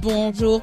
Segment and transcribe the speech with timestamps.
[0.00, 0.62] Bonjour,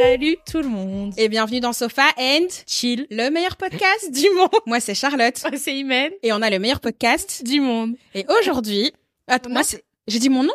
[0.00, 1.12] Salut tout le monde.
[1.16, 3.06] et bienvenue dans Sofa and chill.
[3.10, 4.48] le meilleur podcast Du monde.
[4.66, 6.12] Moi c'est Charlotte C'est Imen.
[6.22, 7.96] et on a le meilleur podcast Du monde.
[8.14, 8.92] et aujourd'hui,
[9.26, 10.52] attends, moi c'est j'ai dit mon nom?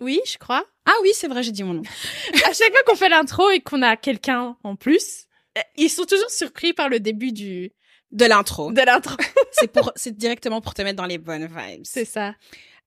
[0.00, 0.64] Oui, je crois.
[0.86, 1.82] Ah oui, c'est vrai, j'ai dit mon nom.
[2.48, 5.26] À chaque fois qu'on fait l'intro et qu'on a quelqu'un en plus,
[5.56, 7.70] euh, ils sont toujours surpris par le début du
[8.10, 8.72] De l'intro.
[8.72, 9.14] de l'intro.
[9.52, 11.82] c'est pour c'est directement pour te mettre dans les bonnes vibes.
[11.84, 12.34] C'est ça.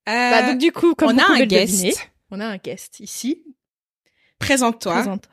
[0.08, 1.74] Euh, Bah, donc du coup, comme on vous a pouvez un le guest.
[1.74, 1.94] deviner,
[2.32, 3.43] on a un guest ici.
[4.39, 4.93] Présente-toi.
[4.93, 5.29] Présente.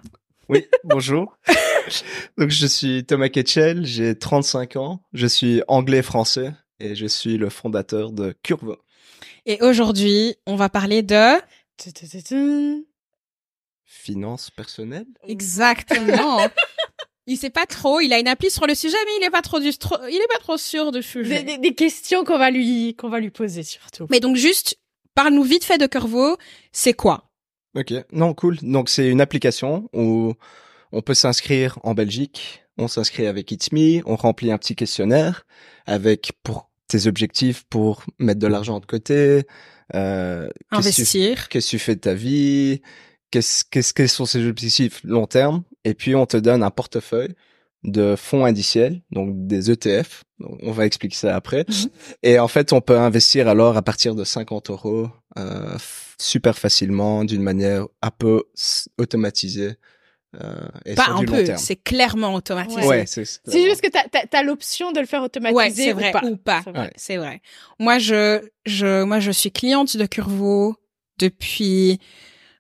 [0.49, 1.39] Oui, bonjour.
[2.39, 7.49] Donc je suis Thomas Ketchel, j'ai 35 ans, je suis anglais-français et je suis le
[7.51, 8.77] fondateur de Curvo.
[9.47, 11.35] Et aujourd'hui, on va parler de
[11.77, 12.81] Tudududun.
[13.85, 16.41] Finance personnelle exactement.
[17.27, 19.43] Il sait pas trop, il a une appli sur le sujet mais il est pas
[19.43, 21.43] trop du trop- il est pas trop sûr du Des, sujet.
[21.43, 24.07] des- des questions qu'on va lui qu'on va lui poser surtout.
[24.11, 24.77] Mais donc juste
[25.15, 26.37] parle-nous vite fait de Curvo,
[26.73, 27.31] c'est quoi?
[27.77, 28.57] Ok, non, cool.
[28.63, 30.35] Donc c'est une application où
[30.93, 35.45] on peut s'inscrire en Belgique, on s'inscrit avec It's Me, on remplit un petit questionnaire
[35.87, 39.43] avec pour tes objectifs pour mettre de l'argent de côté,
[39.95, 41.49] euh, Investir.
[41.49, 42.81] qu'est-ce que tu fais de ta vie,
[43.31, 47.35] qu'est-ce qu'est-ce quels sont ces objectifs long terme, et puis on te donne un portefeuille
[47.85, 50.25] de fonds indiciels, donc des ETF.
[50.41, 51.67] Donc, On va expliquer ça après.
[51.69, 51.91] Mhm.
[52.23, 55.09] Et en fait, on peut investir alors à partir de 50 euros
[55.39, 55.77] euh,
[56.19, 58.45] super facilement, d'une manière un peu
[58.99, 59.75] automatisée.
[60.43, 62.87] Euh, et Pas sur un du peu, c'est clairement automatisé.
[62.87, 66.09] Ouais, c'est C'est juste que t'as as, l'option de le faire automatiser Ouais, c'est vrai
[66.09, 66.25] ou pas.
[66.27, 66.63] ou pas.
[66.97, 67.27] C'est vrai.
[67.27, 67.29] Ouais.
[67.29, 67.43] Vrai.
[67.79, 70.75] Moi, je, je, moi, je suis cliente de Curvo
[71.19, 72.01] depuis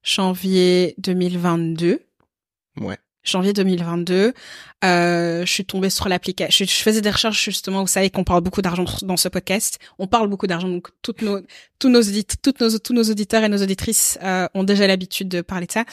[0.05, 2.01] janvier 2022.
[2.81, 2.99] Ouais.
[3.25, 4.35] Janvier 2022,
[4.85, 6.67] euh, je suis tombée sur l'application.
[6.67, 7.81] Je, je faisais des recherches justement.
[7.81, 9.79] Vous savez qu'on parle beaucoup d'argent dans ce podcast.
[9.99, 10.69] On parle beaucoup d'argent.
[10.69, 11.41] Donc toutes nos,
[11.79, 15.29] tous nos audit, toutes nos, tous nos auditeurs et nos auditrices euh, ont déjà l'habitude
[15.29, 15.87] de parler de ça.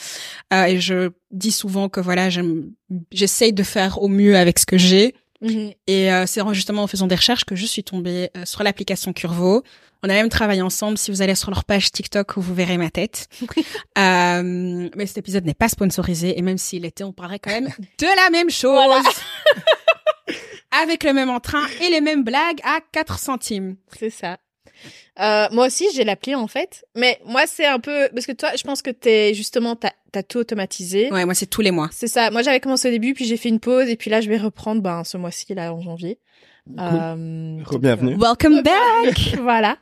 [0.52, 2.28] Euh, et je dis souvent que voilà,
[3.10, 5.14] j'essaye de faire au mieux avec ce que j'ai.
[5.42, 5.72] Mhm.
[5.86, 9.12] Et euh, c'est justement en faisant des recherches que je suis tombée euh, sur l'application
[9.12, 9.62] Curvo.
[10.04, 10.98] On a même travaillé ensemble.
[10.98, 13.28] Si vous allez sur leur page TikTok, vous verrez ma tête.
[13.98, 16.38] euh, mais cet épisode n'est pas sponsorisé.
[16.38, 18.72] Et même s'il était, on parlerait quand même de la même chose.
[18.72, 19.02] Voilà.
[20.82, 23.76] Avec le même entrain et les mêmes blagues à 4 centimes.
[23.98, 24.38] C'est ça.
[25.20, 26.84] Euh, moi aussi, j'ai l'appli en fait.
[26.96, 30.22] Mais moi, c'est un peu parce que toi, je pense que t'es justement t'as as
[30.22, 31.10] tout automatisé.
[31.10, 31.88] Ouais, moi, c'est tous les mois.
[31.92, 32.30] C'est ça.
[32.30, 34.36] Moi, j'avais commencé au début, puis j'ai fait une pause, et puis là, je vais
[34.38, 36.18] reprendre ben ce mois-ci là en janvier.
[36.78, 38.16] Euh, donc, Re-bienvenue.
[38.18, 39.36] Welcome back!
[39.40, 39.78] voilà.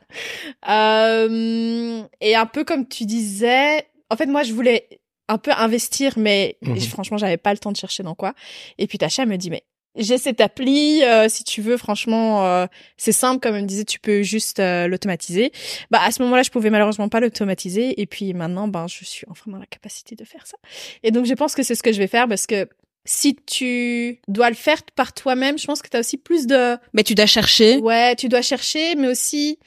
[0.69, 4.87] Euh, et un peu comme tu disais, en fait, moi, je voulais
[5.27, 6.79] un peu investir, mais Mhm.
[6.81, 8.33] franchement, j'avais pas le temps de chercher dans quoi.
[8.77, 9.63] Et puis Tacha me dit, mais
[9.95, 12.65] j'ai cette appli, euh, si tu veux, franchement, euh,
[12.97, 15.51] c'est simple, comme elle me disait, tu peux juste euh, l'automatiser.
[15.89, 17.99] Bah, à ce moment-là, je pouvais malheureusement pas l'automatiser.
[18.01, 20.57] Et puis maintenant, ben, je suis enfin dans la capacité de faire ça.
[21.03, 22.67] Et donc, je pense que c'est ce que je vais faire parce que
[23.03, 26.77] si tu dois le faire par toi-même, je pense que tu as aussi plus de
[26.93, 27.77] Mais tu dois chercher.
[27.77, 29.57] Ouais, tu dois chercher, mais aussi,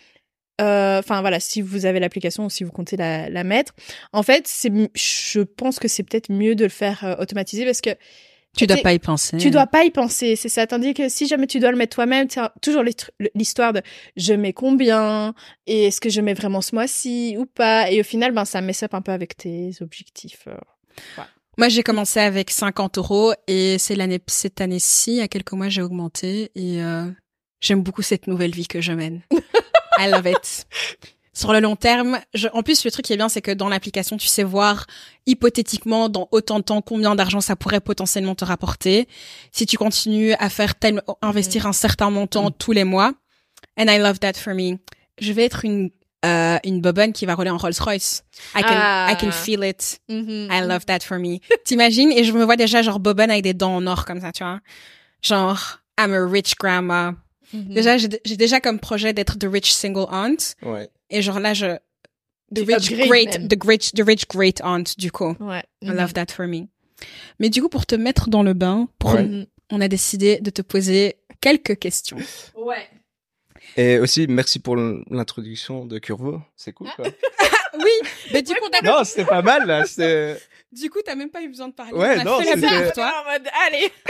[0.61, 3.75] euh, enfin voilà, si vous avez l'application ou si vous comptez la, la mettre,
[4.13, 7.81] en fait, c'est, je pense que c'est peut-être mieux de le faire euh, automatiser parce
[7.81, 7.91] que
[8.57, 9.37] Tu dois pas y penser.
[9.39, 10.67] tu dois pas y penser, c'est ça.
[10.67, 12.29] Tandis que si jamais tu dois le mettre toi-même,
[12.63, 13.83] toujours l'hist- l'histoire de
[14.17, 15.35] je mets combien
[15.67, 17.91] et est-ce que je mets vraiment ce mois-ci ou pas?
[17.91, 20.45] Et au final, ben ça mess up un peu avec tes objectifs.
[20.47, 20.57] euh.
[21.59, 25.53] Moi, j'ai commencé avec 50 euros et c'est l'année, cette année-ci, il y a quelques
[25.53, 27.07] mois, j'ai augmenté et euh,
[27.61, 29.23] j'aime beaucoup cette nouvelle vie que je mène.
[29.99, 30.67] I love it.
[31.37, 33.69] Sur le long terme, je, en plus, le truc qui est bien, c'est que dans
[33.69, 34.87] l'application, tu sais voir
[35.27, 39.09] hypothétiquement dans autant de temps combien d'argent ça pourrait potentiellement te rapporter.
[39.51, 43.13] Si tu continues à faire tel, investir un certain montant tous les mois.
[43.79, 44.79] And I love that for me.
[45.19, 45.91] Je vais être une,
[46.25, 48.23] euh, une bobonne qui va rouler en Rolls Royce.
[48.55, 49.09] I can, Ah.
[49.13, 50.01] I can feel it.
[50.09, 50.49] Mm-hmm.
[50.53, 51.41] I love that for me.
[51.65, 52.13] T'imagines?
[52.13, 54.45] Et je me vois déjà genre bobonne avec des dents en or comme ça, tu
[54.45, 54.61] vois.
[55.23, 57.15] Genre, I'm a rich grandma.
[57.53, 57.75] Mhm.
[57.75, 60.55] Déjà, j'ai j'ai déjà comme projet d'être the rich single aunt.
[60.63, 60.89] Ouais.
[61.15, 61.77] Et genre là, je...
[62.55, 63.49] The rich great, même.
[63.49, 65.35] the rich, the rich great aunt, du coup.
[65.41, 65.63] Ouais.
[65.83, 66.67] I love that for me.
[67.41, 69.25] Mais du coup, pour te mettre dans le bain, pour, Ouais.
[69.25, 69.47] Mhm.
[69.73, 72.19] on a décidé de te poser quelques questions.
[72.57, 72.87] Ouais.
[73.77, 76.41] Et aussi, merci pour l'introduction de Curvo.
[76.57, 77.07] C'est cool, quoi.
[77.77, 79.85] Oui, mais du coup, t'as- non, c'était pas mal, là.
[80.81, 81.93] Du coup, t'as même pas eu besoin de parler.
[81.93, 83.13] Ouais, on a non, fait la pour toi.
[83.27, 83.91] en mode, allez.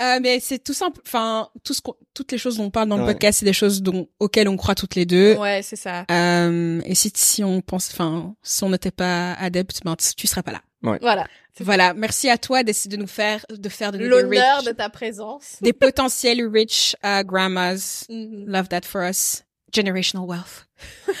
[0.00, 1.00] Euh, mais c'est tout simple.
[1.06, 3.12] Enfin, tout ce qu'on- toutes les choses dont on parle dans le Ouais.
[3.12, 5.36] podcast, c'est des choses dont, auxquelles on croit toutes les deux.
[5.36, 6.04] Ouais, c'est ça.
[6.10, 10.42] Euh, et si, si on pense, enfin, si on n'était pas adepte, ben, tu serais
[10.42, 10.62] pas là.
[11.00, 11.28] Voilà.
[11.60, 11.94] Voilà.
[11.94, 14.88] Merci à toi d'essayer de nous faire, de faire de nous des L'honneur de ta
[14.88, 15.58] présence.
[15.60, 18.06] des potentiels rich uh, grandmas.
[18.08, 18.46] Mhm.
[18.48, 19.44] Love that for us.
[19.72, 20.66] Generational wealth.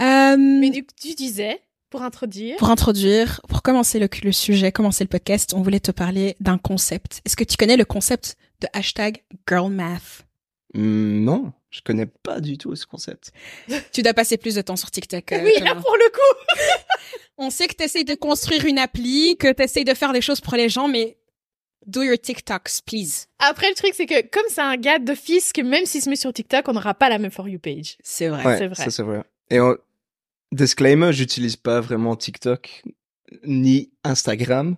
[0.00, 2.56] Euh, Mais du coup, tu disais, pour introduire.
[2.56, 6.58] Pour introduire, pour commencer le, le sujet, commencer le podcast, on voulait te parler d'un
[6.58, 7.20] concept.
[7.26, 10.26] Est-ce que tu connais le concept de hashtag girlmath?
[10.74, 13.32] Hmm, non, je connais pas du tout ce concept.
[13.92, 15.32] Tu dois passer plus de temps sur TikTok.
[15.32, 16.54] euh, oui, là, pour le coup.
[17.38, 20.20] On sait que tu essayes de construire une appli, que tu essayes de faire des
[20.20, 21.16] choses pour les gens, mais
[21.86, 23.26] do your TikToks, please.
[23.38, 26.16] Après, le truc, c'est que comme c'est un gars d'office, que même s'il se met
[26.16, 27.96] sur TikTok, on n'aura pas la même For You page.
[28.04, 28.44] C'est vrai.
[28.44, 28.74] Ouais, c'est vrai.
[28.84, 29.22] ça c'est vrai.
[29.48, 29.74] Et en-
[30.52, 32.82] disclaimer, j'utilise pas vraiment TikTok
[33.44, 34.76] ni Instagram,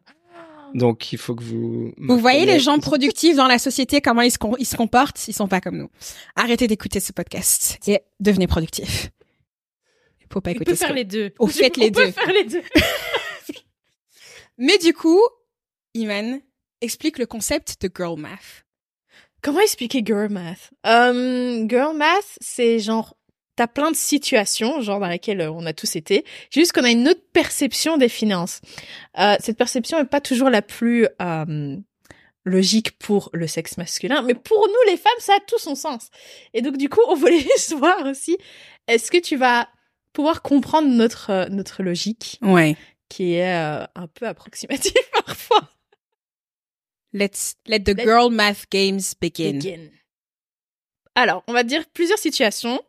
[0.74, 1.92] donc il faut que vous.
[1.98, 5.26] Vous voyez les gens productifs dans la société, comment ils se, com- ils se comportent?
[5.28, 5.90] Ils sont pas comme nous.
[6.36, 9.10] Arrêtez d'écouter ce podcast et devenez productifs.
[10.20, 11.32] Il faut pas On écouter peut ce faire que- les deux.
[11.38, 12.12] Oh, faites les On peut deux.
[12.12, 12.62] faire les deux.
[14.58, 15.20] Mais du coup,
[15.94, 16.40] Iman,
[16.80, 18.64] explique le concept de girl math.
[19.42, 20.70] Comment expliquer girl math?
[20.86, 23.16] Euh, Girl math, c'est genre
[23.56, 26.90] t'as plein de situations, genre dans lesquelles euh, on a tous été, juste qu'on a
[26.90, 28.60] une autre perception des finances.
[29.18, 31.76] Euh, cette perception est pas toujours la plus euh,
[32.44, 36.08] logique pour le sexe masculin, mais pour nous les femmes, ça a tout son sens.
[36.54, 38.36] Et donc du coup, on voulait juste voir aussi,
[38.88, 39.68] est-ce que tu vas
[40.12, 42.76] pouvoir comprendre notre euh, notre logique Ouais.
[43.08, 44.92] qui est euh, un peu approximative
[45.26, 45.68] parfois?
[47.14, 49.58] Let's let the Let- girl math games begin.
[49.58, 49.90] Begin.
[51.14, 52.80] Alors, on va te dire plusieurs situations.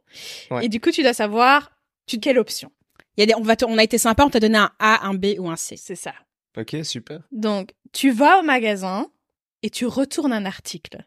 [0.52, 0.66] Ouais.
[0.66, 1.72] Et du coup, tu dois savoir
[2.08, 2.72] tu quelle option.
[3.18, 4.72] Il y a des, on va te- on a été sympa, on t'a donné un
[4.80, 5.78] A, un B ou un C.
[5.78, 6.14] C'est ça.
[6.58, 7.22] Ok, super.
[7.32, 9.12] Donc, tu vas au magasin
[9.62, 11.04] et tu retournes un article.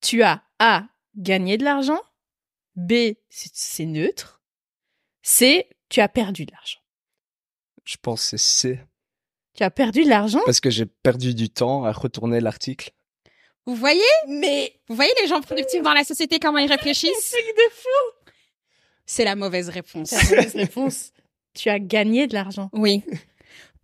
[0.00, 0.84] Tu as A,
[1.16, 2.00] gagné de l'argent.
[2.76, 2.92] B,
[3.28, 4.40] c'est- c'est neutre.
[5.22, 6.80] C, tu as perdu de l'argent.
[7.84, 8.80] Je pense que c'est C.
[9.54, 12.92] Tu as perdu de l'argent, Parce que j'ai perdu du temps à retourner l'article.
[13.66, 14.00] Vous voyez?
[14.28, 17.30] Mais Vous voyez les gens productifs dans la société comment ils réfléchissent?
[17.30, 18.32] Truc de fou.
[19.06, 20.10] C'est la mauvaise réponse.
[20.10, 21.10] C'est la mauvaise réponse.
[21.54, 22.70] Tu as gagné de l'argent.
[22.72, 23.04] Oui.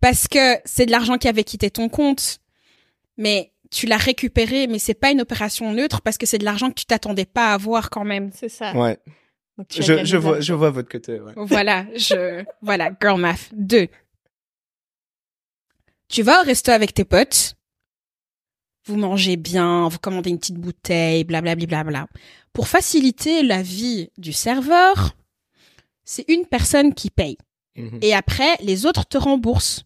[0.01, 2.39] Parce que c'est de l'argent qui avait quitté ton compte.
[3.15, 6.69] Mais tu l'as récupéré, mais c'est pas une opération neutre parce que c'est de l'argent
[6.69, 8.31] que tu t'attendais pas à avoir quand même.
[8.33, 8.73] C'est ça.
[8.75, 8.97] Ouais.
[9.55, 11.19] Donc, tu as Je, vois, je vois votre côté.
[11.19, 11.33] Ouais.
[11.35, 13.49] Voilà, je, voilà, girl math.
[13.51, 13.87] Deux.
[16.07, 17.53] Tu vas au resto avec tes potes.
[18.89, 21.67] Vous mangez bien, vous commandez une petite bouteille, blablabla.
[21.67, 22.07] Bla, bla, bla.
[22.53, 25.15] Pour faciliter la vie du serveur,
[26.03, 27.37] c'est une personne qui paye.
[27.77, 27.99] Mhm.
[28.01, 29.83] Et après, les autres te remboursent.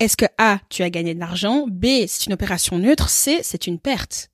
[0.00, 1.66] Est-ce que A, tu as gagné de l'argent?
[1.68, 3.10] B, c'est une opération neutre?
[3.10, 4.30] C, c'est une perte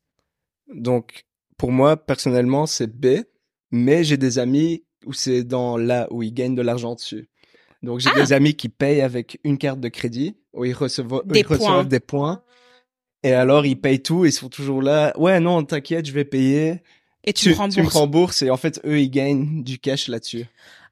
[0.73, 1.25] Donc,
[1.57, 3.25] pour moi, personnellement, c'est B,
[3.73, 7.29] mais j'ai des amis où c'est dans là où ils gagnent de l'argent dessus.
[7.83, 8.21] Donc, j'ai Ah.
[8.21, 11.73] des amis qui payent avec une carte de crédit, où ils reçoivent, Des ils reçoivent
[11.81, 11.85] points.
[11.85, 12.43] des points.
[13.23, 15.13] Et alors, ils payent tout, ils sont toujours là.
[15.19, 16.83] Ouais, non, t'inquiète, je vais payer.
[17.25, 17.95] Et tu, Tu, me tu me rembourses.
[17.95, 20.47] rembourses et en fait, eux, ils gagnent du cash là-dessus.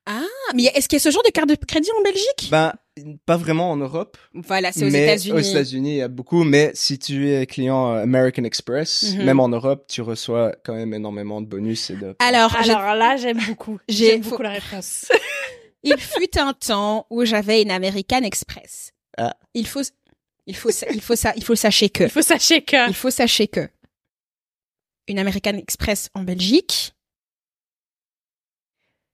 [0.09, 0.23] Ah,
[0.55, 2.49] mais est-ce qu'il y a ce genre de carte de crédit en Belgique?
[2.51, 2.73] Ben,
[3.27, 4.17] pas vraiment en Europe.
[4.35, 5.33] Voilà, c'est aux États-Unis.
[5.37, 6.45] Aux États-Unis, il y a beaucoup.
[6.45, 9.25] Mais si tu es client euh, American Express, Mhm.
[9.25, 12.15] même en Europe, tu reçois quand même énormément de bonus et de.
[12.21, 13.79] Alors, Alors là, j'aime beaucoup.
[13.89, 15.07] J'ai- J'aime beaucoup la réponse.
[15.83, 18.93] il fut un temps où j'avais une American Express.
[19.19, 19.35] Ah.
[19.55, 19.81] Il faut,
[20.47, 22.89] il faut, il faut ça, il faut sachez que, Il faut sachez que.
[22.89, 23.69] il faut sachez que
[25.09, 26.95] une American Express en Belgique,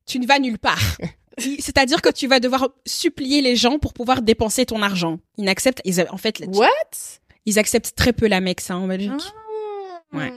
[0.06, 0.96] tu ne vas nulle part.
[1.38, 5.18] C'est-à-dire que tu vas devoir supplier les gens pour pouvoir dépenser ton argent.
[5.38, 7.18] Ils n'acceptent, ils, en fait, What?
[7.47, 9.12] ils acceptent très peu la Mex hein, en Belgique.
[10.12, 10.16] Ah.
[10.16, 10.33] Ouais.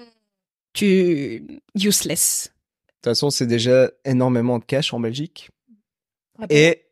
[0.73, 2.49] Tu useless.
[2.87, 5.49] De toute façon, c'est déjà énormément de cash en Belgique.
[6.39, 6.55] Ah bon?
[6.55, 6.85] Et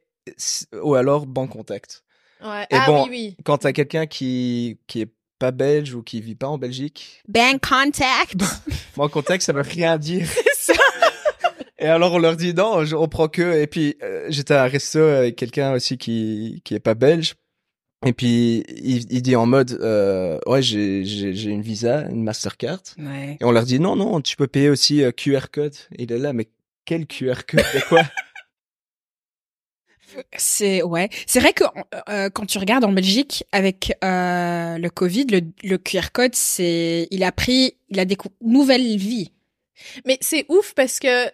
[0.81, 2.02] ou alors banque contact.
[2.43, 2.63] Ouais.
[2.69, 3.37] et ah bon- oui, oui.
[3.43, 5.09] Quand t'as quelqu'un qui qui est
[5.39, 8.35] pas belge ou qui vit pas en Belgique, Bank contact.
[8.97, 10.27] banque contact, ça veut rien dire.
[11.79, 13.61] Et alors on leur dit non, je- on prend que.
[13.61, 17.33] Et puis euh, j'étais à un resto avec quelqu'un aussi qui qui est pas belge.
[18.05, 22.23] Et puis il, il dit en mode euh, ouais j'ai j'ai j'ai une visa, une
[22.23, 22.79] Mastercard.
[22.97, 23.37] Ouais.
[23.41, 25.75] Et on leur dit non non tu peux payer aussi euh, QR code.
[25.97, 26.47] Il est là mais
[26.85, 27.65] quel QR code?
[27.73, 28.03] De quoi?
[30.37, 31.63] C'est ouais, c'est vrai que
[32.09, 37.07] euh, quand tu regardes en Belgique avec euh, le Covid, le, le QR code, c'est
[37.11, 39.31] il a pris, il a des nouvelle vie.
[40.05, 41.27] Mais c'est ouf parce que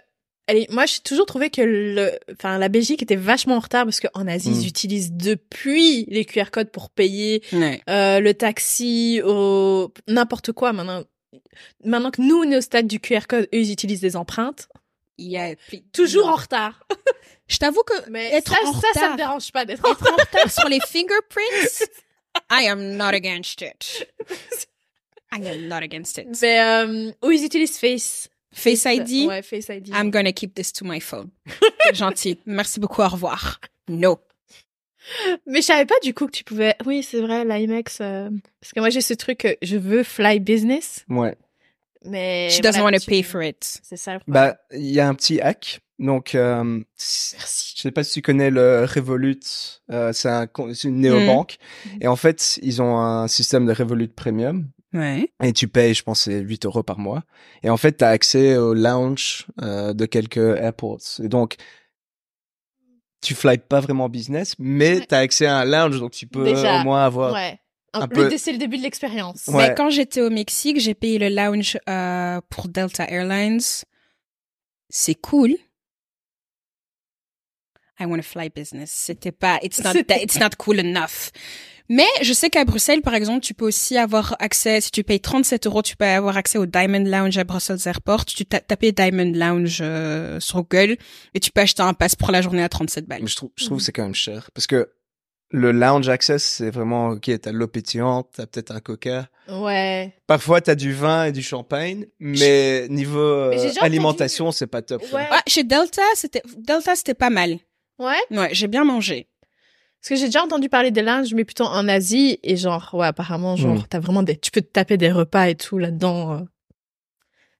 [0.47, 3.99] allez, moi j'ai toujours trouvé que le enfin la Belgique était vachement en retard parce
[3.99, 4.53] qu'en Asie Mm.
[4.61, 7.81] ils utilisent depuis les QR codes pour payer Ouais.
[7.89, 11.03] euh, le taxi au n'importe quoi maintenant.
[11.85, 14.67] Maintenant que nous on est au stade du QR code, eux ils utilisent des empreintes.
[15.19, 15.55] Il y a
[15.93, 16.83] Toujours en retard.
[17.47, 19.93] Je t'avoue que Mais être ça, en ça, ça retard, me dérange pas d'être en
[19.93, 21.83] retard sur les fingerprints,
[22.51, 24.07] I am not against it.
[25.31, 26.27] I am not against it.
[26.41, 28.29] Mais euh, où ils utilisent Face.
[28.51, 29.89] Face ID, Ouais, Face ID.
[29.89, 31.29] I'm gonna keep this to my phone.
[31.93, 32.39] Gentil.
[32.45, 33.59] Merci beaucoup, au revoir.
[33.87, 34.19] No.
[35.45, 36.75] Mais je savais pas du coup que tu pouvais.
[36.85, 37.99] Oui, c'est vrai, l'IMAX.
[38.01, 38.29] euh,
[38.61, 41.35] Parce que moi j'ai ce truc, que je veux fly business, Ouais.
[42.05, 42.49] Mais.
[42.49, 43.79] She doesn't voilà, want to pay for it.
[43.83, 44.33] C'est ça le problème.
[44.51, 45.81] Bah, il y a un petit hack.
[45.99, 47.73] Donc, euh, Merci.
[47.75, 49.39] je sais pas si tu connais le Revolut.
[49.91, 51.57] euh, c'est un, con- c'est une néobanque.
[51.85, 51.97] Mhm.
[52.01, 54.69] Et en fait, ils ont un système de Revolut Premium.
[54.93, 55.29] Ouais.
[55.43, 57.23] Et tu payes, je pense, c'est 8 euros par mois.
[57.63, 61.01] Et en fait, tu as accès au lounge euh, de quelques airports.
[61.21, 61.57] Et donc,
[63.21, 65.05] tu fly pas vraiment business, mais Ouais.
[65.05, 67.33] tu as accès à un lounge, donc tu peux Déjà, au moins avoir...
[67.33, 67.59] Ouais.
[67.93, 69.47] Un, peu- C'est le début de l'expérience.
[69.47, 69.69] Ouais.
[69.69, 73.61] Mais quand j'étais au Mexique, j'ai payé le lounge euh, pour Delta Airlines.
[74.89, 75.55] C'est cool.
[77.99, 78.91] I want to fly business.
[78.93, 79.91] C'était pas, it's not,
[80.21, 81.31] it's not cool enough.
[81.91, 85.19] Mais je sais qu'à Bruxelles, par exemple, tu peux aussi avoir accès, si tu payes
[85.19, 88.25] 37 euros, tu peux avoir accès au Diamond Lounge à Brussels Airport.
[88.25, 90.97] Tu tapes Diamond Lounge euh, sur Google
[91.33, 93.23] et tu peux acheter un pass pour la journée à 37 balles.
[93.23, 94.51] Mais je trouve, je trouve que c'est quand même cher.
[94.53, 94.87] Parce que
[95.51, 99.27] le lounge access, c'est vraiment, ok, t'as l'eau pétillante, t'as peut-être un coca.
[99.49, 100.13] Ouais.
[100.27, 105.01] Parfois, t'as du vin et du champagne, mais niveau euh, Mais alimentation, c'est pas top.
[105.11, 105.25] Ouais.
[105.31, 107.57] Ah, chez Delta, c'était, Delta, c'était pas mal.
[107.97, 108.15] Ouais?
[108.31, 109.27] Ouais, j'ai bien mangé.
[110.01, 112.39] Parce que j'ai déjà entendu parler des linges, mais plutôt en Asie.
[112.43, 113.83] Et genre, ouais, apparemment, genre, Mm.
[113.89, 114.37] t'as vraiment des.
[114.37, 116.45] Tu peux te taper des repas et tout là-dedans.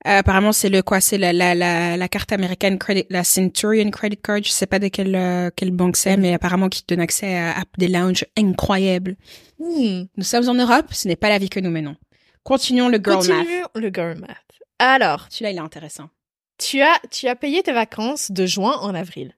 [0.08, 0.20] Euh.
[0.20, 4.18] Apparemment, c'est le quoi C'est la, la, la, la carte américaine credit, la Centurion Credit
[4.18, 4.44] Card.
[4.44, 7.38] Je sais pas de quelle, euh, quelle banque c'est, mais apparemment qui te donne accès
[7.38, 9.16] à, à des lounges incroyables.
[9.60, 10.04] Hmm.
[10.16, 11.96] Nous sommes en Europe, ce n'est pas la vie que nous menons.
[12.44, 13.28] Continuons le girl math.
[13.28, 14.38] Continue le girl math.
[14.80, 16.10] Alors, Celui-là, il est intéressant.
[16.58, 19.36] tu as, tu as payé tes vacances de juin en avril.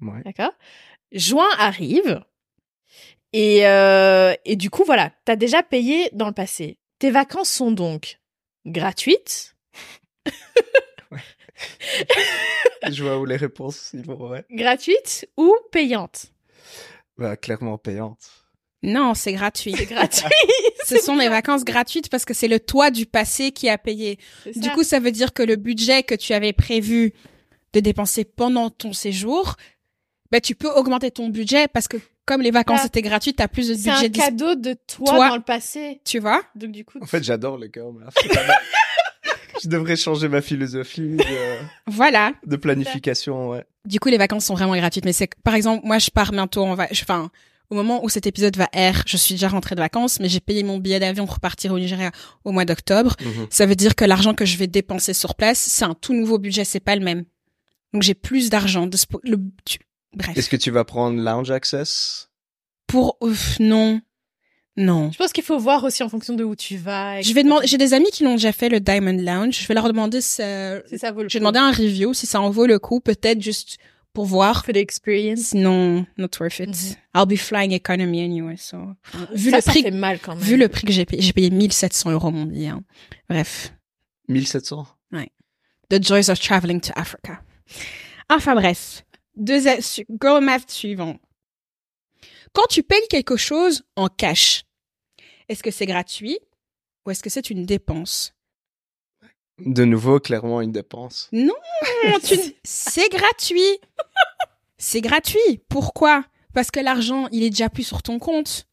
[0.00, 0.22] Ouais.
[0.24, 0.52] D'accord
[1.12, 2.20] Juin arrive.
[3.32, 6.78] Et, euh, et du coup, voilà, t'as déjà payé dans le passé.
[6.98, 8.18] Tes vacances sont donc
[8.66, 9.55] gratuites,
[12.90, 14.44] Je vois où les réponses, ils vont, ouais.
[14.50, 16.26] gratuites ou payantes.
[17.18, 18.28] Bah, clairement payante.
[18.82, 19.74] Non, c'est gratuit.
[19.76, 20.28] C'est gratuit.
[20.84, 24.18] Ce sont des vacances gratuites parce que c'est le toi du passé qui a payé.
[24.54, 27.12] Du coup, ça veut dire que le budget que tu avais prévu
[27.72, 29.56] de dépenser pendant ton séjour,
[30.30, 32.86] bah, tu peux augmenter ton budget parce que comme les vacances Ah.
[32.86, 35.28] étaient gratuites, t'as plus de c'est un budget cadeau de toi, Toi.
[35.30, 36.00] dans le passé.
[36.04, 36.42] Tu vois?
[36.54, 38.14] Donc du coup, En fait, j'adore le girl math.
[38.20, 38.56] C'est pas mal.
[39.62, 41.24] Je devrais changer ma philosophie de,
[41.86, 42.32] Voilà.
[42.46, 43.64] de planification, ouais.
[43.84, 45.04] Du coup, les vacances sont vraiment gratuites.
[45.04, 47.30] Mais c'est, par exemple, moi, je pars bientôt en va, je- enfin,
[47.70, 50.40] au moment où cet épisode va air, je suis déjà rentrée de vacances, mais j'ai
[50.40, 52.10] payé mon billet d'avion pour partir au Nigeria
[52.44, 53.14] au mois d'octobre.
[53.24, 53.46] Mhm.
[53.50, 56.38] Ça veut dire que l'argent que je vais dépenser sur place, c'est un tout nouveau
[56.38, 57.24] budget, c'est pas le même.
[57.92, 58.86] Donc j'ai plus d'argent.
[58.86, 59.38] De le,
[60.14, 60.36] bref.
[60.36, 62.28] Est-ce que tu vas prendre lounge access?
[62.86, 64.00] Pour, ouf, non.
[64.78, 65.10] Non.
[65.10, 67.22] je pense qu'il faut voir aussi en fonction de où tu vas.
[67.22, 69.58] Je vais demander, j'ai des amis qui l'ont déjà fait, le Diamond Lounge.
[69.62, 71.42] Je vais leur demander si, euh, Si ça vaut le j'ai coup.
[71.44, 73.78] demandé un review, si ça en vaut le coup, peut-être juste
[74.12, 74.64] pour voir.
[74.66, 75.40] For the experience.
[75.40, 76.68] Sinon, not worth it.
[76.68, 76.96] Mhm.
[77.14, 78.76] I'll be flying economy anyway, so.
[79.32, 80.44] Vu ça, le ça prix, fait mal quand même.
[80.44, 82.68] vu le prix que j'ai payé, j'ai payé 1700 euros mon billet.
[82.68, 82.82] hein.
[83.30, 83.72] Bref.
[84.28, 84.86] 1700
[85.88, 87.40] The joys of traveling to Africa.
[88.28, 89.04] Enfin bref.
[89.36, 89.60] Deux,
[90.20, 91.16] girl math suivant.
[92.52, 94.64] Quand tu payes quelque chose en cash,
[95.48, 96.38] est-ce que c'est gratuit
[97.04, 98.32] ou est-ce que c'est une dépense?
[99.58, 101.28] De nouveau, clairement, une dépense.
[101.32, 101.54] Non,
[102.24, 103.80] tu- c'est gratuit.
[104.76, 105.62] C'est gratuit.
[105.68, 106.24] Pourquoi?
[106.52, 108.66] Parce que l'argent, il est déjà plus sur ton compte.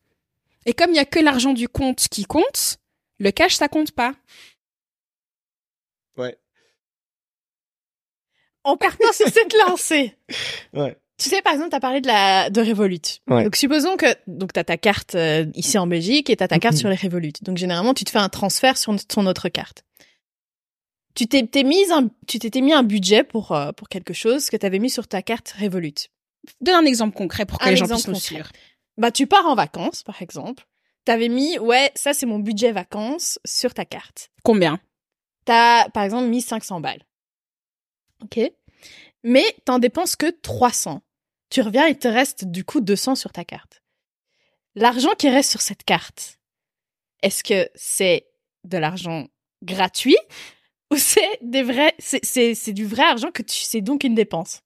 [0.66, 2.78] Et comme il y a que l'argent du compte qui compte,
[3.20, 4.14] le cash, ça compte pas.
[6.18, 6.38] Ouais.
[8.66, 10.18] En partant sur cette lancée.
[10.74, 10.98] Ouais.
[11.18, 13.00] Tu sais, par exemple, tu as parlé de la de Revolut.
[13.28, 13.44] Ouais.
[13.44, 16.48] Donc, supposons que donc tu as ta carte euh, ici en Belgique et tu as
[16.48, 16.80] ta carte Mhm.
[16.80, 17.34] sur les Revolut.
[17.42, 19.84] Donc, généralement, tu te fais un transfert sur ton autre carte.
[21.16, 24.58] Tu t'es mise un, tu t'étais mis un budget pour euh, pour quelque chose que
[24.58, 25.94] tu avais mis sur ta carte Revolut.
[26.60, 28.50] Donne un exemple concret pour que Un les gens exemple puissent nous suivre.
[28.98, 30.66] Bah, tu pars en vacances, par exemple.
[31.06, 34.32] T'avais mis, ouais, ça c'est mon budget vacances sur ta carte.
[34.44, 34.80] Combien?
[35.46, 37.04] T'as, par exemple, mis 500 balles.
[38.24, 38.40] Ok.
[39.24, 41.02] Mais t'en dépenses que 300.
[41.50, 43.82] Tu reviens, il te reste du coup 200 sur ta carte.
[44.76, 46.40] L'argent qui reste sur cette carte,
[47.22, 48.28] est-ce que c'est
[48.64, 49.28] de l'argent
[49.62, 50.18] gratuit
[50.92, 54.16] ou c'est des vrais, c'est, c'est, c'est du vrai argent que tu, c'est donc une
[54.16, 54.62] dépense?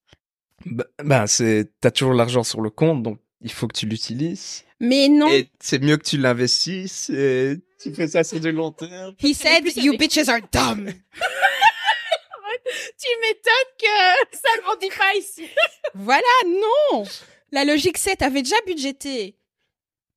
[0.66, 4.64] Bah, c'est, t'as toujours l'argent sur le compte, donc il faut que tu l'utilises.
[4.80, 5.28] Mais non.
[5.30, 9.14] Et c'est mieux que tu l'investisses et tu fais ça sur du long terme.
[9.22, 10.90] He said, you bitches are dumb.
[13.00, 15.48] Tu m'étonnes que ça ne dit pas ici.
[15.96, 17.04] voilà, non.
[17.52, 19.38] La logique, c'est, t'avais déjà budgété.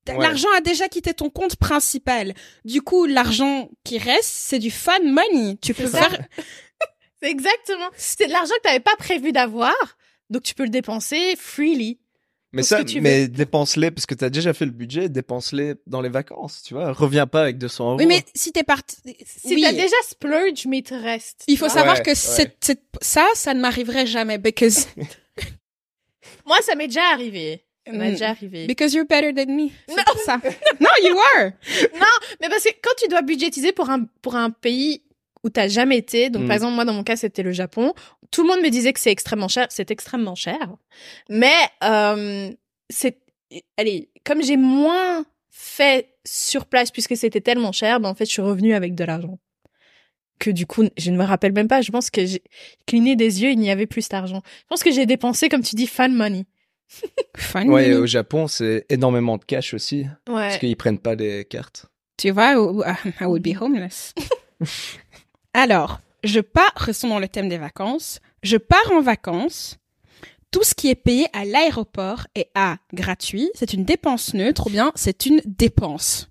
[0.07, 0.17] Ouais.
[0.17, 2.33] L'argent a déjà quitté ton compte principal.
[2.65, 5.57] Du coup, l'argent qui reste, c'est du fun money.
[5.61, 6.17] Tu peux faire,
[7.21, 7.89] C'est exactement.
[7.95, 9.75] C'est de l'argent que t'avais pas prévu d'avoir,
[10.29, 11.99] donc tu peux le dépenser freely.
[12.53, 16.01] Mais ça, que tu mais dépense-les parce que t'as déjà fait le budget, dépense-les dans
[16.01, 16.91] les vacances, tu vois.
[16.91, 17.97] Reviens pas avec 200 euros.
[17.99, 19.61] Oui, mais si t'es parti, Si oui.
[19.61, 21.43] t'as déjà splurge, mais il te reste.
[21.47, 22.15] Il faut savoir Ouais, que ouais.
[22.15, 24.87] cette- cette- ça, ça ne m'arriverait jamais because
[26.45, 27.63] Moi, ça m'est déjà arrivé.
[27.87, 28.11] Ça m'est Mm.
[28.11, 28.67] déjà arrivé.
[28.67, 29.69] because you're better than me.
[29.87, 30.03] C'est Non.
[30.05, 30.39] pour ça.
[30.79, 31.51] no, you are.
[32.41, 35.01] Mais parce que quand tu dois budgétiser pour un, pour un pays
[35.43, 36.47] où t'as jamais été, donc Mm.
[36.47, 37.93] par exemple, moi, dans mon cas, c'était le Japon,
[38.31, 39.67] tout le monde me disait que c'est extrêmement cher.
[39.69, 40.75] C'est extrêmement cher.
[41.29, 42.51] Mais, euh,
[42.89, 43.17] c'est,
[43.77, 48.31] allez, comme j'ai moins fait sur place puisque c'était tellement cher, ben, en fait, je
[48.31, 49.39] suis revenue avec de l'argent.
[50.39, 51.81] Que du coup, je ne me rappelle même pas.
[51.81, 52.41] Je pense que j'ai
[52.87, 54.41] cligné des yeux, il n'y avait plus d'argent.
[54.61, 56.45] Je pense que j'ai dépensé, comme tu dis, fan money.
[57.37, 57.67] Fun.
[57.67, 57.95] Ouais, Mimi.
[57.95, 60.05] au Japon, c'est énormément de cash aussi.
[60.25, 60.59] Parce Ouais.
[60.59, 61.85] qu'ils prennent pas les cartes.
[62.17, 64.13] Tu vois, ou- I would be homeless.
[65.53, 68.19] Alors, je pars, restons dans le thème des vacances.
[68.43, 69.77] Je pars en vacances.
[70.51, 74.69] Tout ce qui est payé à l'aéroport est A, gratuit, c'est une dépense neutre ou
[74.69, 76.29] bien c'est une dépense.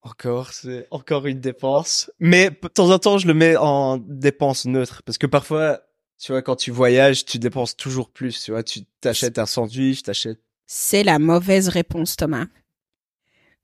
[0.00, 2.10] Encore, c'est encore une dépense.
[2.18, 5.02] Mais de temps en temps, je le mets en dépense neutre.
[5.04, 5.82] Parce que parfois,
[6.18, 8.42] tu vois, quand tu voyages, tu dépenses toujours plus.
[8.42, 10.40] Tu vois, tu t'achètes un sandwich, t'achètes.
[10.66, 12.46] C'est la mauvaise réponse, Thomas.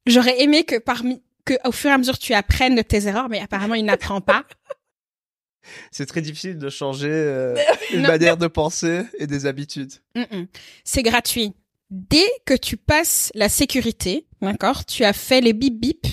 [0.07, 1.23] J'aurais aimé que parmi,
[1.57, 4.21] que au fur et à mesure tu apprennes de tes erreurs, mais apparemment il n'apprend
[4.21, 4.45] pas.
[5.91, 7.55] C'est très difficile de changer euh,
[7.93, 8.09] une Non.
[8.09, 9.93] manière de penser et des habitudes.
[10.85, 11.53] C'est gratuit.
[11.91, 16.07] Dès que tu passes la sécurité, d'accord, tu as fait les bip bip,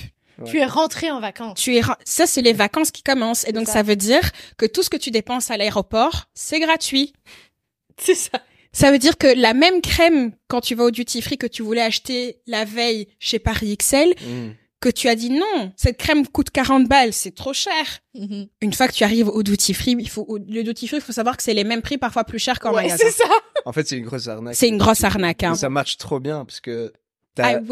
[0.45, 1.59] Tu es rentré en vacances.
[1.61, 3.73] tu es ça c'est les vacances qui commencent et donc ça.
[3.73, 3.83] ça.
[3.83, 7.13] veut dire que tout ce que tu dépenses à l'aéroport, c'est gratuit.
[7.97, 8.41] C'est ça.
[8.73, 11.63] Ça veut dire que la même crème quand tu vas au duty free que tu
[11.63, 14.13] voulais acheter la veille chez Paris XL,
[14.85, 17.73] que tu as dit non, cette crème coûte 40 balles, c'est trop cher.
[18.13, 18.47] Mhm.
[18.61, 21.01] Une fois que tu arrives au duty free, il faut au- le duty free, il
[21.01, 22.97] faut savoir que c'est les mêmes prix parfois plus chers qu'en Ouais, magasin.
[23.03, 23.29] c'est ça.
[23.65, 24.55] En fait, c'est une grosse arnaque.
[24.55, 25.55] C'est une grosse arnaque hein.
[25.55, 26.93] Ça marche trop bien parce que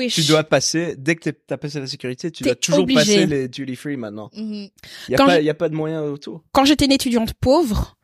[0.09, 2.99] tu dois passer, dès que t'es- t'as passé la sécurité, tu dois toujours obligé.
[2.99, 4.29] passer les duty free maintenant.
[4.33, 4.69] Il
[5.09, 6.43] y a Quand pas, je- y a pas de moyen autour.
[6.51, 7.95] quand j'étais une étudiante pauvre,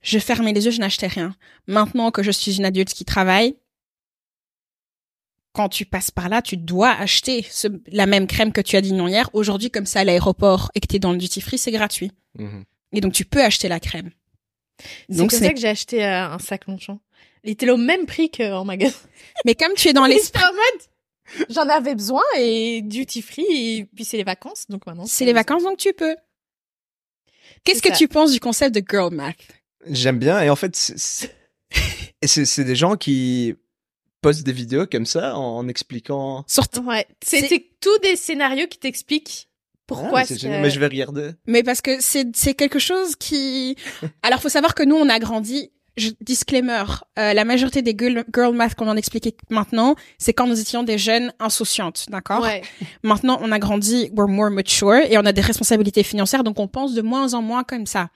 [0.00, 1.34] je fermais les yeux, je n'achetais rien.
[1.66, 3.56] Maintenant que je suis une adulte qui travaille,
[5.58, 8.80] quand tu passes par là, tu dois acheter ce- la même crème que tu as
[8.80, 9.28] dit non hier.
[9.32, 12.12] Aujourd'hui, comme ça à l'aéroport et que tu es dans le duty free, c'est gratuit.
[12.38, 12.64] Mhm.
[12.92, 14.12] Et donc tu peux acheter la crème.
[15.10, 17.00] C'est ce ça que j'ai acheté euh, un sac Longchamp.
[17.42, 18.94] Il était au même prix qu'en magasin.
[19.44, 20.44] mais comme tu es dans l'esprit,
[21.50, 23.44] j'en avais besoin et duty free
[23.78, 25.06] et puis c'est les vacances donc maintenant.
[25.06, 26.14] c'est les vacances donc tu peux.
[27.64, 27.96] Qu'est-ce que ça.
[27.96, 29.34] tu penses du concept de girl math?
[29.90, 30.40] J'aime bien.
[30.40, 31.34] Et en fait, c'est
[32.64, 33.56] des gens qui
[34.20, 36.44] postent des vidéos comme ça en, en expliquant.
[36.46, 40.80] Surtout, Ouais, C'est- c'était tous des scénarios qui t'expliquent Ah, pourquoi mais que- Mais je
[40.80, 41.30] vais regarder.
[41.46, 43.76] mais parce que c'est c'est quelque chose qui.
[44.22, 45.70] Alors faut savoir que nous on a grandi.
[45.96, 46.84] Je, disclaimer,
[47.18, 50.84] euh, la majorité des girl, girl math qu'on en expliquait maintenant, c'est quand nous étions
[50.84, 52.40] des jeunes insouciantes, d'accord?
[52.40, 52.62] Ouais.
[53.02, 56.68] Maintenant, on a grandi, we're more mature et on a des responsabilités financières, donc on
[56.68, 58.10] pense de moins en moins comme ça.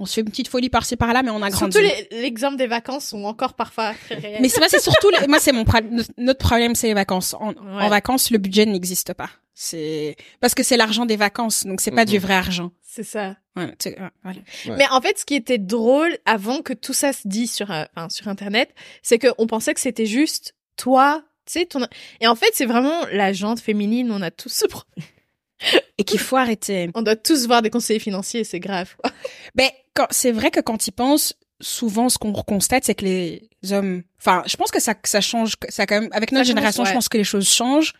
[0.00, 1.76] On se fait une petite folie par-ci par-là, mais on a grandi.
[1.78, 4.38] Surtout l'exemple des vacances sont encore parfois très réels.
[4.40, 5.78] Mais c'est c'est surtout, les- moi, c'est mon pro-
[6.16, 7.34] notre- problème, c'est les vacances.
[7.34, 7.52] En,
[7.88, 9.30] vacances, le budget n'existe pas.
[9.54, 12.10] C'est parce que c'est l'argent des vacances, donc c'est pas Mhm.
[12.10, 12.70] du vrai argent.
[12.82, 13.36] c'est ça.
[13.56, 14.38] Ouais, c'est- ouais, voilà.
[14.66, 14.74] Ouais.
[14.78, 17.84] Mais en fait, ce qui était drôle avant que tout ça se dise sur, euh,
[17.94, 18.70] enfin, sur Internet,
[19.02, 21.86] c'est qu'on pensait que c'était juste toi, tu sais, ton...
[22.20, 25.04] Et en fait, c'est vraiment la jante féminine, on a tous ce problème.
[25.98, 26.90] Et qu'il faut arrêter.
[26.94, 28.94] On doit tous voir des conseillers financiers, c'est grave.
[29.02, 29.10] quoi.
[29.54, 33.50] Ben, quand, c'est vrai que quand ils pensent, souvent, ce qu'on constate, c'est que les
[33.72, 36.56] hommes, enfin, je pense que ça, ça change, ça quand même, avec notre Ça change,
[36.56, 36.94] génération, je ouais.
[36.94, 37.92] pense que les choses changent.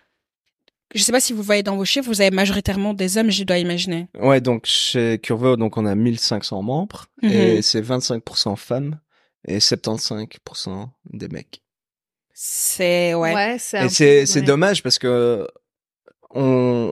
[0.94, 3.44] Je sais pas si vous voyez dans vos chiffres, vous avez majoritairement des hommes, je
[3.44, 4.08] dois imaginer.
[4.18, 7.30] Ouais, donc chez Curvo, donc on a 1500 membres Mhm.
[7.30, 8.98] et c'est 25% femmes
[9.46, 11.62] et 75% des mecs.
[12.32, 13.52] C'est, ouais.
[13.52, 14.46] peu- c'est c'est ouais.
[14.46, 15.46] dommage parce que
[16.30, 16.42] on,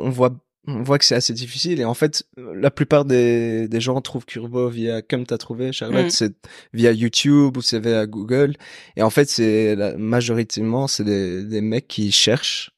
[0.05, 0.37] on voit
[0.71, 4.27] on voit que c'est assez difficile et en fait la plupart des, des gens trouvent
[4.27, 6.11] Curvo via comme t'as trouvé Charlotte Mm.
[6.11, 6.35] c'est
[6.73, 8.55] via YouTube ou c'est via Google
[8.97, 12.71] et en fait c'est majoritairement c'est des, des mecs qui cherchent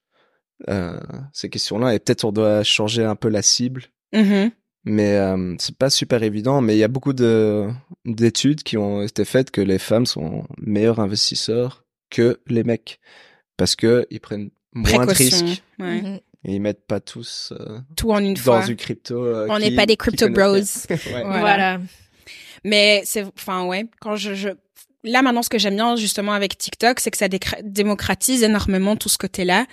[0.68, 0.98] euh,
[1.32, 4.50] ces questions-là et peut-être on doit changer un peu la cible Mhm.
[4.84, 7.68] mais euh, c'est pas super évident mais il y a beaucoup de
[8.04, 13.00] d'études qui ont été faites que les femmes sont meilleurs investisseurs que les mecs
[13.56, 16.02] parce que ils prennent moins de risques Ouais.
[16.02, 16.20] Mhm.
[16.44, 18.66] Et ils mettent pas tous euh, Tout en une dans fois.
[18.66, 19.24] une crypto.
[19.24, 20.54] euh, On n'est pas des crypto bros.
[20.90, 20.98] Ouais.
[21.24, 21.38] Voilà.
[21.40, 21.80] Voilà.
[22.64, 24.48] Mais c'est, enfin, ouais, quand je, je,
[25.04, 27.28] là maintenant, ce que j'aime bien justement avec TikTok, c'est que ça
[27.62, 29.66] démocratise énormément tout ce côté-là.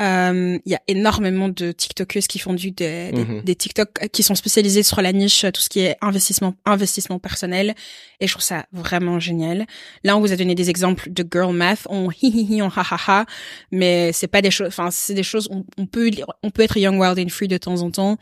[0.00, 3.42] Euh, Il y a énormément de TikTokeuses qui font du des, des- Mhm.
[3.42, 7.74] des TikTok qui sont spécialisées sur la niche, tout ce qui est investissement investissement personnel.
[8.20, 9.66] Et je trouve ça vraiment génial.
[10.04, 12.68] Là, on vous a donné des exemples de girl math, on hi hi hi, on
[12.68, 13.26] ha ha ha,
[13.72, 14.68] mais c'est pas des choses.
[14.68, 15.48] Enfin, c'est des choses.
[15.50, 16.10] On, on peut
[16.42, 18.16] on peut être young, wild and free de temps en temps.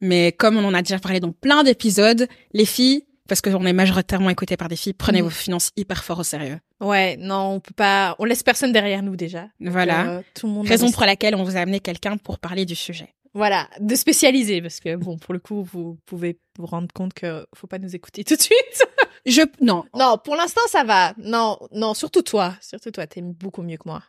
[0.00, 3.72] Mais comme on en a déjà parlé dans plein d'épisodes, les filles, parce qu'on est
[3.72, 5.24] majoritairement écouté par des filles, prenez Mhm.
[5.24, 6.58] vos finances hyper fort au sérieux.
[6.80, 9.46] Ouais, non, on peut pas, on laisse personne derrière nous déjà.
[9.58, 10.06] Voilà.
[10.10, 10.68] Euh, tout le monde.
[10.68, 13.08] Raison pour laquelle on vous a amené quelqu'un pour parler du sujet.
[13.32, 17.46] Voilà, de spécialiser parce que bon, pour le coup, vous pouvez vous rendre compte que
[17.54, 18.84] faut pas nous écouter tout de suite.
[19.24, 21.14] Je non, non, pour l'instant ça va.
[21.16, 24.02] Non, non, surtout toi, surtout toi, t'es beaucoup mieux que moi.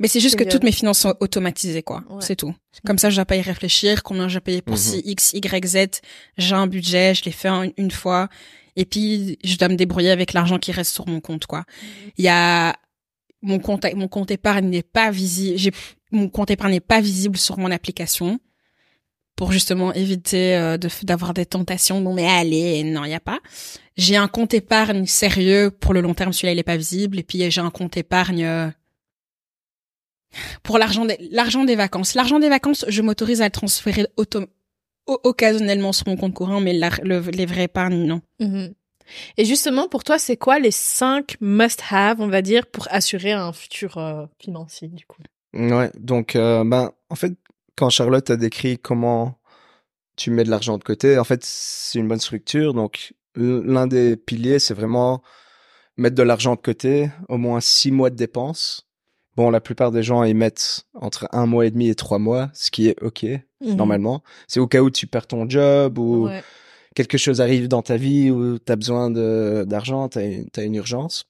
[0.00, 2.02] Mais c'est juste que toutes mes finances sont automatisées quoi.
[2.10, 2.16] Ouais.
[2.20, 2.52] C'est tout.
[2.84, 4.02] Comme ça, je dois pas y réfléchir.
[4.02, 4.82] Combien j'ai payé pour Mhm.
[4.82, 6.00] ci, x, y, z?
[6.38, 8.28] J'ai un budget, je l'ai fait une fois,
[8.76, 11.64] et puis je dois me débrouiller avec l'argent qui reste sur mon compte quoi.
[12.16, 12.74] Il y a
[13.42, 15.58] mon compte, mon compte épargne n'est pas visible.
[15.58, 15.70] J'ai
[16.10, 18.40] mon compte épargne n'est pas visible sur mon application
[19.36, 22.00] pour justement éviter euh, de d'avoir des tentations.
[22.00, 23.38] Non mais allez, non, il y a pas.
[23.96, 27.18] J'ai un compte épargne sérieux pour le long terme, celui-là il est pas visible.
[27.18, 28.68] Et puis j'ai un compte épargne euh,
[30.62, 32.14] pour l'argent des l'argent des vacances.
[32.14, 34.40] L'argent des vacances, je m'autorise à le transférer auto
[35.06, 38.20] occasionnellement sur mon compte courant, mais la- le, les vrais épargnes non.
[38.38, 38.74] Mhm.
[39.36, 43.52] Et justement, pour toi, c'est quoi les cinq must-have, on va dire, pour assurer un
[43.52, 45.20] futur euh, financier du coup?
[45.52, 47.32] Ouais, donc euh, ben en fait
[47.76, 49.40] quand Charlotte a décrit comment
[50.16, 52.72] tu mets de l'argent de côté, en fait c'est une bonne structure.
[52.72, 55.22] Donc l'un des piliers c'est vraiment
[55.96, 58.86] mettre de l'argent de côté, au moins six mois de dépenses.
[59.36, 62.50] Bon, la plupart des gens ils mettent entre un mois et demi et trois mois,
[62.52, 63.24] ce qui est ok
[63.60, 63.76] Mhm.
[63.76, 64.22] normalement.
[64.48, 66.42] C'est au cas où tu perds ton job ou Ouais.
[66.94, 71.24] quelque chose arrive dans ta vie où tu as besoin d'argent, tu as, une urgence.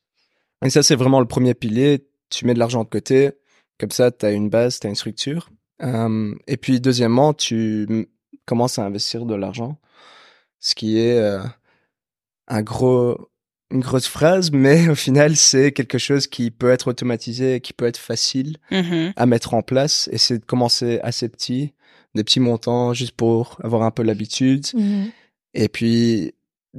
[0.64, 2.06] Et ça, c'est vraiment le premier pilier.
[2.28, 3.32] Tu mets de l'argent de côté,
[3.78, 5.50] comme ça, tu as une base, tu as une structure.
[5.82, 8.06] Euh, et puis, deuxièmement, tu
[8.44, 9.80] commences à investir de l'argent,
[10.60, 11.40] ce qui est euh,
[12.46, 13.29] un gros,
[13.70, 17.86] une grosse phrase, mais au final, c'est quelque chose qui peut être automatisé, qui peut
[17.86, 19.12] être facile Mhm.
[19.16, 20.08] à mettre en place.
[20.12, 21.72] Et c'est de commencer assez petit,
[22.14, 24.66] des petits montants, juste pour avoir un peu l'habitude.
[24.74, 25.10] Mhm.
[25.54, 26.34] Et puis,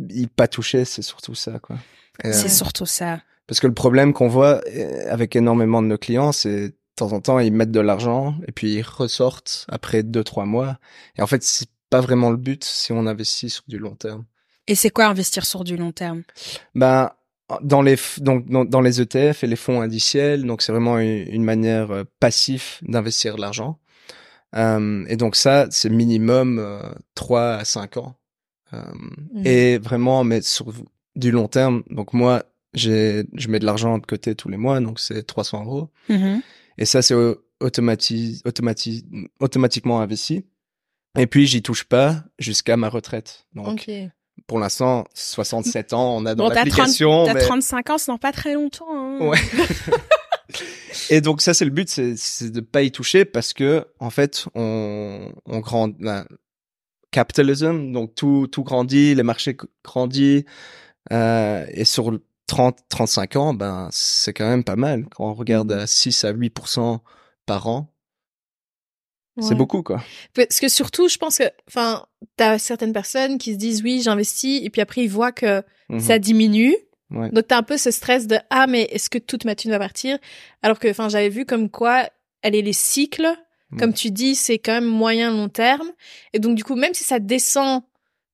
[0.10, 1.78] y pas toucher, c'est surtout ça, quoi.
[2.24, 3.22] Et, C'est euh, surtout ça.
[3.48, 7.12] Parce que le problème qu'on voit euh, avec énormément de nos clients, c'est de temps
[7.14, 10.78] en temps, ils mettent de l'argent et puis ils ressortent après deux, trois mois.
[11.18, 14.24] Et en fait, c'est pas vraiment le but si on investit sur du long terme.
[14.72, 16.24] Et c'est quoi investir sur du long terme?
[16.76, 17.12] Ben,
[17.62, 21.28] dans les, donc, dans, dans les ETF et les fonds indiciels, donc c'est vraiment une,
[21.28, 23.80] une manière euh, passive d'investir de l'argent.
[24.56, 26.82] Euh, et donc ça, c'est minimum euh,
[27.16, 28.16] 3 à 5 ans.
[28.74, 28.82] Euh,
[29.34, 29.46] Mhm.
[29.46, 30.72] Et vraiment, mais sur
[31.16, 31.84] du long terme.
[31.90, 35.66] Donc moi, j'ai, je mets de l'argent de côté tous les mois, donc c'est 300
[35.66, 35.90] euros.
[36.08, 36.42] Mhm.
[36.78, 39.04] Et ça, c'est au- automati- automati-
[39.42, 40.46] automatiquement investi.
[41.20, 43.46] Et puis, j'y touche pas jusqu'à ma retraite.
[43.54, 43.90] Donc, Ok.
[44.48, 47.26] Pour l'instant, 67 ans, on a dans Bon, t'as 30 l'application.
[47.26, 48.86] t'as mais- 35 ans, c'est dans pas très longtemps.
[48.90, 49.18] hein.
[49.22, 49.38] Ouais.
[51.10, 54.10] Et donc ça c'est le but, c'est c'est de pas y toucher parce que en
[54.10, 56.26] fait on on grand ben,
[57.12, 60.44] capitalism, donc tout tout grandit, les marchés grandissent
[61.12, 65.34] euh, et sur le 30 35 ans, ben c'est quand même pas mal quand on
[65.34, 67.00] regarde à 6 à 8%
[67.46, 67.91] par an.
[69.40, 70.04] C'est beaucoup quoi.
[70.34, 74.62] Parce que surtout, je pense que, enfin, t'as certaines personnes qui se disent oui, j'investis,
[74.64, 76.00] et puis après ils voient que Mhm.
[76.00, 76.76] ça diminue.
[77.12, 77.30] Ouais.
[77.32, 79.80] Donc t'as un peu ce stress de ah mais est-ce que toute ma thune va
[79.80, 80.18] partir?
[80.62, 82.10] Alors que, enfin, j'avais vu comme quoi
[82.42, 83.28] elle est les cycles,
[83.80, 85.90] comme tu dis, c'est quand même moyen long terme.
[86.34, 87.84] Et donc du coup, même si ça descend,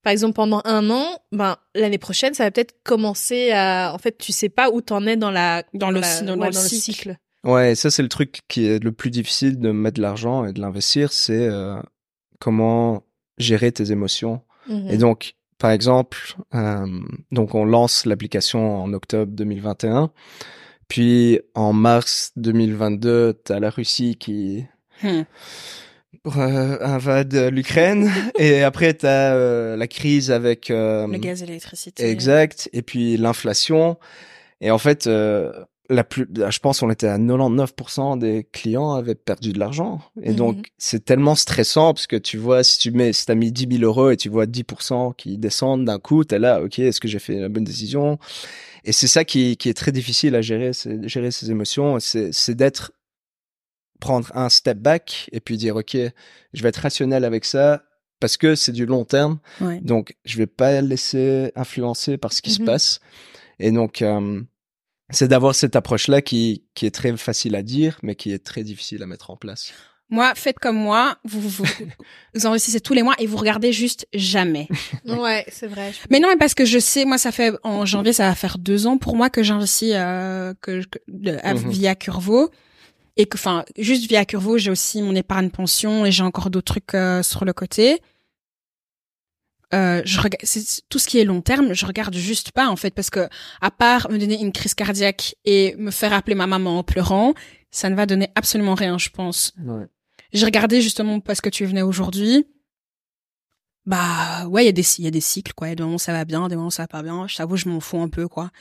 [0.02, 4.18] par exemple pendant un an, ben l'année prochaine, ça va peut-être commencer à, en fait,
[4.18, 6.62] tu sais pas où t'en es dans la Dans le, la- ci- dans, ouais, dans
[6.62, 7.18] le cycle.
[7.44, 10.54] Ouais, ça c'est le truc qui est le plus difficile de mettre de l'argent et
[10.54, 11.80] de l'investir, c'est euh,
[12.40, 13.04] comment
[13.38, 14.42] gérer tes émotions.
[14.90, 16.86] Et donc, par exemple, euh,
[17.32, 20.12] donc on lance l'application en octobre 2021,
[20.90, 24.66] puis en mars 2022, t'as la Russie qui
[25.06, 32.10] euh, invade l'Ukraine, et après t'as euh, la crise avec Le gaz et l'électricité.
[32.10, 32.70] Exact.
[32.74, 33.98] Et puis l'inflation.
[34.60, 35.52] Et en fait, euh,
[35.90, 40.02] la plus, je pense qu'on était à 99% des clients avaient perdu de l'argent.
[40.22, 40.36] Et Mhm.
[40.36, 43.68] donc, c'est tellement stressant parce que tu vois, si tu mets, si t'as mis 10
[43.78, 47.08] 000 euros et tu vois 10% qui descendent d'un coup, t'es là, ok, est-ce que
[47.08, 48.20] j'ai fait la bonne décision?
[48.84, 51.98] Et c'est ça qui, qui est très difficile à gérer, c'est gérer ses émotions.
[52.00, 52.92] C'est, d'être,
[54.00, 55.96] prendre un step back et puis dire, ok,
[56.54, 57.84] je vais être rationnel avec ça
[58.20, 59.40] parce que c'est du long terme.
[59.62, 59.80] Ouais.
[59.82, 62.66] Donc, je vais pas laisser influencer par ce qui se Mhm.
[62.66, 63.00] passe.
[63.60, 64.42] Et donc, euh,
[65.10, 68.64] c'est d'avoir cette approche-là qui, qui est très facile à dire, mais qui est très
[68.64, 69.72] difficile à mettre en place.
[70.10, 71.66] Moi, faites comme moi, vous, vous,
[72.34, 74.68] vous investissez tous les mois et vous regardez juste jamais.
[75.06, 75.92] Ouais, c'est vrai.
[76.10, 78.58] Mais non, mais parce que je sais, moi, ça fait en janvier, ça va faire
[78.58, 81.70] deux ans pour moi que j'investis euh, que, que- de- à- Mhm.
[81.70, 82.50] via Curvo
[83.18, 86.74] et que, enfin, juste via Curvo, j'ai aussi mon épargne pension et j'ai encore d'autres
[86.74, 88.00] trucs euh, sur le côté.
[89.74, 92.78] Euh, je regarde, c'est tout ce qui est long terme, je regarde juste pas en
[92.78, 93.28] fait parce que
[93.60, 97.34] à part me donner une crise cardiaque et me faire appeler ma maman en pleurant,
[97.70, 99.54] ça ne va donner absolument rien, je pense.
[100.32, 102.46] J'ai regardé justement parce que tu venais aujourd'hui.
[103.86, 105.68] Bah ouais, il y a des il y a des cycles quoi.
[105.68, 107.26] Il y a des moments ça va bien, des moments ça va pas bien.
[107.28, 108.52] Je t'avoue, je m'en fous un peu quoi.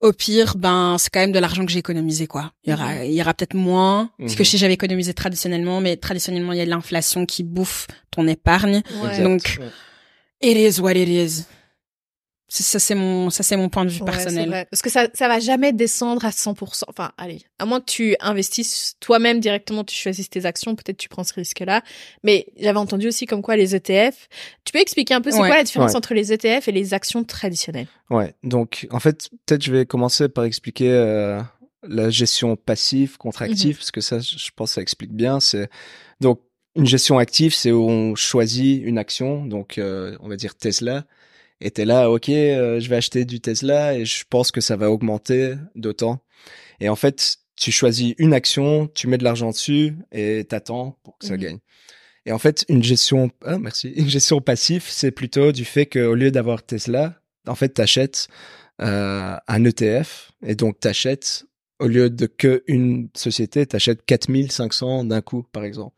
[0.00, 2.52] Au pire, ben c'est quand même de l'argent que j'ai économisé quoi.
[2.64, 4.46] Il y aura il y aura peut-être moins parce que Mhm.
[4.46, 8.82] si j'avais économisé traditionnellement, mais traditionnellement il y a de l'inflation qui bouffe ton épargne.
[9.02, 9.08] Ouais.
[9.10, 9.22] Exact.
[9.22, 9.68] Donc, Ouais.
[10.40, 11.44] It is what it is.
[12.50, 14.48] Ça c'est mon ça c'est mon point de vue Ouais, personnel.
[14.48, 14.66] vrai.
[14.70, 16.84] Parce que ça, ça va jamais descendre à 100%.
[16.88, 21.10] Enfin, allez, à moins que tu investisses toi-même directement, tu choisisses tes actions, peut-être tu
[21.10, 21.82] prends ce risque-là.
[22.22, 24.28] Mais j'avais entendu aussi comme quoi les ETF.
[24.64, 25.48] Tu peux expliquer un peu c'est Ouais.
[25.48, 25.96] quoi la différence Ouais.
[25.98, 27.88] entre les ETF et les actions traditionnelles?
[28.08, 31.42] Ouais, donc en fait, peut-être je vais commencer par expliquer euh,
[31.82, 35.38] la gestion passive contre active, parce que ça, je pense, que ça explique bien.
[35.40, 35.68] C'est
[36.22, 36.40] donc
[36.78, 41.04] une gestion active, c'est où on choisit une action, donc euh, on va dire Tesla,
[41.60, 44.76] et t'es là, ok, euh, je vais acheter du Tesla et je pense que ça
[44.76, 46.22] va augmenter d'autant.
[46.80, 51.18] Et en fait, tu choisis une action, tu mets de l'argent dessus et t'attends pour
[51.18, 51.40] que ça Mhm.
[51.40, 51.58] gagne.
[52.26, 56.14] Et en fait, une gestion, ah, merci, une gestion passive, c'est plutôt du fait qu'au
[56.14, 58.28] lieu d'avoir Tesla, en fait, t'achètes
[58.80, 61.44] euh, un ETF et donc t'achètes
[61.80, 65.96] au lieu de que une société, t'achètes 4500 d'un coup, par exemple.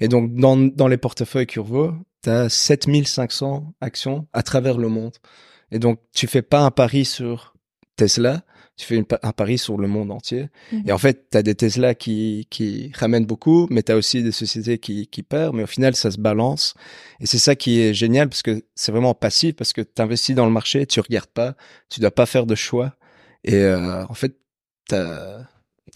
[0.00, 5.16] Et donc dans dans les portefeuilles Curvo, t'as 7500 actions à travers le monde.
[5.70, 7.54] Et donc tu fais pas un pari sur
[7.96, 8.42] Tesla,
[8.80, 10.48] tu fais une un pari sur le monde entier.
[10.72, 10.84] Mhm.
[10.86, 14.22] Et en fait, tu as des Tesla qui, qui ramènent beaucoup, mais tu as aussi
[14.22, 16.74] des sociétés qui, qui perdent, mais au final, ça se balance.
[17.20, 20.34] Et c'est ça qui est génial, parce que c'est vraiment passif, parce que tu investis
[20.34, 21.56] dans le marché, tu regardes pas,
[21.90, 22.94] tu dois pas faire de choix.
[23.44, 24.34] Et euh, en fait,
[24.88, 24.96] tu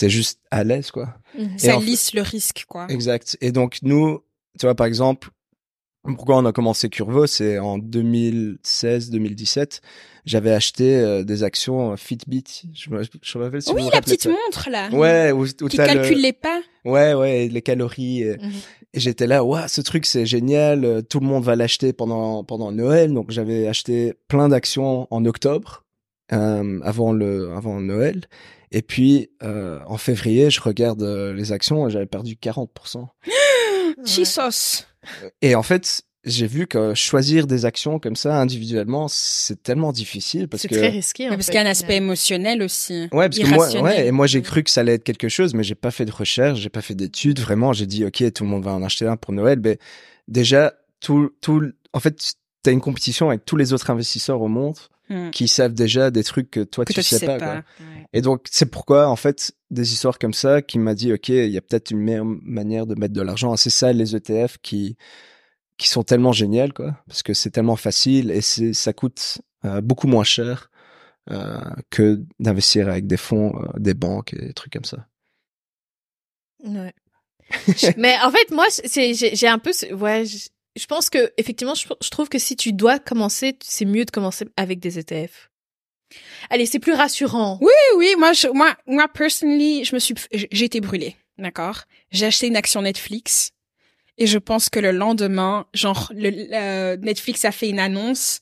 [0.03, 1.15] es juste à l'aise, quoi.
[1.39, 1.59] Mhm.
[1.59, 2.87] Ça en lisse le risque quoi.
[2.89, 3.37] Exact.
[3.41, 4.21] Et donc, nous,
[4.59, 5.29] tu vois, par exemple,
[6.05, 9.81] pourquoi on a commencé Curvo, c'est en 2016-2017,
[10.27, 12.45] j'avais acheté euh, des actions euh, Fitbit.
[12.75, 14.31] Je me, je me rappelle si oui, vous la rappelez petite ça.
[14.31, 14.89] montre là.
[14.91, 16.61] Ouais, où, où Qui le- calcule les pas.
[16.85, 18.23] Ouais, ouais, les calories.
[18.23, 18.53] Et, Mhm.
[18.95, 22.45] et j'étais là, waouh, ce truc c'est génial, euh, tout le monde va l'acheter pendant
[22.45, 23.13] pendant Noël.
[23.13, 25.84] Donc j'avais acheté plein d'actions en octobre,
[26.33, 28.23] euh, avant le avant Noël.
[28.71, 33.07] Et puis euh, en février, je regarde euh, les actions et j'avais perdu 40%.
[34.05, 34.85] Jesus.
[35.43, 40.49] Et en fait, j'ai vu que choisir des actions comme ça individuellement, c'est tellement difficile
[40.49, 41.29] parce C'est que très risqué.
[41.29, 43.09] parce fait, qu'il y a un aspect émotionnel aussi.
[43.13, 45.55] Ouais, parce que moi, ouais, et moi j'ai cru que ça allait être quelque chose,
[45.55, 47.41] mais j'ai pas fait de recherche, j'ai pas fait d'études.
[47.41, 49.61] Vraiment, j'ai dit ok, tout le monde va en acheter un pour Noël.
[49.63, 49.79] Mais
[50.27, 54.79] déjà, tout, tout, en fait, t'as une compétition avec tous les autres investisseurs au monde
[55.11, 55.31] Hmm.
[55.31, 57.39] qui savent déjà des trucs que toi Que tu toi, sais, pas.
[57.39, 57.55] quoi.
[57.57, 58.07] Ouais.
[58.15, 61.51] Et donc c'est pourquoi en fait des histoires comme ça qui m'a dit ok, il
[61.51, 63.55] y a peut-être une meilleure manière de mettre de l'argent.
[63.57, 64.97] C'est ça les ETF qui
[65.77, 69.81] qui sont tellement géniales quoi, parce que c'est tellement facile et c'est ça coûte euh,
[69.83, 70.71] beaucoup moins cher
[71.31, 71.59] euh,
[71.91, 75.07] que d'investir avec des fonds, euh, des banques et des trucs comme ça.
[76.65, 76.93] Ouais.
[77.99, 80.25] Mais en fait, moi, c'est j'ai j'ai un peu, ouais,
[80.77, 84.11] je, pense que effectivement, je, je trouve que si tu dois commencer, c'est mieux de
[84.11, 85.51] commencer avec des ETF.
[86.51, 87.59] Allez, c'est plus rassurant.
[87.61, 91.85] Oui, oui, moi, je, moi, moi, personally, je me suis, j'ai été brûlée, d'accord?
[92.11, 93.53] J'ai acheté une action Netflix
[94.19, 98.41] et je pense que le lendemain, genre, le, le- Netflix a fait une annonce,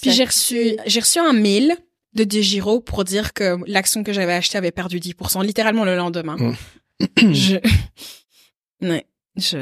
[0.00, 1.76] puis j'ai reçu, j'ai reçu un mail
[2.14, 6.36] de Digiro pour dire que l'action que j'avais achetée avait perdu 10%, littéralement le lendemain.
[6.36, 7.32] Mm.
[7.32, 7.56] je,
[8.82, 9.06] ouais,
[9.36, 9.58] je,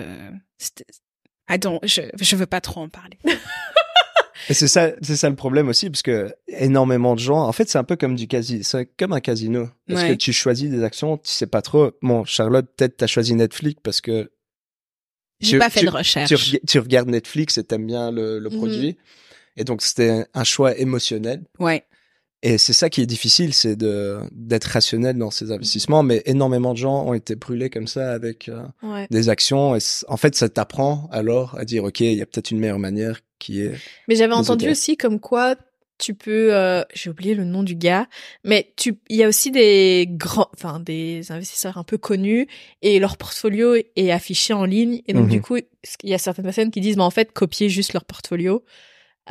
[1.59, 3.19] don't, je, je veux pas trop en parler.
[4.49, 7.69] Et c'est ça, c'est ça le problème aussi, parce que énormément de gens, en fait,
[7.69, 10.09] c'est un peu comme du casino, c'est comme un casino, parce Ouais.
[10.09, 11.93] que tu choisis des actions, tu sais pas trop.
[12.03, 14.33] Bon, Charlotte, peut-être t'as choisi Netflix parce que
[15.41, 16.29] J'ai pas fait tu- de recherche.
[16.29, 18.57] tu, reg- tu regardes Netflix et t'aimes bien le, le Mhm.
[18.57, 18.97] produit,
[19.57, 21.45] et donc c'était un choix émotionnel.
[21.61, 21.85] Ouais.
[22.45, 25.31] Et c'est ça qui est difficile, c'est de d'être rationnel dans Mhm.
[25.33, 26.03] ces investissements.
[26.03, 29.07] Mais énormément de gens ont été brûlés comme ça avec euh, Ouais.
[29.11, 29.77] des actions.
[29.77, 32.81] Et en fait, ça t'apprend alors à dire, ok, il y a peut-être une meilleure
[32.81, 33.75] manière qui est.
[34.09, 34.73] Mais j'avais entendu ETF.
[34.73, 35.55] aussi comme quoi
[35.99, 38.09] tu peux, euh, j'ai oublié le nom du gars,
[38.43, 42.49] mais tu, il y a aussi des grands, enfin des investisseurs un peu connus
[42.81, 45.31] et leur portfolio est affiché en ligne et donc Mhm.
[45.31, 48.05] du coup il y a certaines personnes qui disent mais en fait copier juste leur
[48.05, 48.65] portfolio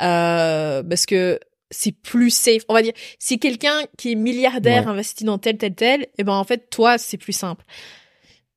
[0.00, 1.38] euh, parce que
[1.72, 2.62] c'est plus safe.
[2.68, 4.90] On va dire, si quelqu'un qui est milliardaire Ouais.
[4.92, 7.64] investit dans tel, tel, tel, eh ben, en fait, toi, c'est plus simple.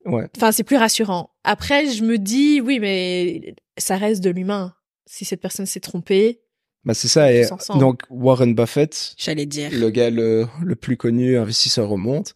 [0.06, 0.28] Ouais.
[0.38, 1.32] Enfin, c'est plus rassurant.
[1.44, 4.76] Après, je me dis, oui, mais ça reste de l'humain.
[5.08, 6.42] Si cette personne s'est trompée,
[6.84, 7.34] Bah, c'est ça.
[7.34, 7.46] Et
[7.80, 9.72] donc, Warren Buffett, J'allais dire.
[9.74, 12.28] le gars le, le plus connu investisseur au monde.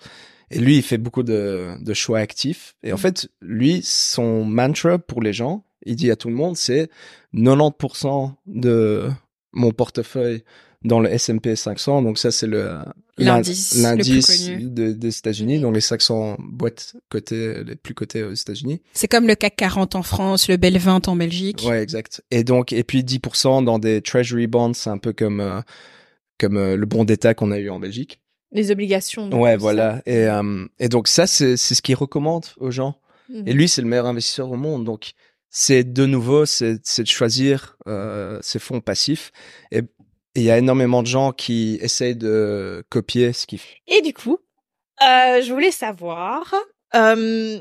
[0.50, 2.76] Et lui, il fait beaucoup de, de choix actifs.
[2.82, 3.02] Et en Mhm.
[3.02, 6.90] fait, lui, son mantra pour les gens, il dit à tout le monde, c'est
[7.34, 9.10] 90% de
[9.54, 10.44] mon portefeuille
[10.84, 12.02] dans le S&P 500.
[12.02, 12.78] Donc ça, c'est le
[13.18, 14.64] L'indice le l'indice plus connu.
[14.70, 18.82] de- des États-Unis, donc les 500 boîtes cotées, les plus cotées aux États-Unis.
[18.94, 21.66] C'est comme le CAC 40 en France, le Bel 20 en Belgique.
[21.68, 22.22] Ouais, exact.
[22.32, 25.60] Et donc, et puis 10% dans des treasury bonds, c'est un peu comme euh,
[26.40, 28.22] comme euh, le bon d'État qu'on a eu en Belgique.
[28.54, 29.28] les obligations.
[29.28, 29.58] donc, Ouais, ça.
[29.58, 30.02] voilà.
[30.06, 32.96] Et, euh, et donc ça, c'est c'est ce qu'il recommande aux gens.
[33.30, 33.44] Mhm.
[33.48, 34.86] Et lui, c'est le meilleur investisseur au monde.
[34.86, 35.12] Donc,
[35.50, 39.32] c'est de nouveau, c'est c'est de choisir euh, ses fonds passifs.
[39.74, 39.82] Et
[40.36, 43.78] et il y a énormément de gens qui essayent de copier ce qu'il fait.
[43.88, 44.38] Et du coup,
[45.02, 46.54] euh, je voulais savoir
[46.96, 47.60] euh,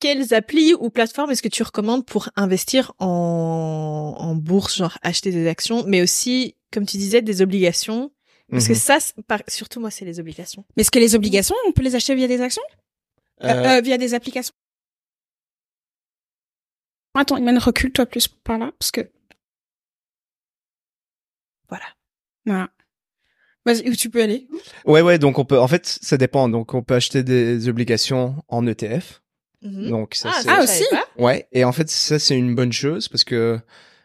[0.00, 5.30] quelles applis ou plateformes est-ce que tu recommandes pour investir en, en bourse, genre acheter
[5.30, 8.10] des actions, mais aussi, comme tu disais, des obligations?
[8.50, 8.78] Parce que Mhm.
[8.78, 10.64] ça, par- surtout moi, c'est les obligations.
[10.76, 12.62] Mais est-ce que les obligations, on peut les acheter via des actions?
[13.42, 14.54] Euh, Euh, euh, Via des applications?
[17.14, 19.10] Attends, Iman, recule-toi plus par là, parce que...
[21.68, 21.84] Voilà.
[22.44, 22.70] Voilà.
[23.64, 24.46] Vas-y, où tu peux aller?
[24.84, 25.18] Ouais, ouais.
[25.18, 25.58] Donc on peut.
[25.58, 26.48] En fait, ça dépend.
[26.48, 29.22] Donc on peut acheter des obligations en ETF.
[29.62, 29.88] Mhm.
[29.90, 30.84] Donc ça, Ah, c'est- ça, Ah, aussi?
[31.18, 33.58] Ouais, et en fait ça c'est une bonne chose parce que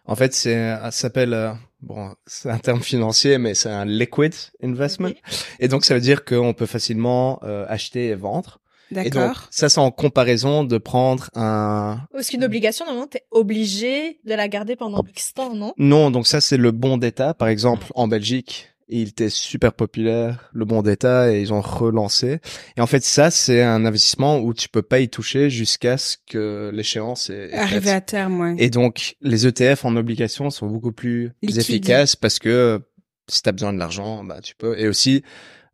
[0.05, 4.33] en fait c'est ça s'appelle euh, bon c'est un terme financier mais c'est un liquid
[4.63, 5.11] investment
[5.59, 8.60] et donc ça veut dire qu'on peut facilement euh, acheter et vendre.
[8.91, 9.47] Et donc D'accord.
[9.51, 14.47] ça c'est en comparaison de prendre un Parce qu'une obligation, normalement, t'es obligé de la
[14.47, 15.73] garder pendant X temps, non?
[15.77, 20.49] Non donc ça c'est le bon d'État par exemple en Belgique il était super populaire
[20.53, 22.39] le bon d'État et ils ont relancé
[22.75, 26.17] et en fait ça c'est un investissement où tu peux pas y toucher jusqu'à ce
[26.27, 27.87] que l'échéance est, faite.
[27.87, 28.55] à terme, ouais.
[28.57, 32.81] Et donc, les ETF en obligation sont beaucoup plus efficaces parce que
[33.27, 34.77] si tu as besoin de l'argent, bah tu peux.
[34.77, 35.23] Et aussi,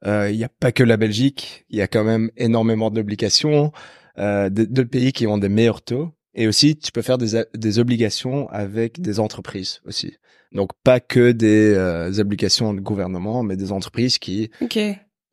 [0.06, 3.72] il n'y a pas que la Belgique, il y a quand même énormément d'obligations,
[4.18, 6.12] euh, de, de pays qui ont des meilleurs taux.
[6.36, 10.14] Et aussi, tu peux faire des, des obligations avec des entreprises aussi.
[10.52, 14.78] Donc, pas que des euh, obligations de gouvernement, mais des entreprises qui Ok.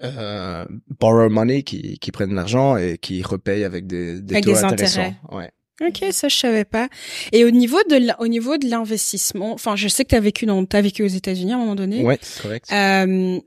[0.02, 0.64] euh,
[0.98, 4.64] borrow money, qui, qui prennent l'argent et qui repayent avec des, des Avec taux des
[4.64, 5.00] intéressants.
[5.02, 5.16] intérêts.
[5.30, 5.50] Ouais.
[5.86, 6.88] Ok, ça je savais pas.
[7.32, 10.64] Et au niveau de au niveau de l'investissement, enfin je sais que t'as vécu dans
[10.64, 12.04] t'as vécu aux États-Unis à un moment donné.
[12.04, 12.66] Ouais, correct.
[12.72, 13.40] Euh,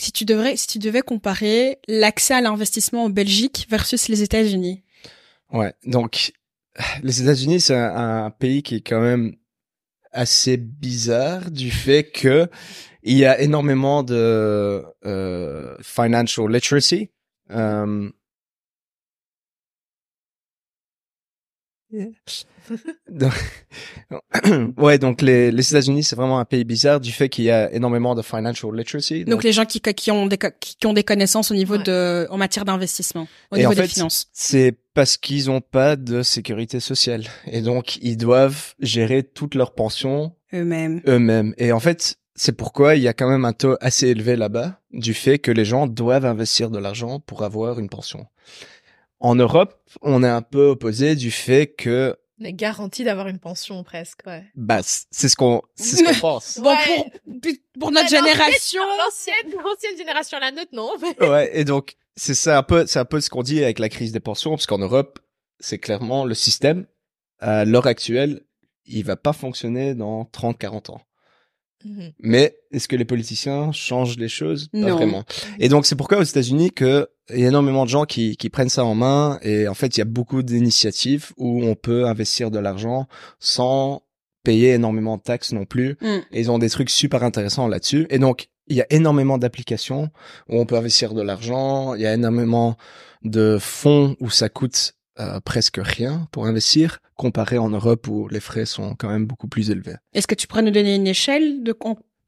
[0.00, 4.82] si tu devrais si tu devais comparer l'accès à l'investissement en Belgique versus les États-Unis?
[5.52, 6.32] Ouais, donc
[7.02, 9.34] les États-Unis, c'est un, pays qui est quand même
[10.12, 12.48] assez bizarre du fait que
[13.02, 17.10] il y a énormément de euh, financial literacy.
[17.50, 18.10] Euh,
[23.10, 23.32] donc-
[24.76, 27.72] ouais, donc les, les États-Unis, c'est vraiment un pays bizarre du fait qu'il y a
[27.72, 29.24] énormément de financial literacy.
[29.24, 31.82] Donc, les gens qui qui ont des qui, ont des connaissances au niveau Ouais.
[31.82, 34.28] de en matière d'investissement, au Et niveau en des fait, finances.
[34.32, 39.74] C'est parce qu'ils ont pas de sécurité sociale et donc ils doivent gérer toute leur
[39.74, 41.00] pension eux-mêmes.
[41.06, 41.54] eux-mêmes.
[41.58, 44.80] Et en fait, c'est pourquoi il y a quand même un taux assez élevé là-bas
[44.92, 48.26] du fait que les gens doivent investir de l'argent pour avoir une pension.
[49.20, 53.40] En Europe, on est un peu opposé du fait que On est garanti d'avoir une
[53.40, 54.44] pension presque, ouais.
[54.54, 56.58] bah c'est ce qu'on c'est ce qu'on pense.
[56.60, 56.76] Bon Ouais.
[56.86, 58.80] pour pour notre Ouais, génération.
[58.98, 60.92] L'ancienne, l'ancienne génération, la nôtre, non.
[61.00, 63.78] mais- Ouais, et donc c'est ça un peu c'est un peu ce qu'on dit avec
[63.80, 65.18] la crise des pensions parce qu'en Europe,
[65.58, 66.86] c'est clairement le système
[67.40, 68.42] à l'heure actuelle,
[68.86, 71.00] il va pas fonctionner dans 30 40 ans.
[71.84, 72.12] Mhm.
[72.20, 74.68] Mais est-ce que les politiciens changent les choses?
[74.68, 74.96] Pas Non.
[74.96, 75.24] vraiment.
[75.58, 78.48] Et donc c'est pourquoi aux États-Unis que il y a énormément de gens qui, qui
[78.50, 82.06] prennent ça en main et en fait il y a beaucoup d'initiatives où on peut
[82.06, 83.06] investir de l'argent
[83.38, 84.02] sans
[84.44, 85.96] payer énormément de taxes non plus.
[86.00, 86.18] Mm.
[86.32, 88.06] Et ils ont des trucs super intéressants là-dessus.
[88.10, 90.10] Et donc il y a énormément d'applications
[90.48, 91.94] où on peut investir de l'argent.
[91.94, 92.76] Il y a énormément
[93.22, 98.40] de fonds où ça coûte euh, presque rien pour investir, comparé en Europe où les
[98.40, 99.96] frais sont quand même beaucoup plus élevés.
[100.12, 101.76] Est-ce que tu pourrais nous donner une échelle de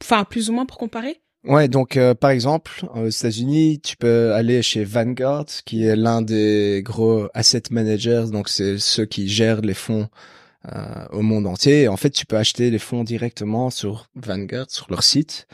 [0.02, 1.20] enfin plus ou moins pour comparer?
[1.44, 6.20] Ouais, donc euh, par exemple, aux États-Unis, tu peux aller chez Vanguard, qui est l'un
[6.20, 10.08] des gros asset managers, donc c'est ceux qui gèrent les fonds
[10.70, 11.82] euh, au monde entier.
[11.82, 15.46] Et en fait, tu peux acheter les fonds directement sur Vanguard, sur leur site,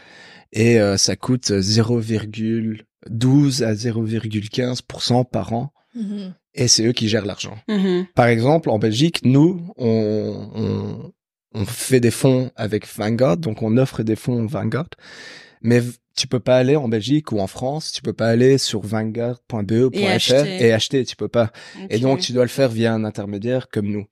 [0.52, 6.34] et euh, ça coûte 0,12 à 0,15% par an, Mhm.
[6.54, 7.56] et c'est eux qui gèrent l'argent.
[7.68, 8.06] Mhm.
[8.14, 11.12] Par exemple, en Belgique, nous, on, on,
[11.54, 14.88] on fait des fonds avec Vanguard, donc on offre des fonds Vanguard,
[15.62, 15.82] mais
[16.16, 19.94] tu peux pas aller en Belgique ou en France, tu peux pas aller sur vanguard.be.fr
[19.94, 20.72] Et et, acheter.
[20.72, 21.52] acheter, tu peux pas.
[21.90, 24.06] Et donc, tu dois le faire via un intermédiaire comme nous.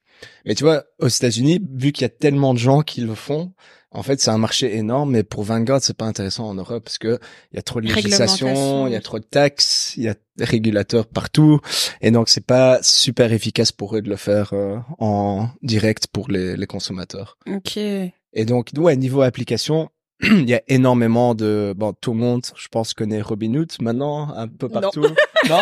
[0.45, 3.53] Mais tu vois, aux États-Unis, vu qu'il y a tellement de gens qui le font,
[3.91, 6.99] en fait, c'est un marché énorme, mais pour Vanguard, c'est pas intéressant en Europe parce
[6.99, 7.19] que
[7.53, 10.15] il y a trop de législation, il y a trop de taxes, il y a
[10.37, 11.61] des régulateurs partout,
[12.01, 16.29] et donc c'est pas super efficace pour eux de le faire euh, en direct pour
[16.29, 17.39] les, les consommateurs.
[17.47, 17.77] Ok.
[17.77, 19.91] Et donc, ouais, niveau application,
[20.23, 24.49] il y a énormément de, bon, tout le monde, je pense, connaît Robinhood maintenant, un
[24.49, 25.03] peu partout.
[25.49, 25.61] non?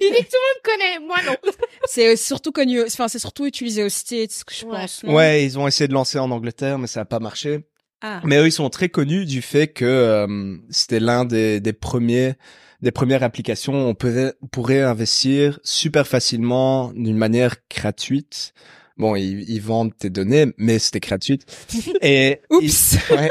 [0.00, 1.36] Il dit que tout le monde connaît, moi non.
[1.86, 4.72] C'est surtout connu, enfin, c'est surtout utilisé aux States, je Ouais.
[4.80, 5.02] pense.
[5.04, 5.14] non?
[5.14, 7.64] Ouais, ils ont essayé de lancer en Angleterre, mais ça a pas marché.
[8.02, 8.20] Ah.
[8.24, 12.34] Mais eux, ils sont très connus du fait que euh, c'était l'un des, des premiers,
[12.82, 13.72] des premières applications.
[13.72, 18.52] où On pourrait, on pourrait investir super facilement d'une manière gratuite.
[18.98, 21.38] Bon, ils, ils vendent tes données, mais c'était gratuit.
[22.02, 22.94] Et Oups.
[23.10, 23.28] ils- ouais.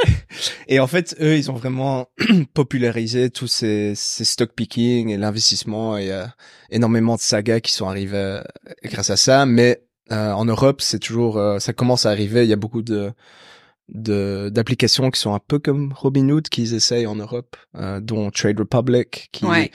[0.68, 2.08] Et en fait, eux, ils ont vraiment
[2.54, 5.98] popularisé tous ces, ces stock picking et l'investissement.
[5.98, 6.36] Et il y a
[6.70, 8.42] énormément de sagas qui sont arrivées euh,
[8.84, 9.46] grâce à ça.
[9.48, 12.44] Mais euh, en Europe, c'est toujours, euh, ça commence à arriver.
[12.44, 13.12] Il y a beaucoup de
[13.90, 18.60] de d'applications qui sont un peu comme Robinhood qu'ils essayent en Europe, euh, dont Trade
[18.60, 19.70] Republic qui Ouais.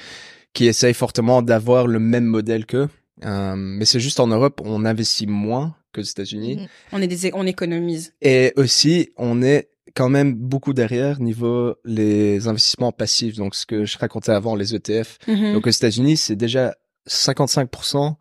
[0.53, 2.88] qui essaye fortement d'avoir le même modèle qu'eux.
[3.24, 6.57] Euh, mais c'est juste en Europe, on investit moins que aux États-Unis.
[6.57, 6.68] Mhm.
[6.93, 8.14] On est des, on économise.
[8.22, 13.36] Et aussi, on est quand même beaucoup derrière niveau les investissements passifs.
[13.36, 15.18] Donc, ce que je racontais avant, les ETF.
[15.26, 15.55] Mhm.
[15.55, 16.74] Donc, aux États-Unis, c'est déjà
[17.09, 18.16] 55%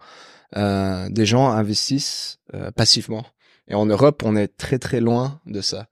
[0.58, 3.26] euh, des gens investissent euh, passivement.
[3.68, 5.88] Et en Europe, on est très très loin de ça.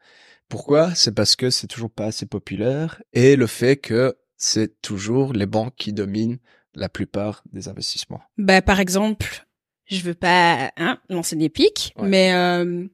[0.49, 0.95] Pourquoi?
[0.95, 5.45] C'est parce que c'est toujours pas assez populaire et le fait que c'est toujours les
[5.45, 6.39] banques qui dominent
[6.73, 8.21] la plupart des investissements.
[8.37, 9.46] Bah, par exemple,
[9.87, 12.07] je veux pas hein, lancer des pics, Ouais.
[12.07, 12.85] mais euh,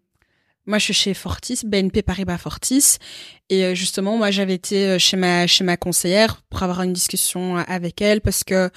[0.65, 2.97] moi je suis chez Fortis, BNP Paribas Fortis,
[3.49, 6.93] et euh, justement moi j'avais été euh, chez ma chez ma conseillère pour avoir une
[6.93, 8.69] discussion euh, avec elle parce que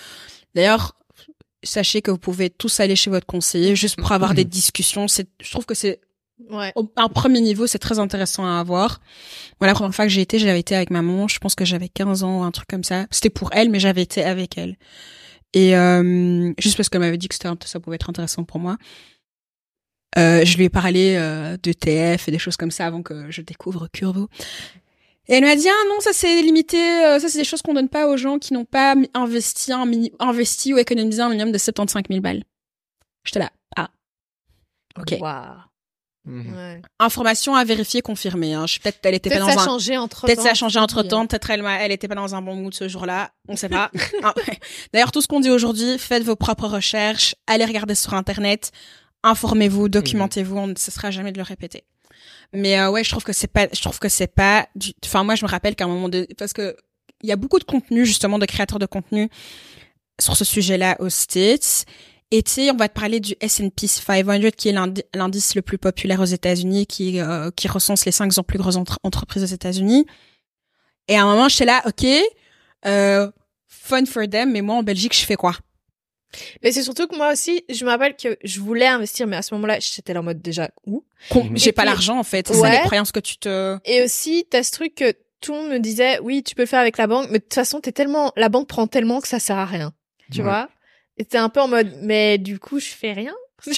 [0.54, 0.96] d'ailleurs
[1.62, 5.08] sachez que vous pouvez tous aller chez votre conseiller juste pour avoir des discussions.
[5.08, 6.00] C'est je trouve que c'est
[6.50, 6.70] Ouais.
[6.76, 9.00] au un premier niveau, c'est très intéressant à avoir.
[9.58, 11.88] Voilà, la première fois que j'ai été, j'avais été avec maman, je pense que j'avais
[11.88, 13.06] 15 ans ou un truc comme ça.
[13.10, 14.76] C'était pour elle, mais j'avais été avec elle.
[15.52, 18.76] Et euh, juste parce qu'elle m'avait dit que ça pouvait être intéressant pour moi.
[20.18, 23.30] Euh, je lui ai parlé euh, de TF et des choses comme ça avant que
[23.30, 24.28] je découvre Curvo.
[25.28, 27.74] Et elle m'a dit ah non ça c'est limité euh, ça c'est des choses qu'on
[27.74, 29.90] donne pas aux gens qui n'ont pas investi un
[30.20, 32.44] investi ou économisé un minimum de 75 000 balles.
[33.24, 33.90] J'étais là ah
[34.98, 35.65] ok Waouh.
[36.26, 36.54] Mhm.
[36.56, 36.82] Ouais.
[36.98, 38.64] information à vérifier confirmée hein.
[38.82, 40.78] peut-être elle était pas Peut-être dans ça a un changé entre Peut-être ça a changé
[40.80, 43.54] entre temps, peut-être elle, m'a- elle était pas dans un bon mood ce jour-là, on
[43.54, 43.90] sait pas.
[44.24, 44.58] Ah, ouais.
[44.92, 48.72] D'ailleurs, tout ce qu'on dit aujourd'hui, faites vos propres recherches, allez regarder sur internet,
[49.22, 51.84] informez-vous, documentez-vous, on ne cessera jamais de le répéter.
[52.52, 54.92] Mais euh, ouais, je trouve que c'est pas, je trouve que c'est pas, du...
[55.04, 56.76] enfin moi je me rappelle qu'à un moment de, parce que
[57.22, 59.28] il y a beaucoup de contenu justement de créateurs de contenu
[60.20, 61.84] sur ce sujet-là aux States.
[62.32, 65.62] Et tu sais, on va te parler du S&P 500 qui est l'indi- l'indice le
[65.62, 69.54] plus populaire aux États-Unis, qui euh, qui recense les 500 plus grosses entre- entreprises aux
[69.54, 70.06] États-Unis.
[71.08, 72.04] Et à un moment, j'étais là, ok,
[72.86, 73.30] euh,
[73.68, 75.54] fun for them, mais moi en Belgique, je fais quoi?
[76.64, 79.42] Mais c'est surtout que moi aussi, je me rappelle que je voulais investir, mais à
[79.42, 81.04] ce moment-là, j'étais là en mode déjà où?
[81.54, 82.48] J'ai pas l'argent en fait.
[82.48, 82.72] C'est ça Ouais.
[82.72, 83.78] les croyances que tu te.
[83.84, 86.66] Et aussi, t'as ce truc que tout le monde me disait, oui, tu peux le
[86.66, 89.28] faire avec la banque, mais de toute façon, t'es tellement, la banque prend tellement que
[89.28, 89.92] ça sert à rien.
[90.32, 90.44] Tu Ouais.
[90.44, 90.68] vois?
[91.18, 93.34] Et t'es un peu en mode, mais du coup, je fais rien?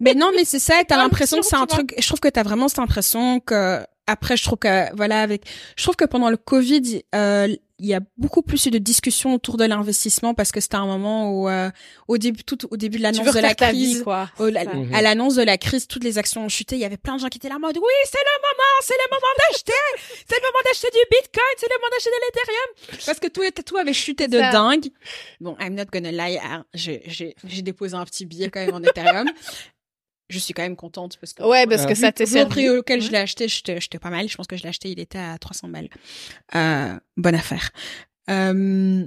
[0.00, 0.74] Mais non, mais c'est ça.
[0.86, 1.92] T'as l'impression que c'est un truc.
[1.98, 5.42] Je trouve que t'as vraiment cette impression que après, je trouve que voilà, avec.
[5.76, 7.48] Je trouve que pendant le Covid, euh,
[7.80, 10.86] il y a beaucoup plus eu de discussions autour de l'investissement parce que c'était un
[10.86, 11.70] moment où, euh,
[12.08, 14.28] au début, tout au début de l'annonce de la crise, vie, quoi.
[14.38, 14.64] Oh, la-.
[14.64, 14.94] Mhm.
[14.94, 16.76] à l'annonce de la crise, toutes les actions ont chuté.
[16.76, 18.78] Il y avait plein de gens qui étaient là en mode oui, c'est le moment,
[18.82, 19.72] c'est le moment d'acheter,
[20.28, 23.62] c'est le moment d'acheter du Bitcoin, c'est le moment d'acheter de l'Ethereum, parce que tout
[23.64, 24.50] tout avait chuté de Ça.
[24.50, 24.88] dingue.
[25.40, 28.74] Bon, I'm not gonna lie, hein, j'ai j'ai j'ai déposé un petit billet quand même
[28.74, 29.28] en Ethereum.
[30.28, 32.46] Je suis quand même contente parce que Ouais, parce Euh, que ça t'est vu le
[32.46, 32.78] prix servi.
[32.78, 34.28] auquel je l'ai acheté, j'étais j'étais pas mal.
[34.28, 35.88] Je pense que je l'ai acheté, il était à 300 balles.
[36.54, 37.70] Euh, bonne affaire.
[38.28, 39.06] Euh,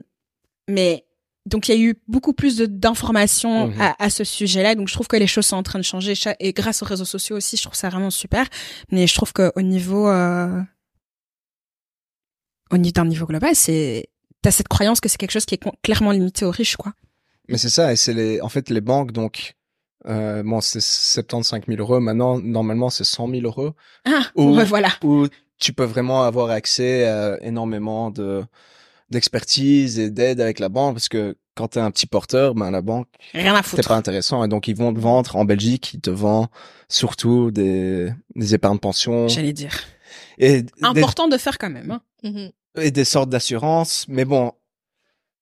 [0.68, 1.06] mais
[1.46, 3.82] donc il y a eu beaucoup plus de- d'informations Mhm.
[3.82, 4.74] à, à ce sujet-là.
[4.76, 6.86] Donc je trouve que les choses sont en train de changer Cha- et grâce aux
[6.86, 8.48] réseaux sociaux aussi, je trouve ça vraiment super.
[8.92, 10.60] Mais je trouve que au niveau euh,
[12.72, 14.08] au niveau d'un niveau global, c'est
[14.42, 16.94] t'as cette croyance que c'est quelque chose qui est con- clairement limité aux riches, quoi.
[17.48, 19.56] Mais c'est ça, et c'est les, en fait, les banques, donc,
[20.08, 22.00] euh, bon, c'est 75 000 euros.
[22.00, 23.74] Maintenant, normalement, c'est 100 000 euros.
[24.06, 24.90] Ah, Ou- ouais, voilà.
[25.04, 25.28] Où
[25.60, 28.44] tu peux vraiment avoir accès à énormément de,
[29.10, 32.82] d'expertise et d'aide avec la banque, parce que quand t'es un petit porteur, ben la
[32.82, 33.88] banque Rien à c'est foutre.
[33.90, 36.48] pas intéressant et donc ils vont te vendre en Belgique, ils te vendent
[36.88, 39.74] surtout des des épargnes pension J'allais dire.
[40.38, 41.92] et des, Important de faire quand même.
[41.92, 42.02] hein.
[42.24, 42.52] Mhm.
[42.82, 44.54] et des sortes d'assurances, mais bon,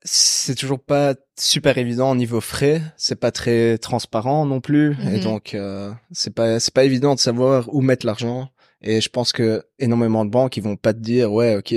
[0.03, 5.17] c'est toujours pas super évident au niveau frais, c'est pas très transparent non plus et
[5.17, 5.19] Mhm.
[5.19, 8.49] donc euh, c'est pas c'est pas évident de savoir où mettre l'argent
[8.81, 11.73] et je pense que énormément de banques ils vont pas te dire ouais, OK,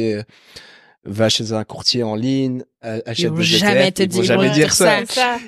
[1.04, 4.24] va chez un courtier en ligne, achète vont des jamais ETF, te ils vont dire-
[4.24, 5.00] jamais ouais, dire ça.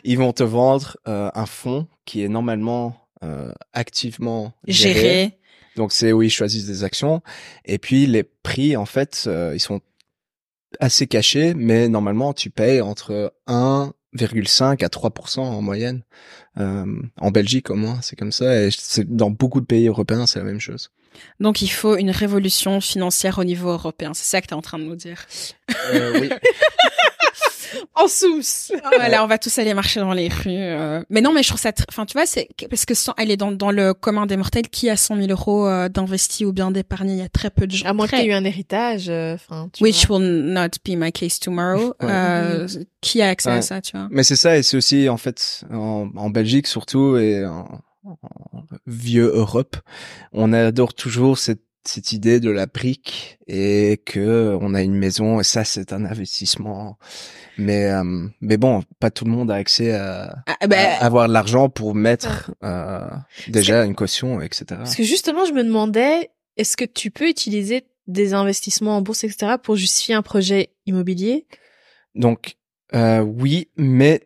[0.02, 4.94] Ils vont te vendre euh, un fonds qui est normalement euh, activement géré.
[5.00, 5.38] Gérer.
[5.76, 7.22] Donc c'est où ils choisissent des actions.
[7.64, 9.80] Et puis les prix, en fait, euh, ils sont
[10.80, 16.02] assez cachés, mais normalement tu payes entre 1,5 à 3% en moyenne.
[16.58, 16.86] Euh,
[17.18, 18.62] en Belgique au moins, c'est comme ça.
[18.62, 18.68] Et
[19.06, 20.90] dans beaucoup de pays européens, c'est la même chose.
[21.40, 24.12] Donc il faut une révolution financière au niveau européen.
[24.14, 25.24] C'est ça que tu es en train de nous dire.
[25.92, 26.30] Euh, oui.
[27.96, 28.40] En sous.
[28.96, 30.46] Voilà, on va tous aller marcher dans les rues.
[30.48, 31.02] euh.
[31.10, 31.70] Mais non, mais je trouve ça...
[31.70, 33.14] tr- Enfin, tu vois, c'est parce que sans...
[33.18, 36.46] elle est dans, dans le commun des mortels qui a 100 000 euros euh, d'investis
[36.46, 37.10] ou bien d'épargne.
[37.10, 37.86] Il y a très peu de gens.
[37.88, 40.18] À moins qu'il y ait eu un héritage, euh, enfin, Which vois.
[40.18, 41.94] will not be my case tomorrow.
[42.00, 42.08] Ouais.
[42.10, 42.68] Euh,
[43.00, 44.06] Qui a accès à ça, tu vois?
[44.10, 47.80] Mais c'est ça, et c'est aussi en fait en, en Belgique surtout et en
[48.86, 49.76] vieux Europe,
[50.32, 55.40] on adore toujours cette cette idée de la brique et que on a une maison
[55.40, 56.98] et ça c'est un investissement.
[57.58, 61.28] Mais euh, mais bon, pas tout le monde a accès à, Ah, bah, à avoir
[61.28, 63.06] de l'argent pour mettre euh,
[63.48, 64.64] déjà une caution, etc.
[64.68, 69.24] Parce que justement, je me demandais, est-ce que tu peux utiliser des investissements en bourse,
[69.24, 71.46] etc., pour justifier un projet immobilier?
[72.14, 72.56] Donc
[72.94, 74.22] euh, oui, mais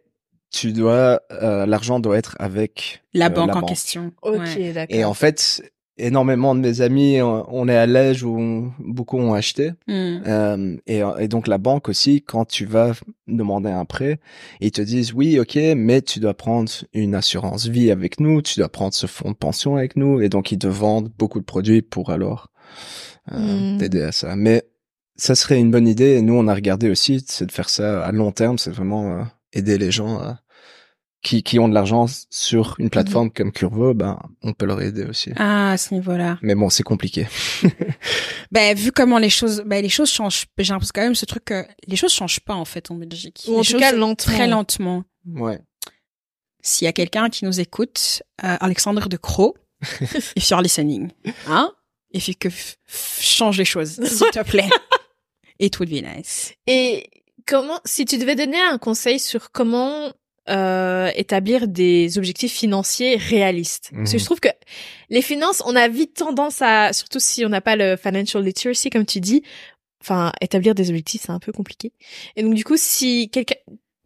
[0.50, 3.68] tu dois euh, l'argent doit être avec la euh, banque la en banque.
[3.68, 4.12] question.
[4.22, 4.72] Ok, Ouais.
[4.72, 4.96] d'accord.
[4.96, 5.62] Et en fait,
[5.98, 9.72] énormément de mes amis, on on est à l'âge où on- beaucoup ont acheté.
[9.88, 10.18] Hmm.
[10.26, 12.92] Euh, et, et donc la banque aussi, quand tu vas
[13.26, 14.20] demander un prêt,
[14.60, 18.58] ils te disent oui, ok, mais tu dois prendre une assurance vie avec nous, tu
[18.60, 21.44] dois prendre ce fonds de pension avec nous, et donc ils te vendent beaucoup de
[21.44, 22.48] produits pour alors
[23.32, 23.78] euh, Mm.
[23.78, 24.36] t'aider à ça.
[24.36, 24.62] Mais
[25.16, 26.12] ça serait une bonne idée.
[26.16, 29.18] Et nous, on a regardé aussi, c'est de faire ça à long terme, c'est vraiment
[29.18, 29.22] euh,
[29.52, 30.32] aider les gens euh,
[31.22, 35.04] qui, qui ont de l'argent sur une plateforme comme Curvo, ben on peut leur aider
[35.04, 35.32] aussi.
[35.36, 36.38] Ah, à ce niveau-là.
[36.42, 37.26] Mais bon, c'est compliqué.
[38.50, 40.46] Ben, vu comment les choses, ben, les choses changent.
[40.56, 43.44] J'ai l'impression quand même ce truc que les choses changent pas, en fait, en Belgique.
[43.46, 44.14] Ou en les tout choses cas, lentement.
[44.34, 45.04] très lentement.
[45.26, 45.60] Ouais.
[46.62, 49.54] S'il y a quelqu'un qui nous écoute, euh, Alexandre de Croo,
[50.34, 51.10] if you're listening,
[51.46, 51.70] hein,
[52.12, 52.54] if you could
[53.20, 54.70] change les choses, s'il te plaît.
[55.60, 56.54] It would be nice.
[56.66, 57.10] Et
[57.48, 60.12] comment, si tu devais donner un conseil sur comment
[60.48, 64.20] euh, établir des objectifs financiers réalistes, parce que Mhm.
[64.20, 64.48] je trouve que
[65.10, 68.88] les finances, on a vite tendance à, surtout si on n'a pas le financial literacy
[68.88, 69.42] comme tu dis,
[70.00, 71.92] enfin établir des objectifs c'est un peu compliqué.
[72.36, 73.56] Et donc du coup, si quelqu'un,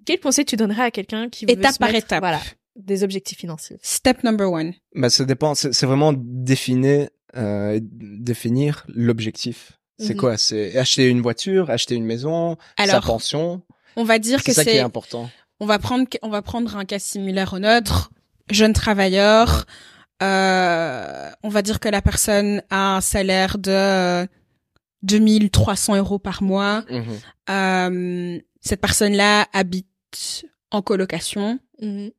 [0.04, 2.20] quel conseil tu donnerais à quelqu'un qui veut Étape se par mettre, étape.
[2.22, 2.40] voilà,
[2.74, 3.78] des objectifs financiers?
[3.82, 4.72] Step number one.
[4.96, 5.54] Bah, ça dépend.
[5.54, 9.78] C'est c'est vraiment définir, euh, définir l'objectif.
[10.04, 10.20] C'est Mhm.
[10.20, 10.36] quoi?
[10.36, 13.62] C'est acheter une voiture, acheter une maison, sa Alors, pension?
[13.96, 15.30] on va dire C'est que ça qui est c'est, important.
[15.60, 18.10] on va prendre, on va prendre un cas similaire au nôtre.
[18.50, 19.64] Jeune travailleur,
[20.22, 24.26] euh, on va dire que la personne a un salaire de euh,
[25.02, 26.84] 2300 euros par mois.
[26.90, 27.18] Mhm.
[27.50, 29.86] Euh, cette personne-là habite
[30.70, 31.58] en colocation.
[31.80, 32.10] Mhm.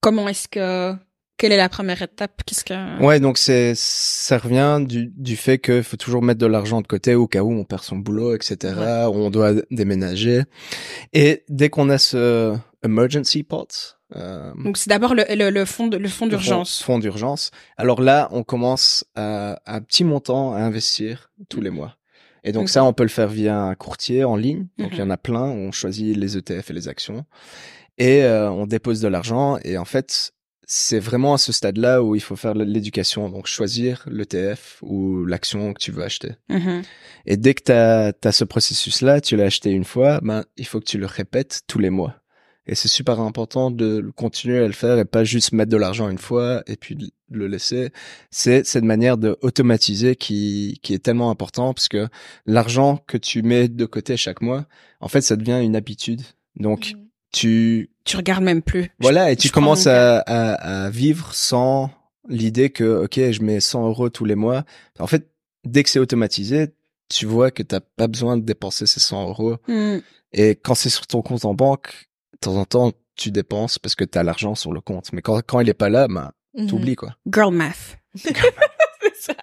[0.00, 0.94] Comment est-ce que
[1.38, 2.42] quelle est la première étape?
[2.44, 6.46] Qu'est-ce que Ouais, donc c'est ça revient du, du fait qu'il faut toujours mettre de
[6.46, 8.74] l'argent de côté au cas où on perd son boulot, etc.
[9.08, 10.42] Ou on doit déménager.
[11.12, 15.88] Et dès qu'on a ce emergency pot, euh, Donc c'est d'abord le, le, le fonds
[15.90, 16.78] le fonds le d'urgence.
[16.82, 17.50] Fonds, fonds d'urgence.
[17.76, 21.96] Alors là, on commence à, à un petit montant à investir tous les mois.
[22.44, 24.68] Et donc ça, on peut le faire via un courtier en ligne.
[24.78, 24.94] Donc Mhm.
[24.96, 25.42] il y en a plein.
[25.42, 27.24] On choisit les ETF et les actions.
[27.98, 29.58] Et euh, on dépose de l'argent.
[29.64, 30.32] Et en fait,
[30.70, 33.30] c'est vraiment à ce stade-là où il faut faire l'éducation.
[33.30, 36.32] Donc choisir l'ETF ou l'action que tu veux acheter.
[36.50, 36.82] Mhm.
[37.24, 40.78] Et dès que tu as, ce processus-là, tu l'as acheté une fois, ben, il faut
[40.78, 42.16] que tu le répètes tous les mois.
[42.66, 46.10] Et c'est super important de continuer à le faire et pas juste mettre de l'argent
[46.10, 47.90] une fois et puis de le laisser.
[48.30, 52.08] C'est cette manière de automatiser qui, qui est tellement important parce que
[52.44, 54.66] l'argent que tu mets de côté chaque mois,
[55.00, 56.20] en fait, ça devient une habitude.
[56.56, 57.07] Donc, Mhm.
[57.32, 58.90] Tu, Tu regardes même plus.
[59.00, 61.90] voilà, et tu je commences à, à, à vivre sans
[62.28, 64.64] l'idée que, ok, je mets 100 euros tous les mois.
[64.98, 65.30] En fait,
[65.64, 66.68] dès que c'est automatisé,
[67.10, 69.56] tu vois que t'as pas besoin de dépenser ces 100 euros.
[69.66, 69.98] Hmm.
[70.32, 73.94] Et quand c'est sur ton compte en banque, de temps en temps, tu dépenses parce
[73.94, 75.12] que t'as l'argent sur le compte.
[75.12, 76.66] Mais quand, quand il est pas là, ben, Mhm.
[76.66, 77.14] t'oublies, quoi.
[77.30, 77.98] Girl math.
[79.20, 79.34] Ça.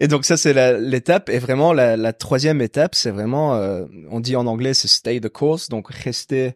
[0.00, 1.28] Et donc ça, c'est l'étape.
[1.28, 5.20] Et vraiment, la, la troisième étape, c'est vraiment, euh, on dit en anglais, c'est stay
[5.20, 5.68] the course.
[5.68, 6.54] Donc, rester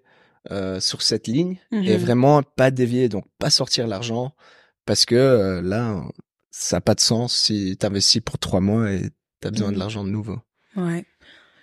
[0.51, 2.03] euh, sur cette ligne et Mhm.
[2.05, 4.35] vraiment pas dévier, donc pas sortir l'argent
[4.87, 6.03] parce que euh, là,
[6.51, 9.03] ça n'a pas de sens si t'investis pour trois mois et
[9.41, 9.75] t'as besoin Mhm.
[9.75, 10.39] de l'argent de nouveau.
[10.77, 11.05] Ouais.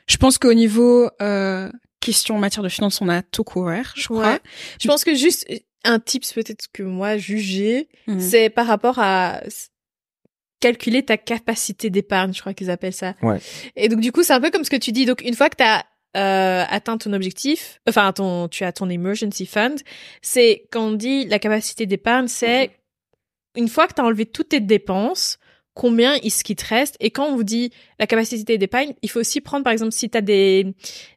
[0.07, 4.05] Je pense qu'au niveau euh, question en matière de finance, on a tout couvert, je
[4.05, 4.33] crois.
[4.33, 4.39] Ouais.
[4.79, 5.45] Je pense que juste
[5.83, 8.19] un tips peut-être que moi juger, Mhm.
[8.19, 9.41] c'est par rapport à
[10.59, 13.15] calculer ta capacité d'épargne, je crois qu'ils appellent ça.
[13.21, 13.39] Ouais.
[13.75, 15.05] Et donc du coup, c'est un peu comme ce que tu dis.
[15.05, 15.85] Donc une fois que tu as
[16.21, 19.75] atteint ton objectif, enfin ton tu as ton emergency fund,
[20.21, 22.71] c'est quand on dit la capacité d'épargne, c'est
[23.55, 25.37] une fois que tu as enlevé toutes tes dépenses,
[25.73, 26.95] combien il ce qui te reste.
[26.99, 30.09] Et quand on vous dit la capacité d'épargne, il faut aussi prendre par exemple si
[30.09, 30.73] tu as des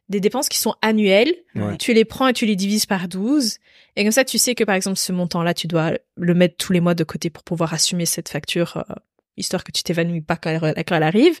[0.09, 1.77] des dépenses qui sont annuelles, Ouais.
[1.77, 3.57] tu les prends et tu les divises par 12
[3.95, 6.57] et comme ça tu sais que par exemple ce montant là, tu dois le mettre
[6.57, 8.93] tous les mois de côté pour pouvoir assumer cette facture euh,
[9.37, 11.39] histoire que tu t'évanouis pas quand elle, quand elle arrive.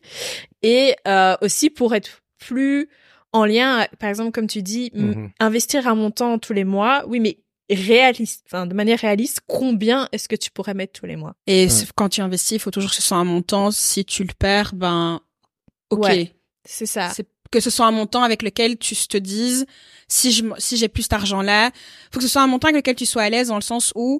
[0.63, 2.89] Et euh, aussi pour être plus
[3.33, 5.29] en lien par exemple comme tu dis m- Mhm.
[5.39, 7.37] investir un montant tous les mois, oui mais
[7.69, 11.35] réaliste, enfin de manière réaliste, combien est-ce que tu pourrais mettre tous les mois?
[11.47, 11.71] Et Ouais.
[11.95, 13.71] quand tu investis, il faut toujours que ce soit un montant.
[13.71, 15.21] Si tu le perds, ben,
[15.89, 16.03] ok.
[16.03, 16.35] Ouais.
[16.65, 17.09] C'est ça.
[17.09, 19.65] C'est que ce soit un montant avec lequel tu te dises,
[20.07, 21.71] si je, si j'ai plus cet argent-là,
[22.11, 23.91] faut que ce soit un montant avec lequel tu sois à l'aise dans le sens
[23.95, 24.19] où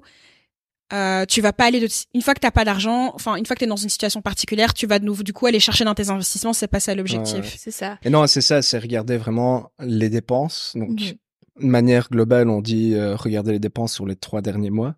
[0.92, 3.54] euh, tu vas pas aller de, une fois que t'as pas d'argent, enfin une fois
[3.56, 5.94] que t'es dans une situation particulière, tu vas de nouveau du coup aller chercher dans
[5.94, 7.36] tes investissements, c'est pas ça l'objectif.
[7.36, 7.56] Ouais, ouais.
[7.56, 7.98] C'est ça.
[8.02, 10.72] Et non, c'est ça, c'est regarder vraiment les dépenses.
[10.76, 11.14] Donc, Mhm.
[11.62, 14.94] de manière globale, on dit euh, regarder les dépenses sur les trois derniers mois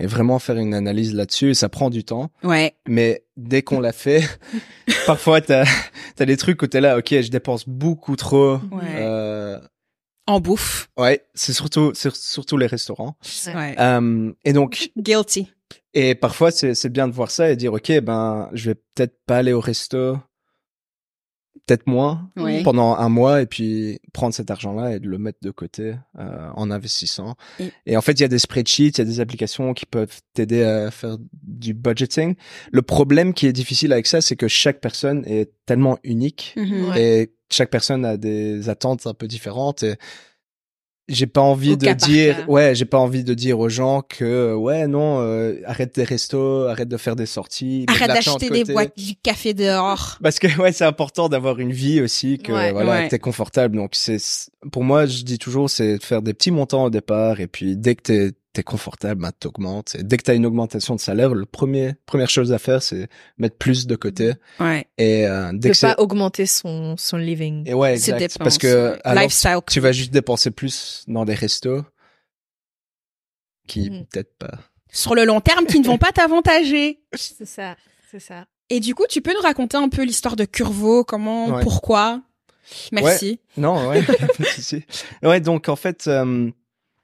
[0.00, 1.50] et vraiment faire une analyse là-dessus.
[1.50, 2.74] Et ça prend du temps, Ouais.
[2.86, 4.22] mais dès qu'on l'a fait,
[5.06, 5.64] parfois t'as
[6.18, 8.54] as des trucs où t'es là, ok, je dépense beaucoup trop.
[8.72, 8.82] Ouais.
[8.96, 9.58] Euh,
[10.28, 10.88] En bouffe.
[10.98, 13.16] ouais, c'est surtout c'est surtout les restaurants.
[13.46, 13.74] Ouais.
[13.80, 15.50] Euh, et donc, Guilty.
[15.94, 19.16] et parfois c'est c'est bien de voir ça et dire, ok, ben je vais peut-être
[19.26, 20.18] pas aller au resto,
[21.66, 22.30] peut-être moins
[22.64, 26.48] pendant un mois et puis prendre cet argent-là et de le mettre de côté euh,
[26.54, 27.36] en investissant.
[27.60, 29.86] Et- Et en fait, il y a des spreadsheets, il y a des applications qui
[29.86, 32.34] peuvent t'aider à faire du budgeting.
[32.72, 36.88] Le problème qui est difficile avec ça, c'est que chaque personne est tellement unique Mhm.
[36.90, 37.02] Ouais.
[37.22, 39.96] et chaque personne a des attentes un peu différentes et
[41.08, 44.54] j'ai pas envie Au de dire ouais j'ai pas envie de dire aux gens que
[44.54, 48.64] ouais non euh, arrête des restos arrête de faire des sorties Arrête de d'acheter des
[48.64, 50.18] boîtes du café dehors.
[50.22, 52.72] Parce que ouais, c'est important d'avoir une vie aussi, que Ouais.
[52.72, 53.08] voilà, Ouais.
[53.08, 53.76] t'es confortable.
[53.76, 54.18] Donc c'est
[54.72, 57.76] pour moi, je dis toujours, c'est de faire des petits montants au départ et puis
[57.76, 59.94] dès que t'es t'es confortable, bah, t'augmentes.
[59.94, 63.08] Et dès que t'as une augmentation de salaire, le premier première chose à faire, c'est
[63.36, 64.32] mettre plus de côté.
[64.58, 64.86] Ouais.
[64.98, 67.68] Et euh, dès De que pas augmenter son, son living.
[67.68, 68.18] et ouais, exact.
[68.18, 69.00] dépenses, Parce que ouais.
[69.04, 69.58] alors, Lifestyle.
[69.70, 71.82] tu vas juste dépenser plus dans des restos
[73.68, 74.06] qui Mhm.
[74.06, 74.58] peut-être pas.
[74.90, 77.00] Sur le long terme, qui ne vont pas t'avantager.
[77.14, 77.76] C'est ça.
[78.10, 78.46] C'est ça.
[78.70, 81.62] Et du coup, tu peux nous raconter un peu l'histoire de Curvo, comment, Ouais.
[81.62, 82.22] pourquoi?
[82.92, 83.40] Merci.
[83.56, 84.02] Non, ouais.
[85.22, 86.50] Ouais, donc en fait, euh,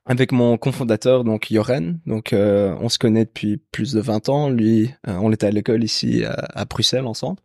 [0.07, 4.50] avec mon cofondateur, donc Joren, donc euh, on se connaît depuis plus de 20 ans.
[4.50, 7.40] Lui, euh, on était à l'école ici à, à Bruxelles ensemble.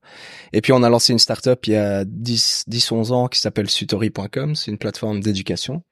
[0.51, 3.39] Et puis on a lancé une startup il y a 10, 10 11 ans qui
[3.39, 4.55] s'appelle Sutori.com.
[4.55, 5.83] C'est une plateforme d'éducation,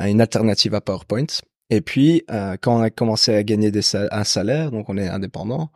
[0.00, 1.26] euh, une alternative à PowerPoint.
[1.72, 5.06] Et puis, euh, quand on a commencé à gagner des un salaire, donc on est
[5.08, 5.70] indépendant,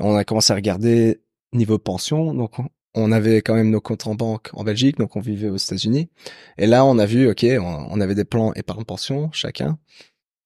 [0.00, 1.20] on a commencé à regarder
[1.52, 2.34] niveau pension.
[2.34, 5.48] Donc, on- on avait quand même nos comptes en banque en Belgique, donc on vivait
[5.48, 6.08] aux États-Unis.
[6.58, 9.78] Et là, on a vu, ok, on, avait des plans épargne-pension chacun.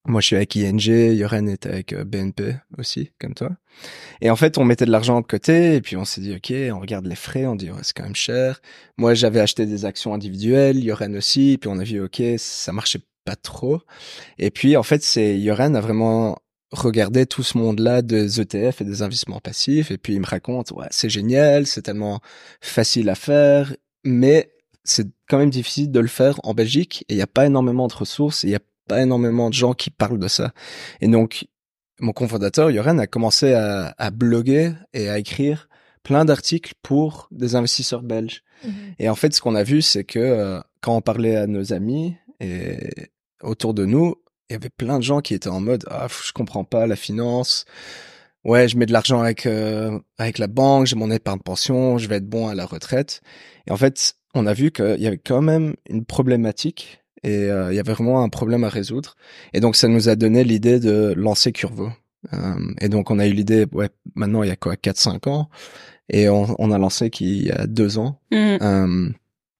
[0.07, 3.49] Moi, je suis avec ING, Yoren est avec euh, BNP aussi, comme toi.
[4.21, 6.53] Et en fait, on mettait de l'argent de côté, et puis on s'est dit, ok,
[6.77, 8.61] on regarde les frais, on dit, ouais, c'est quand même cher.
[8.99, 13.01] Moi, j'avais acheté des actions individuelles, Yoren aussi, puis on a vu, ok, ça marchait
[13.25, 13.81] pas trop.
[14.39, 16.39] Et puis, en fait, c'est Yoren a vraiment
[16.75, 20.73] regardé tout ce monde-là des ETF et des investissements passifs, et puis il me raconte,
[20.73, 22.21] ouais, c'est génial, c'est tellement
[22.61, 24.51] facile à faire, mais
[24.83, 27.89] c'est quand même difficile de le faire en Belgique, et il n'y a pas énormément
[27.89, 30.53] de ressources, et il n'y a pas énormément de gens qui parlent de ça.
[31.01, 31.47] Et donc,
[32.01, 35.69] mon cofondateur, Yoren, a commencé à, à bloguer et à écrire
[36.03, 38.43] plein d'articles pour des investisseurs belges.
[38.99, 41.73] Et en fait, ce qu'on a vu, c'est que euh, quand on parlait à nos
[41.73, 42.79] amis et
[43.43, 44.15] autour de nous,
[44.49, 46.97] il y avait plein de gens qui étaient en mode ah je comprends pas la
[46.97, 47.65] finance.
[48.45, 52.09] Ouais, je mets de l'argent avec euh, avec la banque, j'ai mon épargne pension, je
[52.09, 53.23] vais être bon à la retraite.
[53.67, 57.73] Et en fait, on a vu qu'il y avait quand même une problématique et euh,
[57.73, 59.17] il y avait vraiment un problème à résoudre.
[59.55, 61.91] Et donc ça nous a donné l'idée de lancer Curvo.
[62.33, 65.49] Euh, et donc on a eu l'idée, ouais, maintenant il y a quoi, 4-5 ans,
[66.09, 68.21] et on, on a lancé qu'il y a deux ans.
[68.31, 69.15] Mhm.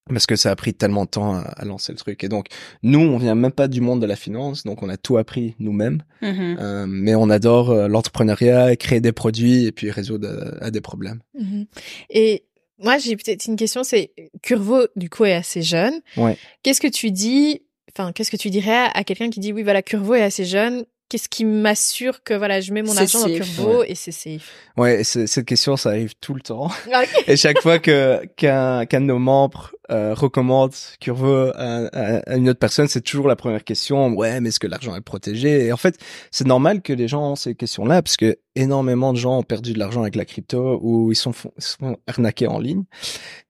[0.09, 2.23] Parce que ça a pris tellement de temps à, à lancer le truc.
[2.25, 2.49] Et donc,
[2.83, 5.55] nous, on vient même pas du monde de la finance, donc on a tout appris
[5.59, 6.03] nous-mêmes.
[6.21, 6.57] Mhm.
[6.61, 10.83] Euh, mais on adore euh, l'entrepreneuriat, créer des produits et puis résoudre euh, à des
[10.83, 11.21] problèmes.
[11.39, 11.67] Mhm.
[12.11, 12.45] Et
[12.79, 15.95] moi, j'ai peut-être une question, c'est Curvo, du coup, est assez jeune.
[16.17, 16.37] Ouais.
[16.63, 17.63] Qu'est-ce que tu dis
[17.97, 20.85] enfin, qu'est-ce que tu dirais à quelqu'un qui dit oui, voilà, Curvo est assez jeune.
[21.11, 23.55] Qu'est-ce qui m'assure que voilà, je mets mon argent dans safe.
[23.57, 24.51] Curvo et c'est safe.
[24.77, 26.71] Ouais, cette question, ça arrive tout le temps.
[27.29, 32.37] Et chaque fois que qu'un qu'un de nos membres euh, recommande Curvo à, à- à
[32.37, 34.09] une autre personne, c'est toujours la première question.
[34.15, 35.67] Ouais, mais est-ce que l'argent est protégé?
[35.67, 35.99] Et en fait,
[36.31, 39.75] c'est normal que les gens ont ces questions-là, parce que énormément de gens ont perdu
[39.75, 42.85] de l'argent avec la crypto ou ils sont, sont arnaqués en ligne.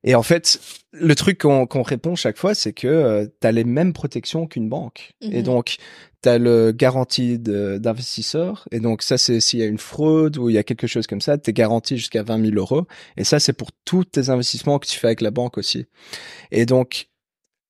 [0.02, 0.58] Et en fait,
[0.92, 4.68] le truc qu'on qu'on répond chaque fois, c'est que tu as les mêmes protections qu'une
[4.68, 5.12] banque.
[5.22, 5.42] Et Mhm.
[5.42, 5.76] donc,
[6.24, 8.66] tu as le garantie d'investisseur.
[8.70, 11.06] Et donc, ça, c'est s'il y a une fraude ou il y a quelque chose
[11.06, 12.86] comme ça, tu es garanti jusqu'à 20 000 euros.
[13.18, 15.86] Et ça, c'est pour tous tes investissements que tu fais avec la banque aussi.
[16.50, 17.10] Et donc,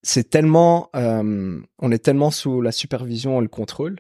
[0.03, 3.97] c'est tellement, euh, on est tellement sous la supervision et le contrôle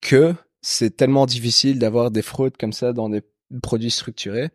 [0.00, 3.22] que c'est tellement difficile d'avoir des fraudes comme ça dans des
[3.62, 4.48] produits structurés.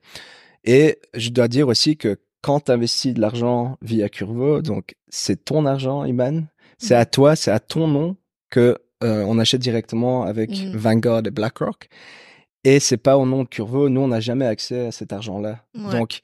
[0.64, 5.46] Et je dois dire aussi que quand tu investis de l'argent via Curvo, donc c'est
[5.46, 6.48] ton argent, Iman,
[6.80, 8.18] c'est à toi, c'est à ton nom
[8.50, 10.76] que euh, on achète directement avec Mhm.
[10.78, 11.88] Vanguard et BlackRock.
[12.64, 13.89] Et c'est pas au nom de Curvo.
[13.89, 15.64] Nous, on n'a jamais accès à cet argent-là.
[15.76, 15.91] Ouais.
[15.91, 16.22] Donc,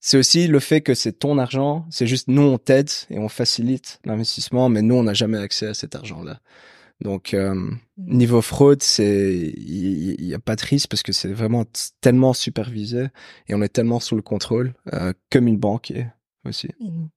[0.00, 1.86] c'est aussi le fait que c'est ton argent.
[1.90, 5.68] C'est juste nous, on t'aide et on facilite l'investissement, mais nous, on n'a jamais accès
[5.68, 6.40] à cet argent-là.
[7.00, 11.64] Donc, euh, niveau fraude, c'est il y, a pas de risque parce que c'est vraiment
[12.00, 13.06] tellement supervisé
[13.48, 16.06] et on est tellement sous le contrôle, euh, comme une banque est
[16.44, 16.68] aussi.
[16.80, 17.08] Mhm.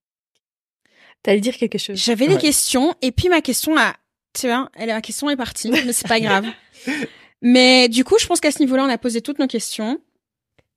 [1.24, 1.98] T'allais dire quelque chose.
[1.98, 3.96] J'avais des questions et puis ma question a,
[4.40, 6.46] tu vois, elle, ma question est partie, mais c'est pas grave.
[7.42, 10.00] Mais du coup, je pense qu'à ce niveau-là, on a posé toutes nos questions.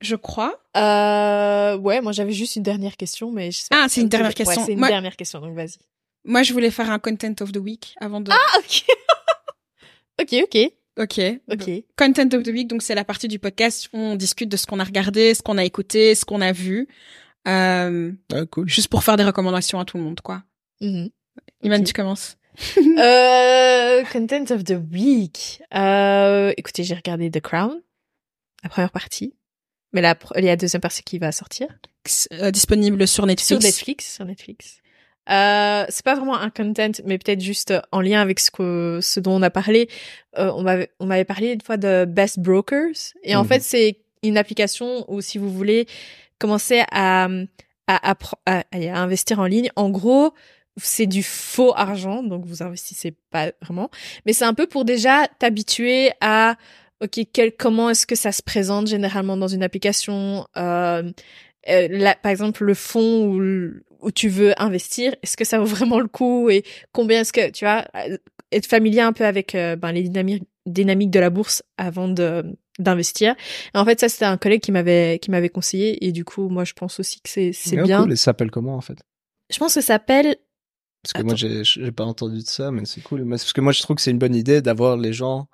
[0.03, 0.63] Je crois.
[0.77, 3.89] Euh, ouais, moi j'avais juste une dernière question, mais je sais Ah, pas.
[3.89, 4.65] c'est une dernière Ouais, question.
[4.67, 5.77] c'est une Moi- dernière question, donc vas-y.
[6.25, 8.31] Moi, je voulais faire un content of the week avant de.
[8.31, 8.85] Ah, ok.
[10.21, 11.21] ok, ok, ok.
[11.51, 11.71] ok.
[11.97, 14.67] Content of the week, donc c'est la partie du podcast où on discute de ce
[14.67, 16.89] qu'on a regardé, ce qu'on a écouté, ce qu'on a vu.
[17.49, 18.69] Euh, Ah, cool.
[18.69, 20.43] juste pour faire des recommandations à tout le monde, quoi.
[20.83, 21.11] Iman,
[21.81, 21.85] Ok.
[21.85, 22.37] tu commences.
[22.99, 25.63] Euh, content of the week.
[25.75, 27.81] Euh, écoutez, j'ai regardé The Crown,
[28.63, 29.35] la première partie,
[29.93, 31.69] mais la, il y a la deuxième partie qui va sortir
[32.33, 33.49] Euh, disponible sur Netflix.
[33.49, 34.15] sur Netflix.
[34.17, 34.77] Sur Netflix.
[35.31, 39.21] Euh, c'est pas vraiment un content, mais peut-être juste en lien avec ce que ce
[39.21, 39.89] dont on a parlé.
[40.39, 43.49] Euh, on m'avait on m'avait parlé une fois de Best Brokers, et en Mhm.
[43.49, 45.87] fait c'est une application où si vous voulez
[46.39, 47.29] commencer à
[47.87, 48.13] à,
[48.47, 50.33] à, à investir en ligne, en gros
[50.77, 53.91] c'est du faux argent, donc vous investissez pas vraiment,
[54.27, 56.57] mais c'est un peu pour déjà t'habituer à
[57.03, 60.47] ok quel, comment est-ce que ça se présente généralement dans une application.
[60.57, 61.11] Euh,
[61.69, 66.01] euh, là, par exemple, le fonds où, tu veux investir, est-ce que ça vaut vraiment
[66.01, 68.17] le coup et combien est-ce que tu vois euh,
[68.53, 72.45] être familier un peu avec euh, ben, les dynamiques dynamiques de la bourse avant de
[72.79, 73.35] d'investir.
[73.75, 76.65] En fait, ça c'était un collègue qui m'avait qui m'avait conseillé et du coup, moi
[76.65, 78.03] je pense aussi que c'est c'est bien.
[78.03, 78.13] Cool.
[78.13, 78.99] Et ça s'appelle comment en fait?
[79.51, 80.37] Je pense que ça s'appelle
[81.03, 83.21] Parce que moi, j'ai j'ai pas entendu de ça, mais c'est cool.
[83.23, 85.49] C'est Parce que moi, je trouve que c'est une bonne idée d'avoir les gens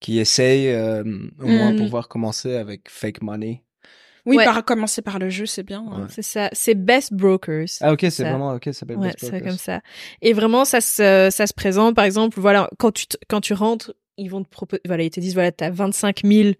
[0.00, 1.02] qui essayent euh,
[1.40, 3.62] au moins pouvoir commencer avec fake money.
[4.26, 4.44] Oui, Ouais.
[4.44, 5.82] par commencer par le jeu, c'est bien.
[5.82, 6.06] Ouais.
[6.10, 7.66] c'est ça, c'est Best Brokers.
[7.80, 9.48] Ah ok, c'est vraiment ok, ça s'appelle Ouais, Best c'est Brokers.
[9.48, 9.80] comme ça.
[10.22, 13.94] Et vraiment, ça se, ça se présente, par exemple, voilà, quand tu, quand tu rentres,
[14.18, 16.50] ils vont te proposer, voilà, ils te disent, voilà, t'as 25 000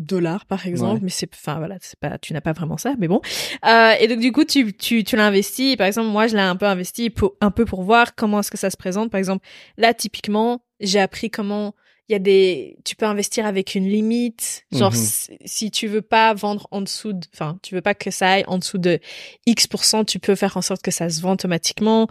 [0.00, 1.00] dollars, par exemple, Ouais.
[1.04, 3.20] mais c'est, enfin, voilà, c'est pas, tu n'as pas vraiment ça, mais bon.
[3.66, 5.76] Euh, et donc, du coup, tu, tu, tu l'investis.
[5.76, 8.50] Par exemple, moi, je l'ai un peu investi pour, un peu pour voir comment est-ce
[8.50, 9.10] que ça se présente.
[9.10, 9.46] Par exemple,
[9.76, 11.74] là, typiquement, j'ai appris comment
[12.08, 14.64] il y a des, tu peux investir avec une limite.
[14.72, 14.96] Genre, Mhm.
[14.96, 18.30] si, si tu veux pas vendre en dessous de, enfin, tu veux pas que ça
[18.32, 18.98] aille en dessous de
[19.46, 22.08] X%, tu peux faire en sorte que ça se vend automatiquement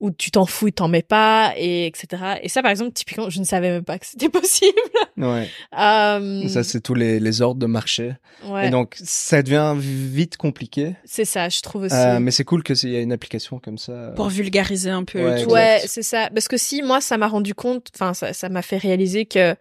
[0.00, 2.38] ou tu t'en fous, t'en mets pas, et etc.
[2.42, 4.72] Et ça, par exemple, typiquement, je ne savais même pas que c'était possible.
[5.18, 5.46] Ouais.
[5.78, 8.14] Euh, Ça, c'est tous les, les ordres de marché.
[8.46, 10.94] ouais, Et donc, ça devient vite compliqué.
[11.04, 11.94] c'est ça, je trouve aussi.
[11.94, 14.12] Euh, mais c'est cool qu'il y ait une application comme ça.
[14.16, 15.22] Pour vulgariser un peu.
[15.22, 15.44] Ouais.
[15.44, 16.30] Ouais, c'est ça.
[16.32, 19.54] Parce que si moi, ça m'a rendu compte, enfin, ça, ça m'a fait réaliser que,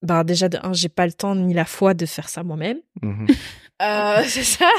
[0.00, 2.78] ben déjà, de un, j'ai pas le temps ni la foi de faire ça moi-même.
[3.02, 3.26] Mhm.
[3.82, 4.70] Euh, c'est ça.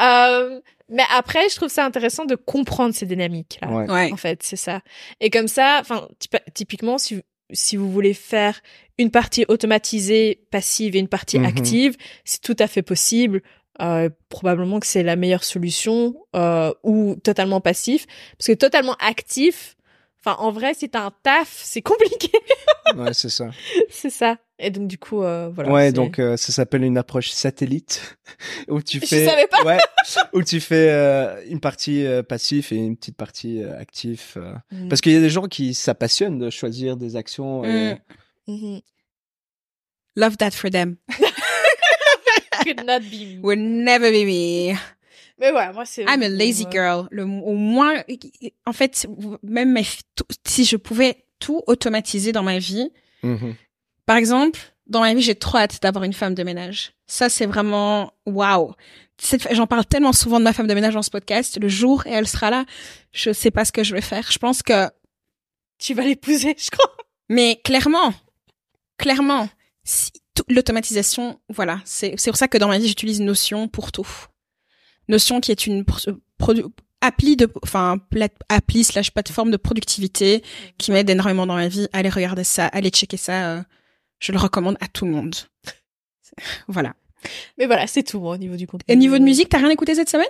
[0.00, 3.68] euh, mais après, je trouve ça intéressant de comprendre ces dynamiques-là.
[3.68, 4.12] Ouais.
[4.12, 4.80] En fait, c'est ça.
[5.20, 8.60] Et comme ça, enfin, typ- typiquement, si, si vous voulez faire
[8.98, 11.46] une partie automatisée, passive et une partie Mhm.
[11.46, 13.42] active, c'est tout à fait possible.
[13.80, 18.06] Euh, probablement que c'est la meilleure solution euh, ou totalement passif
[18.36, 19.76] parce que totalement actif
[20.22, 22.30] enfin en vrai si t'as un taf c'est compliqué
[22.94, 23.48] ouais, c'est ça.
[23.88, 27.30] c'est ça et donc du coup euh, voilà ouais, donc euh, ça s'appelle une approche
[27.30, 28.16] satellite
[28.68, 29.62] où tu Je fais savais pas.
[29.64, 29.78] ouais,
[30.32, 34.54] où tu fais euh, une partie euh, passif et une petite partie euh, actif euh.
[34.70, 34.88] Mhm.
[34.88, 37.94] parce qu'il y a des gens qui ça passionne de choisir des actions et...
[38.46, 38.52] Mm.
[38.54, 38.80] Mhm.
[40.16, 40.96] Love that for them.
[42.64, 43.40] Could not be me.
[43.42, 44.74] Will never be me.
[45.38, 46.02] Mais voilà, moi c'est.
[46.04, 46.70] I'm a lazy Ouais.
[46.72, 47.08] girl.
[47.10, 48.02] Le, au moins,
[48.66, 49.06] en fait,
[49.42, 49.76] même
[50.46, 52.90] si je pouvais tout automatiser dans ma vie,
[53.24, 53.54] Mhm.
[54.06, 56.92] Par exemple, dans ma vie, j'ai trop hâte d'avoir une femme de ménage.
[57.06, 58.74] Ça, c'est vraiment waouh.
[59.52, 61.58] J'en parle tellement souvent de ma femme de ménage dans ce podcast.
[61.60, 62.64] Le jour et elle sera là,
[63.12, 64.30] je sais pas ce que je vais faire.
[64.32, 64.88] Je pense que,
[65.78, 66.90] Tu vas l'épouser, je crois.
[67.28, 68.12] mais clairement,
[68.98, 69.48] clairement,
[69.84, 70.10] si,
[70.48, 74.08] l'automatisation, voilà, c'est c'est pour ça que dans ma vie, j'utilise Notion pour tout.
[75.08, 75.82] Notion qui est une
[76.40, 76.66] produ-
[77.00, 77.98] appli de, enfin,
[78.48, 80.42] appli slash plateforme de productivité
[80.78, 81.88] qui m'aide énormément dans ma vie.
[81.92, 83.50] Allez regarder ça, allez checker ça.
[83.58, 83.62] euh,
[84.22, 85.34] je le recommande à tout le monde.
[86.68, 86.94] voilà.
[87.58, 88.92] Mais voilà, c'est tout moi, au niveau du contenu.
[88.92, 90.26] Et niveau de musique, t'as rien écouté cette semaine?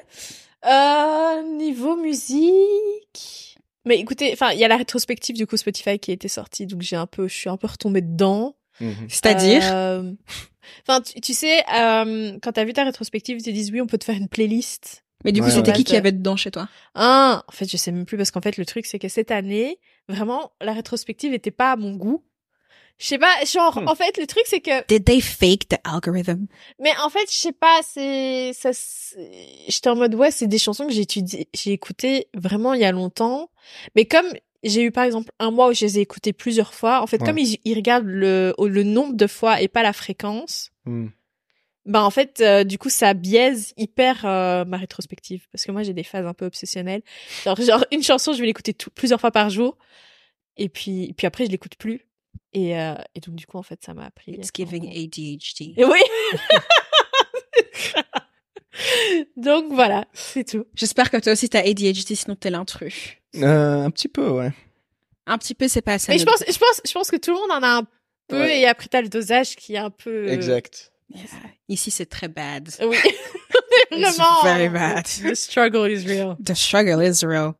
[0.66, 3.56] Euh, niveau musique.
[3.84, 6.66] Mais écoutez, enfin, il y a la rétrospective du coup Spotify qui a été sortie,
[6.66, 8.56] donc j'ai un peu, je suis un peu retombée dedans.
[8.80, 9.08] Mhm.
[9.08, 9.62] C'est-à-dire?
[9.72, 10.12] Euh,
[10.86, 13.86] Enfin, tu, tu sais, euh, quand t'as vu ta rétrospective, ils te disent oui, on
[13.88, 15.04] peut te faire une playlist.
[15.24, 15.76] Mais du coup, Ouais, c'était ouais.
[15.76, 16.68] qui qui avait dedans chez toi?
[16.94, 19.32] Ah, en fait, je sais même plus parce qu'en fait, le truc, c'est que cette
[19.32, 19.78] année,
[20.08, 22.24] vraiment, la rétrospective était pas à mon goût.
[23.02, 23.88] Je sais pas, genre, Hmm.
[23.88, 26.46] en fait, le truc, c'est que, Did they fake the algorithm?
[26.78, 28.70] Mais en fait, je sais pas, c'est, ça,
[29.66, 32.84] j'étais en mode, ouais, c'est des chansons que j'ai étudiées, j'ai écoutées vraiment il y
[32.84, 33.50] a longtemps.
[33.96, 34.26] Mais comme
[34.62, 37.20] j'ai eu, par exemple, un mois où je les ai écoutées plusieurs fois, en fait,
[37.20, 37.26] Ouais.
[37.26, 41.10] comme ils, ils regardent le, le nombre de fois et pas la fréquence, Mhm.
[41.86, 45.82] bah en fait euh, du coup ça biaise hyper euh, ma rétrospective parce que moi
[45.82, 47.02] j'ai des phases un peu obsessionnelles
[47.44, 49.76] genre, genre une chanson je vais l'écouter tout- plusieurs fois par jour
[50.56, 52.06] et puis et puis après je l'écoute plus
[52.52, 55.74] et et, euh, et donc du coup en fait ça m'a appris It's giving ADHD.
[55.78, 56.00] et oui
[59.36, 63.16] donc voilà c'est tout J'espère que toi aussi t'as ADHD, sinon t'es l'intrus.
[63.36, 64.52] Euh, un petit peu, ouais.
[65.26, 66.12] Un petit peu, c'est pas assez.
[66.12, 67.82] mais je pense je pense je pense que tout le monde en a un
[68.28, 68.60] peu Ouais.
[68.60, 70.92] et après t'as le dosage qui est un peu Exact.
[71.10, 71.24] Yeah.
[71.68, 72.68] Ici, c'est très bad.
[72.82, 72.96] oui
[73.90, 75.04] It's vraiment very bad.
[75.04, 77.52] the struggle is real The struggle is real.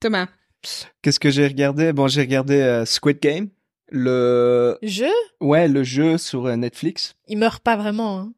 [0.00, 0.28] Thomas.
[1.02, 1.92] Qu'est-ce que j'ai regardé?
[1.92, 3.50] Bon, j'ai regardé euh, Squid Game,
[3.96, 5.04] le je
[5.40, 7.14] ouais, le jeu sur euh, Netflix.
[7.28, 8.18] il meurt pas vraiment.
[8.18, 8.32] Hein.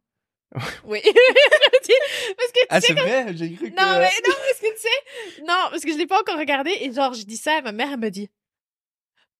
[0.84, 1.00] oui.
[1.04, 4.80] parce que tu Ah, c'est vrai, j'ai cru que Non, mais non, parce que tu
[4.80, 7.62] sais, non, parce que je l'ai pas encore regardé et genre, je dis ça et
[7.62, 8.28] ma mère, elle me dit,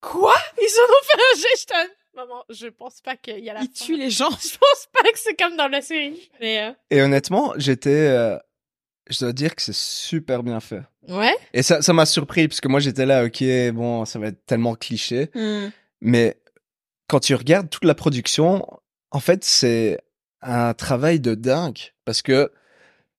[0.00, 0.34] quoi?
[0.58, 3.60] Ils en ont fait un jeu, je Maman, je pense pas qu'il y a la
[3.60, 3.84] Il fin.
[3.84, 4.30] tue les gens.
[4.30, 6.30] Je pense pas que c'est comme dans la série.
[6.40, 8.38] Mais, euh, Et honnêtement, j'étais euh,
[9.10, 10.80] je dois dire que c'est super bien fait.
[11.08, 11.36] ouais.
[11.52, 13.44] Et ça ça m'a surpris parce que moi j'étais là, OK,
[13.74, 15.68] bon, ça va être tellement cliché, Hmm.
[16.01, 16.40] Mais
[17.09, 18.66] quand tu regardes toute la production,
[19.11, 19.99] en fait, c'est
[20.42, 22.51] un travail de dingue parce que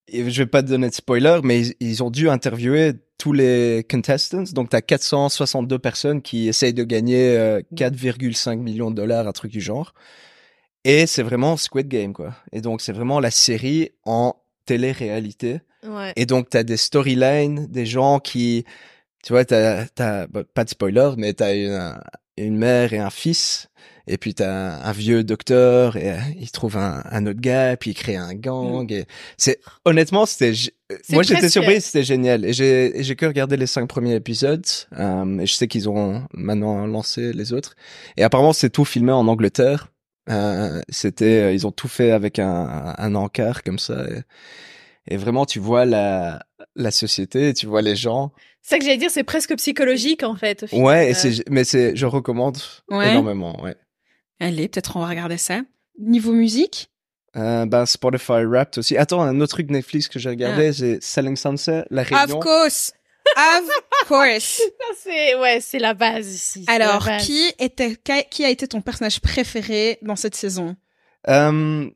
[0.09, 3.33] et je vais pas te donner de spoiler, mais ils, ils ont dû interviewer tous
[3.33, 4.43] les contestants.
[4.53, 9.51] Donc, t'as 462 personnes qui essayent de gagner euh, 4,5 millions de dollars, un truc
[9.51, 9.93] du genre.
[10.85, 12.35] Et c'est vraiment Squid Game, quoi.
[12.53, 15.59] Et donc, c'est vraiment la série en télé-réalité.
[15.85, 16.13] Ouais.
[16.15, 18.65] Et donc, t'as des storylines, des gens qui,
[19.23, 21.99] tu vois, t'as, t'as, bah, pas de spoiler, mais t'as une,
[22.37, 23.67] une mère et un fils.
[24.09, 27.75] Et puis t'as un, un vieux docteur et euh, il trouve un, un autre gars,
[27.75, 28.89] puis il crée un gang.
[28.89, 30.53] Et c'est honnêtement, c'était,
[31.09, 32.45] moi j'étais surpris, c'était génial.
[32.45, 34.65] Et j'ai, j'ai que regardé les cinq premiers épisodes.
[34.97, 37.75] euh, et je sais qu'ils ont maintenant lancé les autres.
[38.15, 39.89] Et apparemment c'est tout filmé en Angleterre.
[40.29, 44.05] Euh, c'était, euh, ils ont tout fait avec un, un encart comme ça.
[44.09, 48.31] Et, et vraiment, tu vois la, la société, tu vois les gens.
[48.61, 50.63] C'est ça que j'allais dire, c'est presque psychologique, en fait.
[50.63, 50.85] au final.
[50.85, 52.57] Ouais, et Euh, mais c'est, je recommande
[52.89, 53.11] Ouais.
[53.11, 53.61] énormément.
[53.63, 53.75] Ouais.
[54.39, 55.61] Allez, peut-être on va regarder ça.
[55.99, 56.89] Niveau musique,
[57.35, 58.97] Euh, ben Spotify Wrapped aussi.
[58.97, 60.31] Attends, un autre truc Netflix que j'ai Ah.
[60.31, 62.37] regardé, c'est Selling Sunset, La Réunion.
[62.37, 62.93] of course,
[63.37, 63.69] of
[64.07, 64.61] course.
[65.03, 66.63] c'est, ouais, c'est la base ici.
[66.67, 67.25] Alors, base.
[67.25, 70.75] qui était, qui- qui a été ton personnage préféré dans cette saison?
[71.27, 71.87] Euh,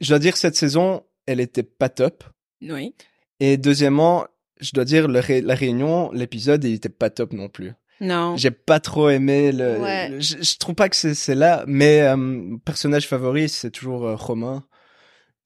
[0.00, 2.24] je dois dire cette saison, elle était pas top.
[2.60, 2.94] Oui.
[3.40, 4.26] Et deuxièmement,
[4.60, 7.72] je dois dire le Ré- La Réunion, l'épisode, il était pas top non plus.
[8.02, 8.36] Non.
[8.36, 9.78] J'ai pas trop aimé le.
[9.78, 10.08] Ouais.
[10.08, 14.06] le- je, je trouve pas que c'est là, mais euh, mon personnage favori, c'est toujours
[14.06, 14.64] euh, Romain,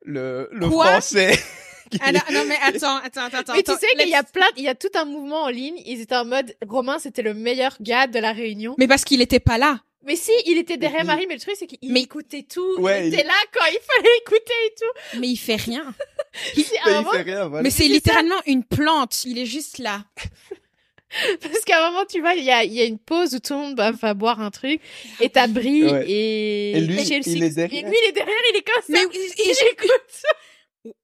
[0.05, 0.87] le le Quoi?
[0.87, 1.37] français.
[2.01, 3.53] Alors, non, mais attends, attends, attends.
[3.55, 5.49] Mais tu attends, sais qu'il y a plein, il y a tout un mouvement en
[5.49, 5.77] ligne.
[5.87, 8.75] Ils étaient en mode, Romain, c'était le meilleur gars de la réunion.
[8.79, 9.81] Mais parce qu'il était pas là.
[10.07, 12.77] Mais si, il était derrière Il- Marie, mais le truc, c'est qu'il Mais- écoutait tout.
[12.79, 15.19] Ouais, il était il- là quand il fallait écouter et tout.
[15.21, 15.95] Mais il fait rien.
[16.57, 17.63] Mais il moment, fait rien, voilà.
[17.63, 17.89] Mais c'est ça.
[17.89, 19.25] littéralement une plante.
[19.25, 20.05] Il est juste là.
[21.41, 23.39] parce qu'à un moment, tu vois, il y a, il y a une pause où
[23.39, 24.81] tout le monde va, va boire un truc.
[25.21, 26.05] Et t'as Brie Ouais.
[26.11, 27.23] et, Et lui, Chelsea.
[27.29, 27.85] il est derrière.
[27.85, 28.89] Et lui, il est derrière, il est comme ça.
[28.89, 30.95] Mais il écoute.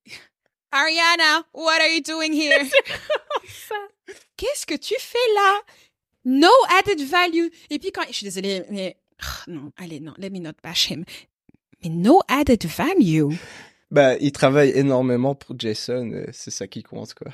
[0.72, 2.64] Ariana, what are you doing here?
[4.36, 5.60] Qu'est-ce que tu fais là?
[6.24, 7.48] No added value.
[7.70, 10.90] Et puis quand, je suis désolée, mais, oh, non, allez, non, let me not bash
[10.90, 11.04] him.
[11.82, 13.34] Mais no added value.
[13.90, 17.32] Bah, il travaille énormément pour Jason, et c'est ça qui compte, quoi.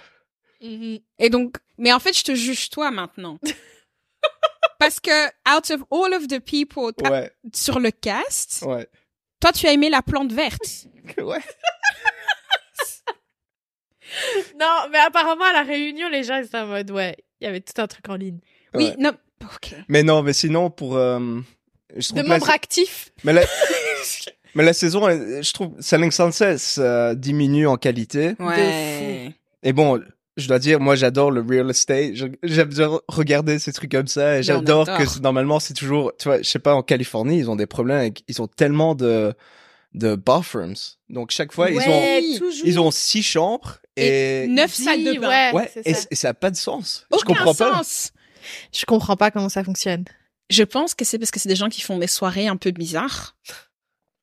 [0.62, 1.00] Mhm.
[1.18, 3.38] Et donc, mais en fait, je te juge toi maintenant.
[4.78, 8.86] Parce que, out of all of the people Ouais, sur le cast, ouais.
[9.40, 10.86] toi, tu as aimé la plante verte.
[11.18, 11.40] Ouais.
[14.58, 17.60] Non, mais apparemment à la réunion, les gens étaient en mode ouais, il y avait
[17.60, 18.40] tout un truc en ligne.
[18.76, 18.94] Oui, Ouais.
[18.98, 19.12] non.
[19.88, 20.96] Mais non, mais sinon, pour...
[20.96, 21.18] euh,
[21.96, 23.10] je trouve De que la- membres actifs.
[23.24, 23.42] Mais la,
[24.54, 28.34] mais la saison, je trouve, Selling Sunset ça diminue en qualité.
[28.38, 29.32] Ouais.
[29.62, 30.00] Et bon,
[30.36, 32.14] je dois dire, moi, j'adore le real estate.
[32.42, 34.42] J'aime bien regarder ces trucs comme ça.
[34.42, 34.98] J'adore adore.
[34.98, 37.98] que normalement, c'est toujours, tu vois, je sais pas, en Californie, ils ont des problèmes
[37.98, 39.32] avec, ils ont tellement de,
[39.94, 40.74] de bathrooms.
[41.08, 42.66] Donc, chaque fois, ils ont, toujours.
[42.66, 45.52] ils ont six chambres et, Et neuf salles de bain.
[45.52, 46.06] Ouais, et, ça.
[46.10, 47.06] et ça a pas de sens.
[47.12, 47.82] je comprends pas.
[48.72, 50.04] Je comprends pas comment ça fonctionne.
[50.50, 52.70] Je pense que c'est parce que c'est des gens qui font des soirées un peu
[52.70, 53.36] bizarres.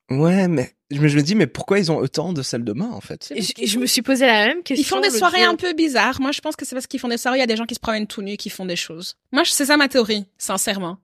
[0.10, 2.74] Ouais, mais je me, je me dis, mais pourquoi ils ont autant de salles de
[2.74, 3.32] bain, en fait?
[3.36, 4.84] Et je, me suis posé la même question.
[4.84, 5.50] Ils font des soirées jour.
[5.50, 6.22] un peu bizarres.
[6.22, 7.38] Moi, je pense que c'est parce qu'ils font des soirées.
[7.38, 9.18] Il y a des gens qui se promènent tout nus, qui font des choses.
[9.32, 11.00] Moi, c'est ça ma théorie, sincèrement.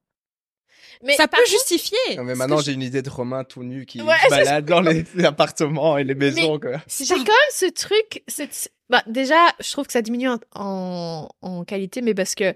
[1.01, 2.17] Mais ça peut contre, justifier.
[2.17, 4.81] Non, mais maintenant, j'ai une idée de Romain tout nu qui Ouais, se balade dans
[4.81, 8.73] les appartements et les maisons, J'ai quand même ce truc, cette...
[8.89, 12.53] bah, déjà, je trouve que ça diminue en, en, en qualité, mais parce que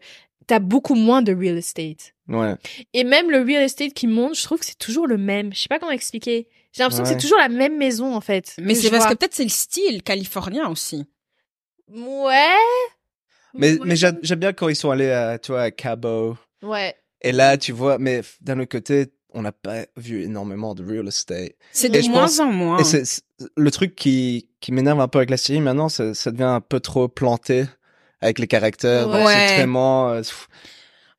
[0.47, 2.13] t'as beaucoup moins de real estate.
[2.27, 2.55] Ouais.
[2.93, 5.53] Et même le real estate qui monte, je trouve que c'est toujours le même.
[5.53, 6.47] Je sais pas comment expliquer.
[6.71, 8.55] J'ai l'impression que c'est toujours la même maison, en fait.
[8.59, 9.13] Mais c'est parce vois.
[9.13, 11.05] que peut-être c'est le style californien aussi.
[11.91, 12.47] Ouais.
[13.53, 13.79] Mais, Ouais.
[13.85, 16.37] mais j'a- j'aime bien quand ils sont allés à, tu vois, à Cabo.
[16.63, 16.95] Ouais.
[17.21, 21.07] Et là, tu vois, mais d'un autre côté, on n'a pas vu énormément de real
[21.07, 21.53] estate.
[21.71, 22.79] C'est de moins pense- en moins.
[22.79, 23.03] Et c'est
[23.55, 26.61] le truc qui, qui m'énerve un peu avec la série maintenant, ça, ça devient un
[26.61, 27.65] peu trop planté
[28.23, 29.07] avec les caractères.
[29.09, 29.47] Ouais.
[29.47, 30.21] C'est vraiment, euh,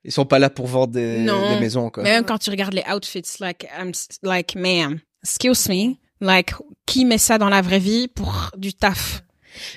[0.04, 1.54] ils sont pas là pour vendre des, Non.
[1.54, 2.02] des maisons, quoi.
[2.02, 3.92] Mais même quand tu regardes les outfits, like, I'm
[4.22, 6.52] like, ma'am, excuse me, like,
[6.86, 9.22] qui met ça dans la vraie vie pour du taf?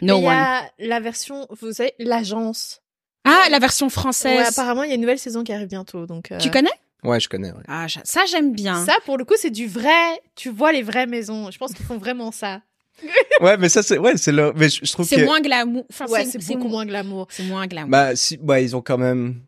[0.02, 0.34] No Mais il y one.
[0.34, 2.82] a la version, vous savez, l'agence.
[3.26, 4.48] Ah, la version Ouais, française.
[4.48, 6.32] apparemment, il y a une nouvelle saison qui arrive bientôt, donc.
[6.32, 6.72] euh, tu connais?
[7.04, 7.62] Ouais, je connais, ouais.
[7.68, 8.84] Ah, ça, j'aime bien.
[8.86, 10.20] Ça, pour le coup, c'est du vrai.
[10.36, 11.52] Tu vois les vraies maisons.
[11.52, 12.62] Je pense qu'ils font vraiment ça.
[13.42, 15.86] ouais, mais ça, c'est, ouais, c'est le, mais je, je trouve C'est que, moins glamour.
[15.90, 17.28] Enfin, ouais, c'est beaucoup mo- moins glamour.
[17.30, 17.90] C'est moins glamour.
[17.92, 19.42] bah, si, ouais, ils ont quand même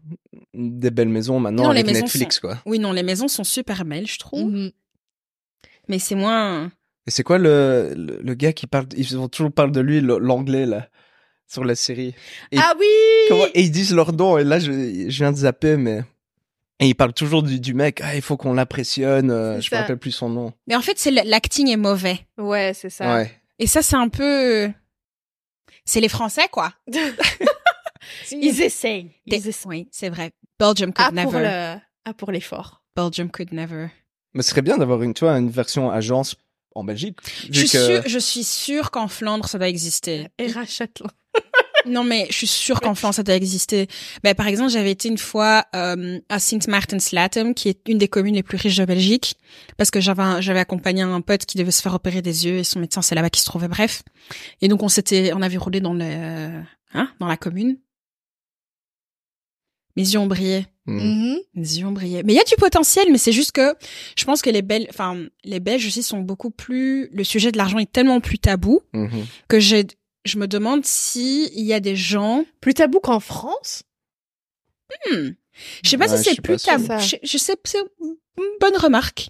[0.53, 2.57] des belles maisons maintenant Non, les avec maisons Netflix, quoi.
[2.65, 4.51] Oui, non, les maisons sont super belles, je trouve.
[4.51, 4.71] Mhm.
[5.87, 6.71] Mais c'est moins.
[7.07, 9.99] Et c'est quoi le, le, le gars qui parle, ils ont toujours parlé de lui,
[10.01, 10.87] l'anglais, là,
[11.47, 12.13] sur la série.
[12.51, 12.85] Et- Ah oui
[13.29, 16.01] Comment- et ils disent leur nom, et là, je, je viens de zapper, mais.
[16.81, 19.81] Et ils parlent toujours du, du mec, ah, il faut qu'on l'impressionne, euh, je me
[19.81, 20.53] rappelle plus son nom.
[20.65, 22.19] Mais en fait, c'est le- l'acting est mauvais.
[22.37, 23.15] Ouais, c'est ça.
[23.15, 23.31] Ouais.
[23.59, 24.71] Et ça, c'est un peu.
[25.85, 26.73] C'est les Français, quoi.
[28.31, 29.11] Ils essayent.
[29.25, 29.65] Ils essayent.
[29.65, 30.31] Oui, c'est vrai.
[30.59, 31.43] Belgium could Ah, pour never.
[31.45, 31.81] le...
[32.05, 32.83] ah, pour l'effort.
[32.95, 33.87] Belgium could never.
[34.33, 36.35] Mais ce serait bien d'avoir une, tu vois, une version agence
[36.75, 37.17] en Belgique.
[37.51, 40.27] Je vu suis, je suis sûre qu'en Flandre, ça doit exister.
[40.37, 41.09] Et Rachatlan.
[41.85, 43.87] Non, mais je suis sûre qu'en Flandre, ça doit exister.
[44.23, 48.07] Ben, par exemple, j'avais été une fois euh, à Sint Maartenslatem, qui est une des
[48.07, 49.35] communes les plus riches de Belgique,
[49.77, 52.63] parce que j'avais j'avais accompagné un pote qui devait se faire opérer des yeux et
[52.63, 53.67] son médecin, c'est là-bas qui se trouvait.
[53.69, 54.03] Bref,
[54.61, 56.03] et donc on s'était, on avait roulé dans le,
[56.93, 57.77] hein, dans la commune.
[59.95, 60.65] Mes yeux ont brillé.
[60.85, 60.97] Hmm.
[60.97, 61.37] Mhm.
[61.55, 62.23] Mes yeux ont brillé.
[62.23, 63.73] Mais il y a du potentiel, mais c'est juste que
[64.15, 67.09] je pense que les belles, enfin les Belges aussi sont beaucoup plus.
[67.11, 69.25] Le sujet de l'argent est tellement plus tabou Mhm.
[69.47, 69.85] que j'ai,
[70.25, 72.45] je me demande si il y a des gens.
[72.61, 73.83] Plus tabou qu'en France?
[75.11, 75.29] Hmm,
[75.83, 76.87] je sais pas Ouais, si c'est plus tabou.
[76.99, 78.15] Je, je sais, c'est une
[78.59, 79.29] bonne remarque.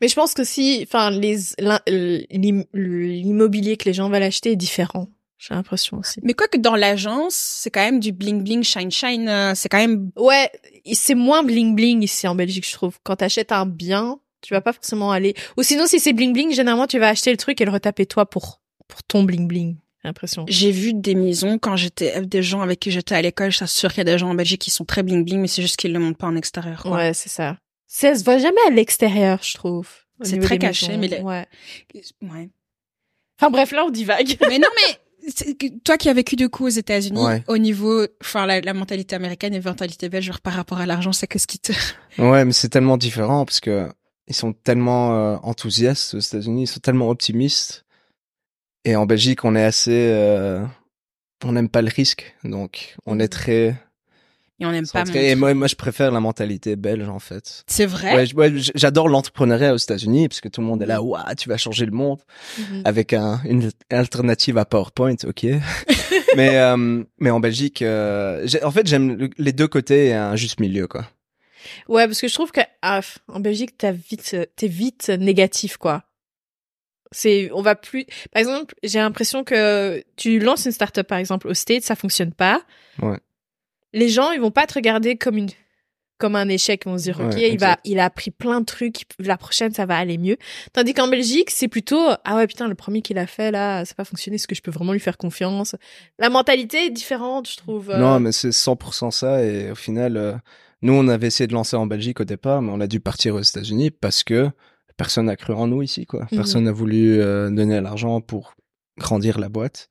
[0.00, 4.56] Mais je pense que si, enfin, les, l'im- l'immobilier que les gens veulent acheter est
[4.56, 5.08] différent.
[5.38, 6.20] J'ai l'impression aussi.
[6.22, 9.28] Mais quoi que dans l'agence, c'est quand même du bling bling shine shine.
[9.28, 10.10] euh, C'est quand même.
[10.16, 10.50] Ouais,
[10.92, 12.98] c'est moins bling bling ici en Belgique, je trouve.
[13.04, 15.34] Quand t'achètes un bien, tu vas pas forcément aller.
[15.56, 18.04] Ou sinon, si c'est bling bling, généralement, tu vas acheter le truc et le retaper
[18.06, 18.59] toi pour
[18.90, 19.76] pour ton bling bling.
[20.02, 20.44] J'ai l'impression.
[20.48, 23.50] J'ai vu des maisons quand j'étais des gens avec qui j'étais à l'école.
[23.50, 25.40] Je suis sûre qu'il y a des gens en Belgique qui sont très bling bling,
[25.40, 26.82] mais c'est juste qu'ils le montrent pas en extérieur.
[26.82, 26.96] quoi.
[26.96, 27.58] Ouais, c'est ça.
[27.86, 29.88] Ça se voit jamais à l'extérieur, je trouve.
[30.22, 31.00] C'est très caché, maisons.
[31.00, 31.46] mais les- ouais.
[32.22, 32.50] Ouais.
[33.38, 34.36] Enfin bref, là on divague.
[34.48, 37.44] mais non, mais toi qui as vécu du coup aux États-Unis, Ouais.
[37.48, 40.86] au niveau, enfin la, la mentalité américaine et la mentalité belge genre, par rapport à
[40.86, 41.72] l'argent, c'est que ce qui te.
[42.18, 43.88] Ouais, mais c'est tellement différent parce que
[44.28, 47.84] ils sont tellement euh, enthousiastes aux États-Unis, ils sont tellement optimistes.
[48.84, 50.64] Et en Belgique, on est assez, euh,
[51.44, 53.76] on n'aime pas le risque, donc on est très.
[54.58, 55.04] Et on n'aime pas.
[55.06, 55.30] centré.
[55.30, 57.64] Et moi, moi, je préfère la mentalité belge en fait.
[57.66, 58.32] C'est vrai?
[58.34, 61.56] Ouais, j'adore l'entrepreneuriat aux États-Unis parce que tout le monde est là, waouh, tu vas
[61.56, 62.20] changer le monde
[62.58, 62.82] Mhm.
[62.84, 65.46] avec un, une alternative à PowerPoint, ok.
[66.36, 70.36] mais euh, mais en Belgique, euh, en fait, j'aime le- les deux côtés et un
[70.36, 71.06] juste milieu quoi.
[71.88, 76.04] Ouais, parce que je trouve que ah, en Belgique, t'as vite, t'es vite négatif, quoi.
[77.12, 78.04] C'est, on va plus.
[78.32, 82.32] Par exemple, j'ai l'impression que tu lances une startup, par exemple, au State, ça fonctionne
[82.32, 82.62] pas.
[83.02, 83.18] Ouais.
[83.92, 85.48] Les gens, ils vont pas te regarder comme une,
[86.18, 86.82] comme un échec.
[86.86, 89.02] Ils vont se dire, Ouais, ok, il va, il a appris plein de trucs.
[89.18, 90.36] La prochaine, ça va aller mieux.
[90.72, 93.92] Tandis qu'en Belgique, c'est plutôt, ah ouais, putain, le premier qu'il a fait là, ça
[93.92, 94.36] n'a pas fonctionné.
[94.36, 95.74] Est-ce que je peux vraiment lui faire confiance?
[96.20, 97.90] La mentalité est différente, je trouve.
[97.90, 97.98] euh.
[97.98, 99.42] Non, mais c'est 100% ça.
[99.42, 100.34] Et au final, euh,
[100.82, 103.34] nous, on avait essayé de lancer en Belgique au départ, mais on a dû partir
[103.34, 104.48] aux États-Unis parce que
[105.00, 106.22] personne n'a cru en nous ici, quoi.
[106.30, 106.36] Mhm.
[106.38, 108.52] Personne n'a voulu euh, donner l'argent pour
[108.98, 109.88] grandir la boîte.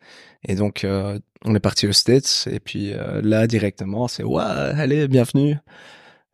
[0.48, 2.48] Et donc, euh, on est parti aux States.
[2.52, 5.58] Et puis euh, là, directement, c'est ouais, allez, bienvenue.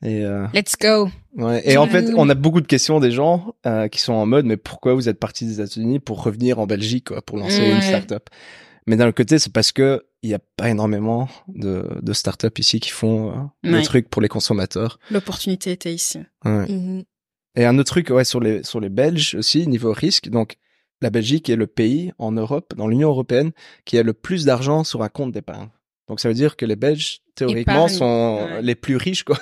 [0.04, 1.10] Et euh, Let's go.
[1.38, 1.62] Ouais.
[1.64, 3.56] Et en fait, on a beaucoup de questions des gens
[3.92, 7.08] qui sont en mode, mais pourquoi vous êtes parti des États-Unis pour revenir en Belgique,
[7.08, 8.30] quoi, pour lancer une startup?
[8.88, 12.80] Mais d'un côté, c'est parce que il y a pas énormément de, de startups ici
[12.80, 13.82] qui font euh, des Ouais.
[13.84, 15.00] trucs pour les consommateurs.
[15.12, 16.20] L'opportunité était ici.
[16.44, 16.68] Ouais.
[16.68, 17.04] Mhm.
[17.56, 20.30] Et un autre truc, ouais, sur les sur les Belges aussi niveau risque.
[20.30, 20.56] Donc,
[21.02, 23.52] la Belgique est le pays en Europe, dans l'Union européenne,
[23.86, 25.70] qui a le plus d'argent sur un compte d'épargne.
[26.08, 28.62] Donc, ça veut dire que les Belges théoriquement Épargne, sont ouais.
[28.62, 29.38] les plus riches, quoi.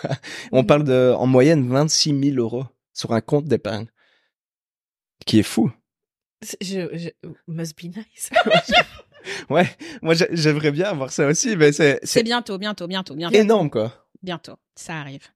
[0.52, 0.68] On Mhm.
[0.68, 3.88] parle de en moyenne 26 000 euros sur un compte d'épargne,
[5.26, 5.72] qui est fou.
[6.62, 7.10] Je, je,
[7.48, 8.30] must be nice.
[9.50, 9.70] Ouais,
[10.02, 13.34] moi j'ai- j'aimerais bien avoir ça aussi, mais c'est C'est c'est bientôt, bientôt, bientôt, bientôt.
[13.36, 14.06] énorme quoi.
[14.22, 14.56] Bientôt.
[14.76, 15.28] Ça arrive.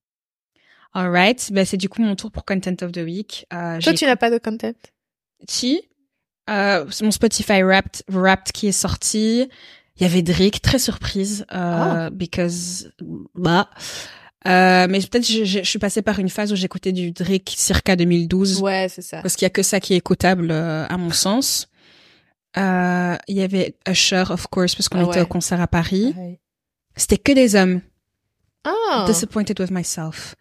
[0.94, 1.52] Alright.
[1.52, 3.46] Ben, c'est du coup mon tour pour Content of the Week.
[3.54, 4.74] Euh, Toi, tu n'as pas de content?
[5.48, 5.82] Si.
[6.50, 9.50] Euh, mon Spotify Wrapped, Wrapped qui est sorti.
[9.98, 12.92] Il y avait Drake, très surprise, euh, because,
[13.36, 13.70] bah.
[14.48, 17.52] Euh, mais peut-être je, je, je suis passée par une phase où j'écoutais du Drake
[17.58, 19.22] circa 2012, Ouais, c'est ça.
[19.24, 21.68] parce qu'il y a que ça qui est écoutable euh, à mon sens.
[22.58, 25.22] Euh, il y avait Usher, of course, parce qu'on Ah était ouais.
[25.22, 26.14] au concert à Paris.
[26.16, 26.40] Ouais.
[26.96, 27.82] C'était que des hommes.
[28.64, 29.06] Ah.
[29.08, 30.36] Disappointed with myself.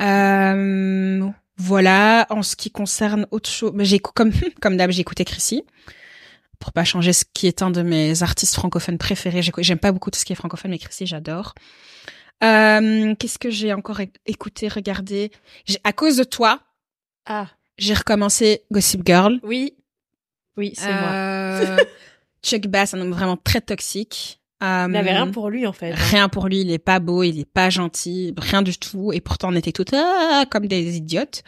[0.00, 2.26] Euh, voilà.
[2.30, 5.64] En ce qui concerne autre chose, j'ai comme comme d'hab, j'ai écouté Chrissy
[6.58, 9.42] pour pas changer ce qui est un de mes artistes francophones préférés.
[9.58, 11.54] J'aime pas beaucoup tout ce qui est francophone, mais Chrissy, j'adore.
[12.44, 15.32] Euh, Qu'est-ce que j'ai encore écouté, regardé?
[15.82, 16.60] À cause de toi,
[17.26, 17.48] Ah.
[17.78, 19.40] j'ai recommencé Gossip Girl.
[19.42, 19.74] Oui.
[20.56, 21.10] Oui, c'est moi.
[21.12, 21.76] Euh,
[22.44, 24.40] Chuck Bass, un homme vraiment très toxique.
[24.62, 25.92] Euh, Il n'avait rien pour lui, en fait.
[25.92, 25.96] hein.
[25.98, 29.12] Rien pour lui, il est pas beau, il est pas gentil, rien du tout.
[29.12, 31.42] Et pourtant, on était toutes ah, comme des idiotes.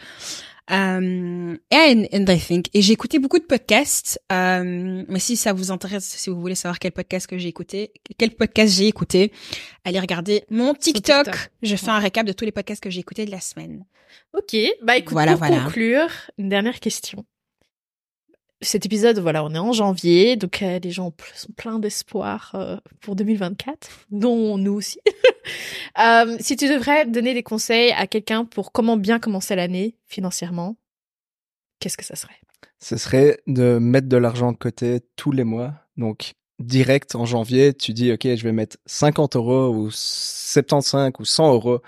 [0.67, 4.19] Um, and, and I think, et j'ai écouté beaucoup de podcasts.
[4.31, 7.91] euh, mais si ça vous intéresse, si vous voulez savoir quel podcast que j'ai écouté,
[8.17, 9.31] quel podcast j'ai écouté,
[9.83, 11.25] allez regarder mon TikTok.
[11.25, 11.51] TikTok.
[11.61, 13.85] Je fais un récap de tous les podcasts que j'ai écoutés de la semaine.
[14.33, 14.55] Ok.
[14.81, 15.61] Bah, écoute, Voilà, pour voilà.
[15.65, 16.07] conclure,
[16.39, 17.23] une dernière question.
[18.65, 22.77] Cet épisode, voilà, on est en janvier, donc euh, les gens sont pleins d'espoir euh,
[22.99, 24.99] pour 2024, dont nous aussi.
[25.99, 30.75] Euh, si tu devrais donner des conseils à quelqu'un pour comment bien commencer l'année financièrement,
[31.79, 32.41] qu'est-ce que ça serait?
[32.79, 35.73] Ce serait de mettre de l'argent de côté tous les mois.
[35.97, 41.25] Donc direct en janvier, tu dis ok, je vais mettre 50 euros ou 75 ou
[41.25, 41.81] 100 euros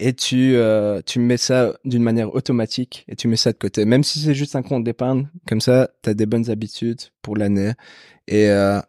[0.00, 3.84] et tu euh, tu mets ça d'une manière automatique et tu mets ça de côté.
[3.84, 7.36] Même si c'est juste un compte d'épargne comme ça tu as des bonnes habitudes pour
[7.36, 7.72] l'année.
[8.26, 8.80] Et euh,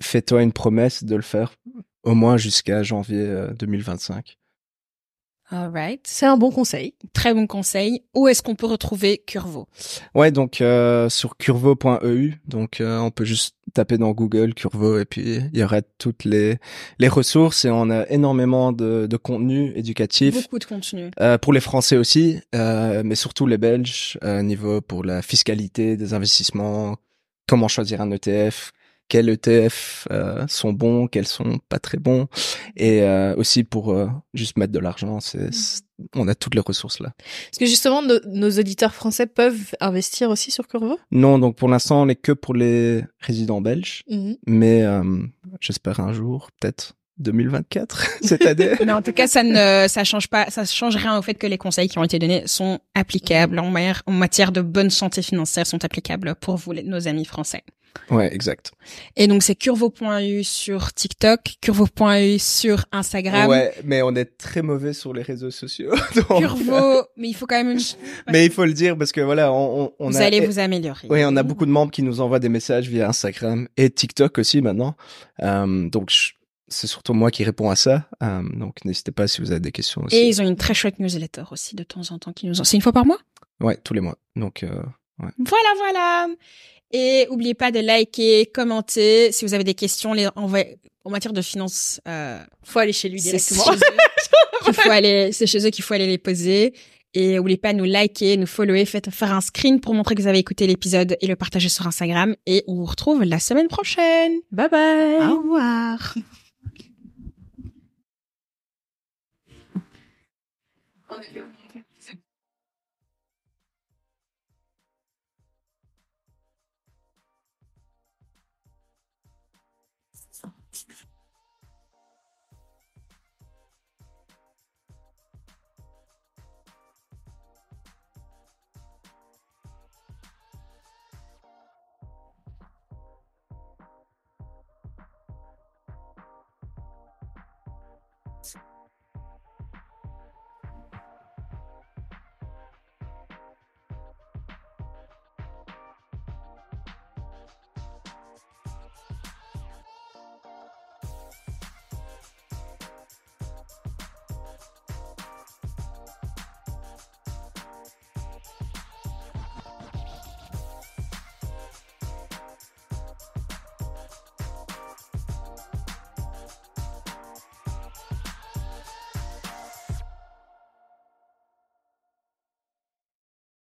[0.00, 1.54] fais-toi une promesse de le faire
[2.02, 4.38] au moins jusqu'à janvier euh, 2025
[5.50, 6.00] All right.
[6.04, 6.94] C'est un bon conseil.
[7.12, 8.02] Très bon conseil.
[8.14, 9.68] Où est-ce qu'on peut retrouver Curvo?
[10.14, 12.34] Ouais, donc euh, sur curvo.eu.
[12.46, 16.24] Donc euh, on peut juste taper dans Google Curvo et puis il y aura toutes
[16.24, 16.56] les
[16.98, 20.34] les ressources et on a énormément de, de contenu éducatif.
[20.34, 21.10] Beaucoup de contenu.
[21.20, 25.96] Euh, pour les Français aussi, euh, mais surtout les Belges euh, niveau pour la fiscalité
[25.96, 26.96] des investissements,
[27.46, 28.72] comment choisir un ETF,
[29.08, 32.26] quels ETF euh, sont bons, quels sont pas très bons,
[32.76, 35.82] et euh, aussi pour euh, juste mettre de l'argent, c'est c'est-
[36.16, 37.12] on a toutes les ressources là.
[37.52, 41.68] Est-ce que justement nos, nos auditeurs français peuvent investir aussi sur Curvo Non, donc pour
[41.68, 44.36] l'instant, on est que pour les résidents belges, Mhm.
[44.46, 44.84] mais
[45.60, 48.70] j'espère un jour, peut-être 2024, cette année.
[48.84, 51.46] Mais en tout cas, ça ne, ça change pas, ça change rien au fait que
[51.46, 55.22] les conseils qui ont été donnés sont applicables en matière, en matière de bonne santé
[55.22, 57.62] financière sont applicables pour vous, nos amis français.
[58.10, 58.72] ouais, exact.
[59.16, 63.48] Et donc, c'est curvo.eu sur TikTok, curvo.eu sur Instagram.
[63.48, 65.92] Ouais, mais on est très mauvais sur les réseaux sociaux.
[66.16, 69.20] donc- Curvo, mais il faut quand même, une- mais il faut le dire parce que
[69.20, 70.22] voilà, on, on, on vous a.
[70.24, 71.06] allez vous améliorer.
[71.08, 74.38] Oui, on a beaucoup de membres qui nous envoient des messages via Instagram et TikTok
[74.38, 74.96] aussi maintenant.
[75.42, 76.32] Euh, donc je-
[76.68, 78.08] c'est surtout moi qui réponds à ça.
[78.22, 80.16] Euh, donc n'hésitez pas si vous avez des questions aussi.
[80.16, 82.64] Et ils ont une très chouette newsletter aussi de temps en temps qui nous ont.
[82.64, 83.18] C'est une fois par mois?
[83.60, 84.16] Ouais, tous les mois.
[84.36, 84.82] Donc euh,
[85.18, 86.26] Voilà, voilà.
[86.92, 89.32] Et oubliez pas de liker, commenter.
[89.32, 93.08] Si vous avez des questions, les envoyer, en matière de finances, euh, Faut aller chez
[93.08, 93.74] lui c'est chez directement.
[93.74, 96.74] eux qu'il faut aller, c'est chez eux qu'il faut aller les poser.
[97.16, 100.22] Et n'oubliez pas de nous liker, nous follower, faites faire un screen pour montrer que
[100.22, 102.34] vous avez écouté l'épisode et le partager sur Instagram.
[102.46, 104.32] Et on vous retrouve la semaine prochaine.
[104.50, 105.28] Bye bye.
[105.28, 106.14] Au revoir.
[111.14, 111.53] Aleluia.